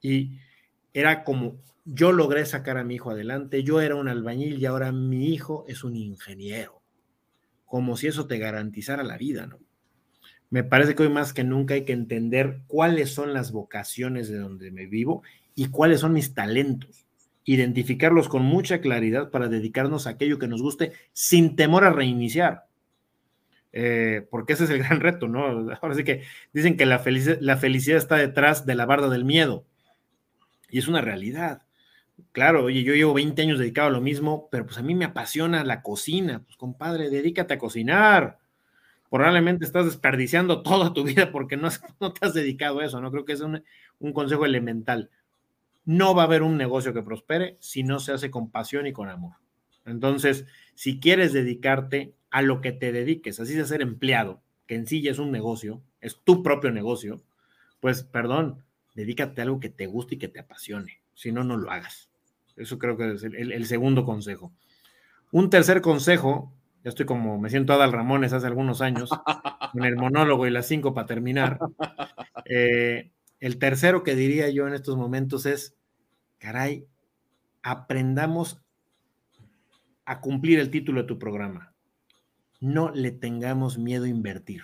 Y 0.00 0.38
era 0.94 1.22
como, 1.22 1.60
yo 1.84 2.12
logré 2.12 2.46
sacar 2.46 2.78
a 2.78 2.84
mi 2.84 2.94
hijo 2.94 3.10
adelante, 3.10 3.62
yo 3.62 3.82
era 3.82 3.94
un 3.94 4.08
albañil 4.08 4.58
y 4.58 4.64
ahora 4.64 4.90
mi 4.90 5.34
hijo 5.34 5.66
es 5.68 5.84
un 5.84 5.96
ingeniero, 5.96 6.80
como 7.66 7.98
si 7.98 8.06
eso 8.06 8.26
te 8.26 8.38
garantizara 8.38 9.02
la 9.02 9.18
vida, 9.18 9.46
¿no? 9.46 9.58
Me 10.48 10.64
parece 10.64 10.94
que 10.94 11.02
hoy 11.02 11.10
más 11.10 11.34
que 11.34 11.44
nunca 11.44 11.74
hay 11.74 11.84
que 11.84 11.92
entender 11.92 12.62
cuáles 12.68 13.10
son 13.10 13.34
las 13.34 13.52
vocaciones 13.52 14.30
de 14.30 14.38
donde 14.38 14.70
me 14.70 14.86
vivo 14.86 15.22
y 15.54 15.66
cuáles 15.66 16.00
son 16.00 16.14
mis 16.14 16.32
talentos. 16.32 17.06
Identificarlos 17.44 18.30
con 18.30 18.44
mucha 18.44 18.80
claridad 18.80 19.30
para 19.30 19.48
dedicarnos 19.48 20.06
a 20.06 20.10
aquello 20.12 20.38
que 20.38 20.48
nos 20.48 20.62
guste 20.62 20.92
sin 21.12 21.54
temor 21.54 21.84
a 21.84 21.90
reiniciar. 21.90 22.67
Eh, 23.72 24.26
porque 24.30 24.54
ese 24.54 24.64
es 24.64 24.70
el 24.70 24.78
gran 24.78 25.00
reto, 25.00 25.28
¿no? 25.28 25.46
Ahora 25.82 25.94
sí 25.94 26.04
que 26.04 26.22
dicen 26.52 26.76
que 26.76 26.86
la, 26.86 26.98
felicidad 26.98 27.98
está 27.98 28.16
detrás 28.16 28.66
de 28.66 28.74
la 28.74 28.86
barda 28.86 29.08
del 29.08 29.24
miedo. 29.24 29.64
Y 30.70 30.78
es 30.78 30.88
una 30.88 31.00
realidad. 31.00 31.62
Claro, 32.32 32.64
oye, 32.64 32.82
yo 32.82 32.94
llevo 32.94 33.14
20 33.14 33.40
años 33.42 33.58
dedicado 33.58 33.88
a 33.88 33.92
lo 33.92 34.00
mismo, 34.00 34.48
pero 34.50 34.66
pues 34.66 34.78
a 34.78 34.82
mí 34.82 34.94
me 34.94 35.04
apasiona 35.04 35.64
la 35.64 35.82
cocina. 35.82 36.42
Pues 36.44 36.56
compadre, 36.56 37.10
dedícate 37.10 37.54
a 37.54 37.58
cocinar. 37.58 38.38
Probablemente 39.10 39.64
estás 39.64 39.86
desperdiciando 39.86 40.62
toda 40.62 40.92
tu 40.92 41.04
vida 41.04 41.30
porque 41.30 41.56
no, 41.56 41.68
no 42.00 42.12
te 42.12 42.26
has 42.26 42.34
dedicado 42.34 42.80
a 42.80 42.84
eso, 42.84 43.00
¿no? 43.00 43.10
Creo 43.10 43.24
que 43.24 43.32
es 43.34 43.40
un, 43.40 43.62
un 43.98 44.12
consejo 44.12 44.44
elemental. 44.44 45.10
No 45.84 46.14
va 46.14 46.22
a 46.22 46.26
haber 46.26 46.42
un 46.42 46.58
negocio 46.58 46.92
que 46.92 47.02
prospere 47.02 47.56
si 47.60 47.82
no 47.82 47.98
se 48.00 48.12
hace 48.12 48.30
con 48.30 48.50
pasión 48.50 48.86
y 48.86 48.92
con 48.92 49.08
amor. 49.08 49.36
Entonces, 49.86 50.44
si 50.74 51.00
quieres 51.00 51.32
dedicarte 51.32 52.12
a 52.30 52.42
lo 52.42 52.60
que 52.60 52.72
te 52.72 52.92
dediques, 52.92 53.40
así 53.40 53.54
de 53.54 53.64
ser 53.64 53.82
empleado, 53.82 54.42
que 54.66 54.74
en 54.74 54.86
sí 54.86 55.02
ya 55.02 55.10
es 55.10 55.18
un 55.18 55.32
negocio, 55.32 55.82
es 56.00 56.20
tu 56.24 56.42
propio 56.42 56.70
negocio, 56.70 57.22
pues 57.80 58.02
perdón, 58.02 58.64
dedícate 58.94 59.40
a 59.40 59.44
algo 59.44 59.60
que 59.60 59.70
te 59.70 59.86
guste 59.86 60.16
y 60.16 60.18
que 60.18 60.28
te 60.28 60.40
apasione, 60.40 61.00
si 61.14 61.32
no, 61.32 61.44
no 61.44 61.56
lo 61.56 61.70
hagas. 61.70 62.10
Eso 62.56 62.78
creo 62.78 62.96
que 62.96 63.12
es 63.14 63.22
el, 63.22 63.66
segundo 63.66 64.04
consejo. 64.04 64.52
Un 65.30 65.48
tercer 65.48 65.80
consejo, 65.80 66.52
ya 66.82 66.90
estoy 66.90 67.06
como, 67.06 67.38
me 67.38 67.50
siento 67.50 67.72
Adal 67.72 67.92
Ramones 67.92 68.32
hace 68.32 68.46
algunos 68.46 68.80
años, 68.80 69.10
con 69.72 69.84
el 69.84 69.96
monólogo 69.96 70.46
y 70.46 70.50
las 70.50 70.66
cinco 70.66 70.94
para 70.94 71.06
terminar. 71.06 71.58
Eh, 72.50 73.10
el 73.40 73.58
tercero 73.58 74.02
que 74.02 74.14
diría 74.14 74.48
yo 74.48 74.66
en 74.66 74.72
estos 74.72 74.96
momentos 74.96 75.44
es, 75.44 75.76
caray, 76.38 76.86
aprendamos 77.62 78.62
a 80.06 80.22
cumplir 80.22 80.60
el 80.60 80.70
título 80.70 81.02
de 81.02 81.08
tu 81.08 81.18
programa. 81.18 81.74
No 82.60 82.90
le 82.90 83.12
tengamos 83.12 83.78
miedo 83.78 84.04
a 84.04 84.08
invertir. 84.08 84.62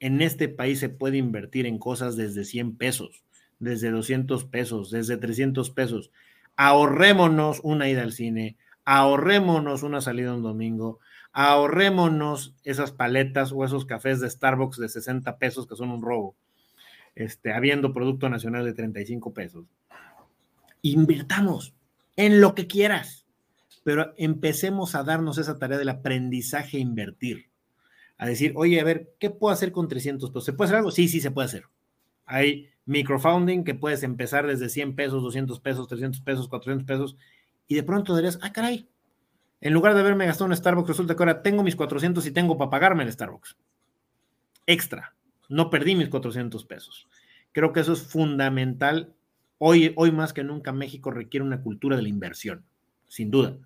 En 0.00 0.22
este 0.22 0.48
país 0.48 0.78
se 0.78 0.88
puede 0.88 1.18
invertir 1.18 1.66
en 1.66 1.78
cosas 1.78 2.16
desde 2.16 2.44
100 2.44 2.76
pesos, 2.76 3.24
desde 3.58 3.90
200 3.90 4.44
pesos, 4.44 4.90
desde 4.90 5.16
300 5.16 5.70
pesos. 5.70 6.10
Ahorrémonos 6.56 7.60
una 7.62 7.88
ida 7.88 8.02
al 8.02 8.12
cine, 8.12 8.56
ahorrémonos 8.84 9.82
una 9.82 10.00
salida 10.00 10.34
un 10.34 10.42
domingo, 10.42 11.00
ahorrémonos 11.32 12.54
esas 12.64 12.92
paletas 12.92 13.52
o 13.52 13.64
esos 13.64 13.84
cafés 13.84 14.20
de 14.20 14.30
Starbucks 14.30 14.78
de 14.78 14.88
60 14.88 15.36
pesos 15.36 15.66
que 15.66 15.76
son 15.76 15.90
un 15.90 16.02
robo, 16.02 16.34
este, 17.14 17.52
habiendo 17.52 17.92
producto 17.92 18.30
nacional 18.30 18.64
de 18.64 18.72
35 18.72 19.34
pesos. 19.34 19.66
Invirtamos 20.80 21.74
en 22.16 22.40
lo 22.40 22.54
que 22.54 22.66
quieras 22.66 23.25
pero 23.86 24.14
empecemos 24.16 24.96
a 24.96 25.04
darnos 25.04 25.38
esa 25.38 25.60
tarea 25.60 25.78
del 25.78 25.90
aprendizaje 25.90 26.76
e 26.76 26.80
invertir. 26.80 27.52
A 28.18 28.26
decir, 28.26 28.52
oye, 28.56 28.80
a 28.80 28.84
ver, 28.84 29.14
¿qué 29.20 29.30
puedo 29.30 29.54
hacer 29.54 29.70
con 29.70 29.86
300 29.86 30.30
pesos? 30.30 30.44
¿Se 30.44 30.52
puede 30.52 30.66
hacer 30.66 30.78
algo? 30.78 30.90
Sí, 30.90 31.06
sí, 31.06 31.20
se 31.20 31.30
puede 31.30 31.46
hacer. 31.46 31.66
Hay 32.24 32.68
microfounding 32.84 33.62
que 33.62 33.76
puedes 33.76 34.02
empezar 34.02 34.44
desde 34.44 34.70
100 34.70 34.96
pesos, 34.96 35.22
200 35.22 35.60
pesos, 35.60 35.86
300 35.86 36.20
pesos, 36.22 36.48
400 36.48 36.84
pesos, 36.84 37.16
y 37.68 37.76
de 37.76 37.84
pronto 37.84 38.16
dirías, 38.16 38.40
ah, 38.42 38.52
caray, 38.52 38.88
en 39.60 39.72
lugar 39.72 39.94
de 39.94 40.00
haberme 40.00 40.26
gastado 40.26 40.46
un 40.46 40.56
Starbucks, 40.56 40.88
resulta 40.88 41.14
que 41.14 41.22
ahora 41.22 41.42
tengo 41.42 41.62
mis 41.62 41.76
400 41.76 42.26
y 42.26 42.32
tengo 42.32 42.58
para 42.58 42.70
pagarme 42.70 43.04
el 43.04 43.12
Starbucks. 43.12 43.56
Extra. 44.66 45.14
No 45.48 45.70
perdí 45.70 45.94
mis 45.94 46.08
400 46.08 46.64
pesos. 46.64 47.06
Creo 47.52 47.72
que 47.72 47.78
eso 47.78 47.92
es 47.92 48.02
fundamental. 48.02 49.14
Hoy, 49.58 49.92
hoy 49.94 50.10
más 50.10 50.32
que 50.32 50.42
nunca 50.42 50.72
México 50.72 51.12
requiere 51.12 51.46
una 51.46 51.62
cultura 51.62 51.94
de 51.94 52.02
la 52.02 52.08
inversión, 52.08 52.64
sin 53.06 53.30
duda. 53.30 53.56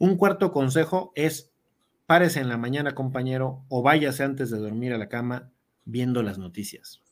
Un 0.00 0.16
cuarto 0.16 0.50
consejo 0.50 1.12
es 1.14 1.52
párese 2.06 2.40
en 2.40 2.48
la 2.48 2.56
mañana, 2.56 2.94
compañero, 2.94 3.66
o 3.68 3.82
váyase 3.82 4.24
antes 4.24 4.50
de 4.50 4.56
dormir 4.56 4.94
a 4.94 4.98
la 4.98 5.10
cama 5.10 5.50
viendo 5.84 6.22
las 6.22 6.38
noticias. 6.38 7.02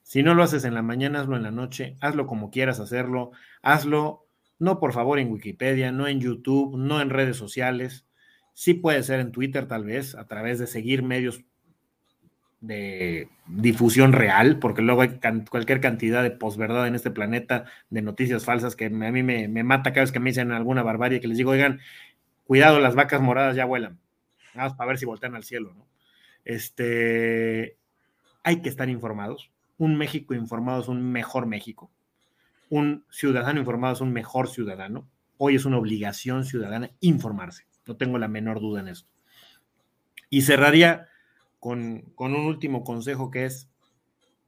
Si 0.00 0.22
no 0.22 0.34
lo 0.34 0.42
haces 0.42 0.64
en 0.64 0.72
la 0.72 0.80
mañana, 0.80 1.20
hazlo 1.20 1.36
en 1.36 1.42
la 1.42 1.50
noche, 1.50 1.98
hazlo 2.00 2.26
como 2.26 2.50
quieras 2.50 2.80
hacerlo, 2.80 3.32
hazlo, 3.60 4.26
no 4.58 4.80
por 4.80 4.94
favor 4.94 5.18
en 5.18 5.30
Wikipedia, 5.30 5.92
no 5.92 6.08
en 6.08 6.18
YouTube, 6.18 6.78
no 6.78 7.02
en 7.02 7.10
redes 7.10 7.36
sociales, 7.36 8.06
sí 8.54 8.72
puede 8.72 9.02
ser 9.02 9.20
en 9.20 9.30
Twitter 9.30 9.66
tal 9.66 9.84
vez, 9.84 10.14
a 10.14 10.26
través 10.26 10.58
de 10.58 10.66
seguir 10.66 11.02
medios 11.02 11.44
de 12.66 13.28
difusión 13.46 14.14
real, 14.14 14.58
porque 14.58 14.80
luego 14.80 15.02
hay 15.02 15.20
cualquier 15.50 15.80
cantidad 15.80 16.22
de 16.22 16.30
posverdad 16.30 16.86
en 16.86 16.94
este 16.94 17.10
planeta 17.10 17.66
de 17.90 18.00
noticias 18.00 18.46
falsas 18.46 18.74
que 18.76 18.86
a 18.86 18.90
mí 18.90 19.22
me, 19.22 19.48
me, 19.48 19.62
mata 19.62 19.92
cada 19.92 20.04
vez 20.04 20.12
que 20.12 20.20
me 20.20 20.30
dicen 20.30 20.50
alguna 20.50 20.82
barbarie 20.82 21.20
que 21.20 21.28
les 21.28 21.36
digo, 21.36 21.50
oigan, 21.50 21.80
cuidado, 22.44 22.80
las 22.80 22.94
vacas 22.94 23.20
moradas 23.20 23.56
ya 23.56 23.64
vuelan. 23.64 24.00
Nada 24.54 24.68
más 24.68 24.76
para 24.76 24.88
ver 24.88 24.98
si 24.98 25.06
voltean 25.06 25.34
al 25.34 25.44
cielo, 25.44 25.74
¿no? 25.74 25.86
Este, 26.44 27.76
hay 28.42 28.62
que 28.62 28.68
estar 28.68 28.88
informados. 28.88 29.50
Un 29.78 29.96
México 29.96 30.34
informado 30.34 30.80
es 30.80 30.88
un 30.88 31.02
mejor 31.10 31.46
México. 31.46 31.90
Un 32.70 33.04
ciudadano 33.10 33.58
informado 33.58 33.94
es 33.94 34.00
un 34.00 34.12
mejor 34.12 34.48
ciudadano. 34.48 35.08
Hoy 35.36 35.56
es 35.56 35.64
una 35.64 35.78
obligación 35.78 36.44
ciudadana 36.44 36.90
informarse. 37.00 37.66
No 37.86 37.96
tengo 37.96 38.18
la 38.18 38.28
menor 38.28 38.60
duda 38.60 38.80
en 38.80 38.88
eso. 38.88 39.06
Y 40.30 40.42
cerraría 40.42 41.08
con 41.58 42.12
un 42.16 42.34
último 42.34 42.84
consejo 42.84 43.30
que 43.30 43.46
es, 43.46 43.68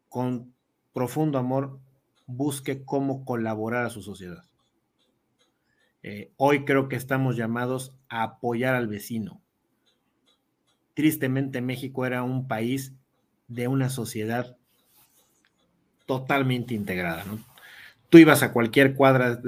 con 0.08 0.54
profundo 0.92 1.38
amor, 1.38 1.78
busque 2.26 2.84
cómo 2.84 3.24
colaborar 3.24 3.84
a 3.84 3.90
su 3.90 4.02
sociedad. 4.02 4.45
Eh, 6.08 6.30
hoy 6.36 6.64
creo 6.64 6.88
que 6.88 6.94
estamos 6.94 7.36
llamados 7.36 7.92
a 8.08 8.22
apoyar 8.22 8.76
al 8.76 8.86
vecino. 8.86 9.42
tristemente 10.94 11.60
México 11.60 12.06
era 12.06 12.22
un 12.22 12.46
país 12.46 12.94
de 13.48 13.66
una 13.66 13.90
sociedad 13.90 14.56
totalmente 16.06 16.74
integrada. 16.74 17.24
Tú 18.08 18.18
ibas 18.18 18.44
a 18.44 18.52
cualquier 18.52 18.94
cuadra, 18.94 19.42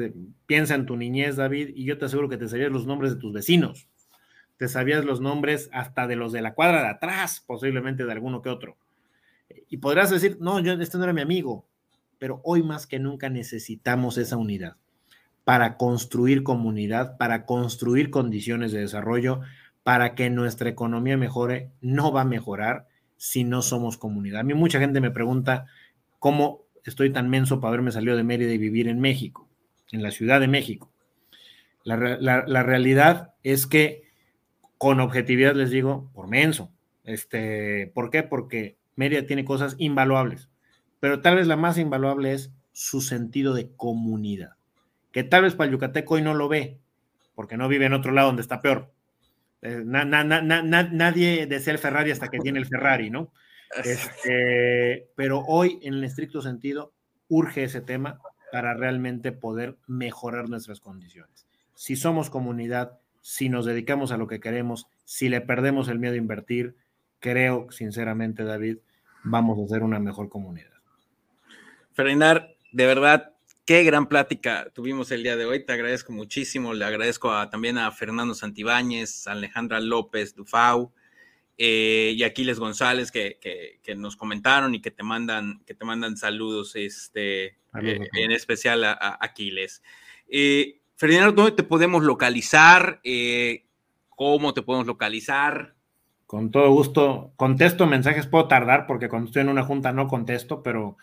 piensa 0.46 0.74
en 0.74 0.84
tu 0.84 0.96
niñez, 0.96 1.36
David, 1.36 1.70
y 1.76 1.84
yo 1.84 1.96
te 1.96 2.06
aseguro 2.06 2.28
que 2.28 2.38
te 2.38 2.48
sabías 2.48 2.72
los 2.72 2.86
nombres 2.86 3.14
de 3.14 3.20
tus 3.20 3.32
vecinos, 3.32 3.86
te 4.56 4.66
sabías 4.66 5.04
los 5.04 5.20
nombres 5.20 5.70
hasta 5.72 6.08
de 6.08 6.16
los 6.16 6.32
de 6.32 6.42
la 6.42 6.54
cuadra 6.54 6.82
de 6.82 6.88
atrás, 6.88 7.40
posiblemente 7.46 8.04
de 8.04 8.10
alguno 8.10 8.42
que 8.42 8.48
otro. 8.48 8.76
Y 9.68 9.76
podrás 9.76 10.10
decir, 10.10 10.38
no, 10.40 10.58
yo, 10.58 10.72
este 10.72 10.98
no 10.98 11.04
era 11.04 11.12
mi 11.12 11.22
amigo, 11.22 11.68
pero 12.18 12.40
hoy 12.42 12.64
más 12.64 12.88
que 12.88 12.98
nunca 12.98 13.30
necesitamos 13.30 14.18
esa 14.18 14.36
unidad 14.36 14.76
para 15.48 15.78
construir 15.78 16.42
comunidad, 16.42 17.16
para 17.16 17.46
construir 17.46 18.10
condiciones 18.10 18.70
de 18.70 18.80
desarrollo, 18.80 19.40
para 19.82 20.14
que 20.14 20.28
nuestra 20.28 20.68
economía 20.68 21.16
mejore. 21.16 21.70
No 21.80 22.12
va 22.12 22.20
a 22.20 22.26
mejorar 22.26 22.86
si 23.16 23.44
no 23.44 23.62
somos 23.62 23.96
comunidad. 23.96 24.40
A 24.40 24.42
mí 24.42 24.52
mucha 24.52 24.78
gente 24.78 25.00
me 25.00 25.10
pregunta 25.10 25.64
cómo 26.18 26.66
estoy 26.84 27.14
tan 27.14 27.30
menso 27.30 27.60
para 27.60 27.70
haberme 27.70 27.92
salido 27.92 28.14
de 28.14 28.24
Mérida 28.24 28.52
y 28.52 28.58
vivir 28.58 28.88
en 28.88 29.00
México, 29.00 29.48
en 29.90 30.02
la 30.02 30.10
Ciudad 30.10 30.38
de 30.38 30.48
México. 30.48 30.92
La, 31.82 32.04
realidad 32.62 33.32
es 33.42 33.66
que 33.66 34.02
con 34.76 35.00
objetividad 35.00 35.54
les 35.54 35.70
digo, 35.70 36.10
por 36.12 36.28
menso. 36.28 36.70
Este, 37.04 37.90
¿Por 37.94 38.10
qué? 38.10 38.22
Porque 38.22 38.76
Mérida 38.96 39.22
tiene 39.26 39.46
cosas 39.46 39.76
invaluables, 39.78 40.50
pero 41.00 41.22
tal 41.22 41.36
vez 41.36 41.46
la 41.46 41.56
más 41.56 41.78
invaluable 41.78 42.34
es 42.34 42.52
su 42.72 43.00
sentido 43.00 43.54
de 43.54 43.70
comunidad 43.76 44.57
que 45.12 45.24
tal 45.24 45.42
vez 45.42 45.54
para 45.54 45.66
el 45.66 45.72
yucateco 45.72 46.14
hoy 46.14 46.22
no 46.22 46.34
lo 46.34 46.48
ve, 46.48 46.78
porque 47.34 47.56
no 47.56 47.68
vive 47.68 47.86
en 47.86 47.94
otro 47.94 48.12
lado 48.12 48.28
donde 48.28 48.42
está 48.42 48.60
peor. 48.60 48.92
Eh, 49.62 49.82
nadie 49.84 51.46
desea 51.46 51.72
el 51.72 51.78
Ferrari 51.78 52.10
hasta 52.10 52.28
que 52.28 52.38
tiene 52.38 52.58
el 52.58 52.66
Ferrari, 52.66 53.10
¿no? 53.10 53.32
Este, 53.84 55.10
pero 55.14 55.40
hoy, 55.46 55.78
en 55.82 55.92
el 55.92 56.04
estricto 56.04 56.40
sentido, 56.40 56.94
urge 57.28 57.64
ese 57.64 57.82
tema 57.82 58.18
para 58.50 58.72
realmente 58.72 59.30
poder 59.30 59.76
mejorar 59.86 60.48
nuestras 60.48 60.80
condiciones. 60.80 61.46
Si 61.74 61.94
somos 61.94 62.30
comunidad, 62.30 62.98
si 63.20 63.50
nos 63.50 63.66
dedicamos 63.66 64.10
a 64.10 64.16
lo 64.16 64.26
que 64.26 64.40
queremos, 64.40 64.86
si 65.04 65.28
le 65.28 65.42
perdemos 65.42 65.88
el 65.88 65.98
miedo 65.98 66.14
a 66.14 66.16
invertir, 66.18 66.76
creo, 67.20 67.70
sinceramente, 67.70 68.42
David, 68.44 68.78
vamos 69.22 69.58
a 69.58 69.68
ser 69.68 69.82
una 69.82 69.98
mejor 69.98 70.28
comunidad. 70.28 70.72
Frenar, 71.92 72.54
de 72.72 72.86
verdad, 72.86 73.32
Qué 73.68 73.84
gran 73.84 74.06
plática 74.06 74.70
tuvimos 74.72 75.10
el 75.10 75.22
día 75.22 75.36
de 75.36 75.44
hoy. 75.44 75.62
Te 75.62 75.74
agradezco 75.74 76.10
muchísimo. 76.10 76.72
Le 76.72 76.86
agradezco 76.86 77.30
también 77.50 77.76
a 77.76 77.92
Fernando 77.92 78.32
Santibáñez, 78.34 79.26
a 79.26 79.32
Alejandra 79.32 79.78
López 79.78 80.34
Dufau 80.34 80.90
eh, 81.58 82.14
y 82.16 82.22
Aquiles 82.22 82.58
González 82.58 83.12
que, 83.12 83.38
nos 83.94 84.16
comentaron 84.16 84.74
y 84.74 84.80
que 84.80 84.90
te 84.90 85.02
mandan, 85.02 85.60
que 85.66 85.74
te 85.74 85.84
mandan 85.84 86.16
saludos, 86.16 86.76
este, 86.76 87.58
eh, 87.82 88.08
en 88.14 88.32
especial 88.32 88.84
a, 88.84 89.18
Aquiles. 89.20 89.82
Eh, 90.30 90.80
Ferdinando, 90.96 91.32
¿dónde 91.32 91.52
te 91.52 91.62
podemos 91.62 92.02
localizar? 92.02 93.02
¿Cómo 94.08 94.54
te 94.54 94.62
podemos 94.62 94.86
localizar? 94.86 95.74
Con 96.24 96.50
todo 96.50 96.70
gusto. 96.70 97.34
Contesto 97.36 97.86
mensajes, 97.86 98.28
puedo 98.28 98.48
tardar 98.48 98.86
porque 98.86 99.10
cuando 99.10 99.26
estoy 99.26 99.42
en 99.42 99.50
una 99.50 99.62
junta 99.62 99.92
no 99.92 100.08
contesto, 100.08 100.62
pero 100.62 100.96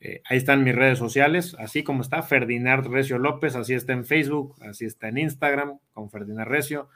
eh, 0.00 0.22
ahí 0.26 0.38
están 0.38 0.62
mis 0.62 0.74
redes 0.74 0.98
sociales, 0.98 1.56
así 1.58 1.82
como 1.82 2.02
está 2.02 2.22
Ferdinand 2.22 2.86
Recio 2.86 3.18
López, 3.18 3.56
así 3.56 3.74
está 3.74 3.92
en 3.92 4.04
Facebook, 4.04 4.54
así 4.62 4.84
está 4.84 5.08
en 5.08 5.18
Instagram 5.18 5.78
con 5.92 6.10
Ferdinand 6.10 6.48
Recio, 6.48 6.88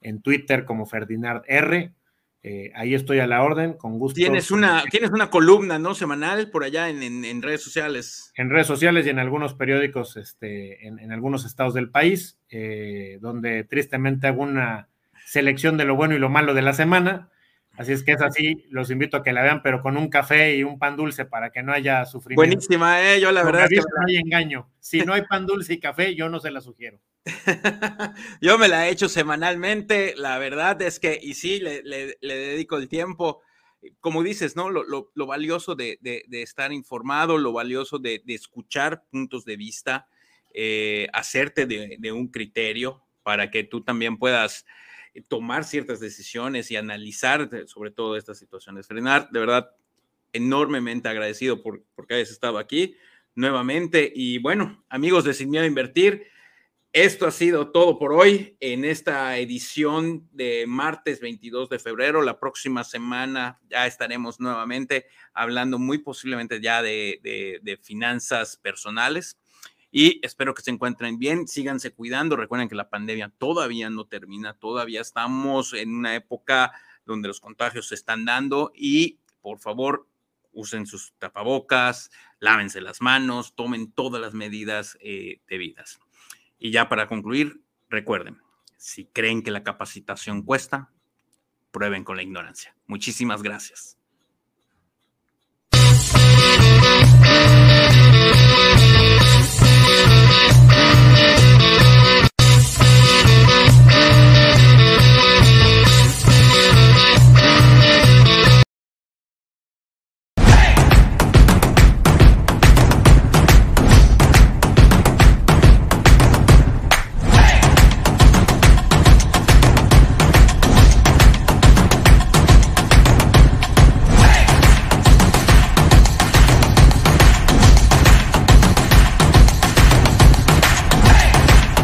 en 0.00 0.20
Twitter 0.20 0.64
como 0.64 0.84
Ferdinand 0.84 1.42
R. 1.46 1.94
Eh, 2.42 2.72
ahí 2.74 2.94
estoy 2.94 3.18
a 3.18 3.26
la 3.26 3.42
orden, 3.42 3.74
con 3.74 3.98
gusto. 3.98 4.16
Tienes 4.16 4.50
una, 4.50 4.84
tienes 4.90 5.10
una 5.10 5.28
columna, 5.28 5.78
¿no? 5.78 5.94
Semanal 5.94 6.50
por 6.50 6.64
allá 6.64 6.88
en, 6.88 7.42
redes 7.42 7.62
sociales. 7.62 8.32
En 8.34 8.50
redes 8.50 8.66
sociales 8.66 9.06
y 9.06 9.10
en 9.10 9.18
algunos 9.18 9.54
periódicos, 9.54 10.16
este, 10.16 10.86
en, 10.86 11.12
algunos 11.12 11.44
estados 11.44 11.74
del 11.74 11.90
país, 11.90 12.38
eh, 12.50 13.18
donde 13.20 13.64
tristemente 13.64 14.26
hago 14.26 14.42
una 14.42 14.88
selección 15.26 15.76
de 15.76 15.84
lo 15.84 15.96
bueno 15.96 16.14
y 16.14 16.18
lo 16.18 16.30
malo 16.30 16.54
de 16.54 16.62
la 16.62 16.72
semana. 16.72 17.30
Así 17.76 17.92
es 17.92 18.02
que 18.02 18.12
es 18.12 18.20
así, 18.20 18.66
los 18.68 18.90
invito 18.90 19.16
a 19.16 19.22
que 19.22 19.32
la 19.32 19.42
vean, 19.42 19.62
pero 19.62 19.80
con 19.80 19.96
un 19.96 20.08
café 20.08 20.56
y 20.56 20.64
un 20.64 20.78
pan 20.78 20.96
dulce 20.96 21.24
para 21.24 21.50
que 21.50 21.62
no 21.62 21.72
haya 21.72 22.04
sufrimiento. 22.04 22.40
Buenísima, 22.40 23.02
¿eh? 23.02 23.20
Yo 23.20 23.32
la 23.32 23.42
verdad 23.42 23.64
es 23.64 23.70
que... 23.70 23.76
No 23.76 24.06
hay 24.06 24.16
engaño. 24.16 24.70
Si 24.80 25.00
no 25.00 25.14
hay 25.14 25.22
pan 25.22 25.46
dulce 25.46 25.74
y 25.74 25.80
café, 25.80 26.14
yo 26.14 26.28
no 26.28 26.40
se 26.40 26.50
la 26.50 26.60
sugiero. 26.60 27.00
yo 28.40 28.58
me 28.58 28.68
la 28.68 28.86
he 28.86 28.90
hecho 28.90 29.08
semanalmente, 29.08 30.14
la 30.16 30.38
verdad 30.38 30.80
es 30.82 31.00
que, 31.00 31.18
y 31.22 31.34
sí, 31.34 31.60
le, 31.60 31.82
dedico 32.20 32.76
el 32.76 32.88
tiempo. 32.88 33.40
Como 34.00 34.22
dices, 34.22 34.56
¿no? 34.56 34.68
Lo, 34.68 35.26
valioso 35.26 35.74
de, 35.74 35.98
estar 36.30 36.72
informado, 36.72 37.38
lo 37.38 37.52
valioso 37.52 37.98
de, 37.98 38.22
escuchar 38.26 39.04
puntos 39.10 39.46
de 39.46 39.56
vista, 39.56 40.06
eh, 40.52 41.08
hacerte 41.14 41.66
de 41.66 42.12
un 42.12 42.28
criterio 42.28 43.02
para 43.22 43.50
que 43.50 43.64
tú 43.64 43.82
también 43.82 44.18
puedas 44.18 44.66
tomar 45.28 45.64
ciertas 45.64 46.00
decisiones 46.00 46.70
y 46.70 46.76
analizar 46.76 47.48
sobre 47.66 47.90
todo 47.90 48.16
estas 48.16 48.38
situaciones. 48.38 48.86
Frenar, 48.86 49.30
de 49.30 49.40
verdad, 49.40 49.70
enormemente 50.32 51.08
agradecido 51.08 51.62
por, 51.62 51.82
que 52.06 52.14
hayas 52.14 52.30
estado 52.30 52.58
aquí 52.58 52.96
nuevamente. 53.34 54.12
Y 54.14 54.38
bueno, 54.38 54.84
amigos 54.88 55.24
de 55.24 55.46
Miedo 55.46 55.64
a 55.64 55.68
Invertir, 55.68 56.26
esto 56.92 57.26
ha 57.26 57.30
sido 57.30 57.70
todo 57.70 57.98
por 57.98 58.12
hoy 58.12 58.56
en 58.58 58.84
esta 58.84 59.38
edición 59.38 60.28
de 60.32 60.64
martes 60.66 61.20
22 61.20 61.68
de 61.68 61.78
febrero. 61.78 62.22
La 62.22 62.40
próxima 62.40 62.82
semana 62.82 63.60
ya 63.68 63.86
estaremos 63.86 64.40
nuevamente 64.40 65.06
hablando 65.32 65.78
muy 65.78 65.98
posiblemente 65.98 66.60
ya 66.60 66.82
de 66.82 67.78
finanzas 67.82 68.56
personales 68.56 69.36
y 69.90 70.24
espero 70.24 70.54
que 70.54 70.62
se 70.62 70.70
encuentren 70.70 71.18
bien, 71.18 71.48
síganse 71.48 71.92
cuidando, 71.92 72.36
recuerden 72.36 72.68
que 72.68 72.74
la 72.74 72.88
pandemia 72.88 73.32
todavía 73.36 73.90
no 73.90 74.06
termina, 74.06 74.54
todavía 74.54 75.00
estamos 75.00 75.72
en 75.72 75.94
una 75.94 76.14
época 76.14 76.72
donde 77.04 77.28
los 77.28 77.40
contagios 77.40 77.88
se 77.88 77.96
están 77.96 78.24
dando 78.24 78.70
y 78.74 79.18
por 79.40 79.58
favor 79.58 80.06
usen 80.52 80.86
sus 80.86 81.12
tapabocas, 81.18 82.10
lávense 82.38 82.80
las 82.80 83.00
manos, 83.00 83.54
tomen 83.54 83.92
todas 83.92 84.20
las 84.20 84.34
medidas 84.34 84.96
eh, 85.00 85.40
debidas. 85.48 85.98
Y 86.58 86.70
ya 86.70 86.88
para 86.88 87.08
concluir, 87.08 87.62
recuerden, 87.88 88.38
si 88.76 89.06
creen 89.06 89.42
que 89.42 89.50
la 89.50 89.62
capacitación 89.62 90.42
cuesta, 90.42 90.90
prueben 91.70 92.04
con 92.04 92.16
la 92.16 92.22
ignorancia. 92.22 92.74
Muchísimas 92.86 93.42
gracias. 93.42 93.99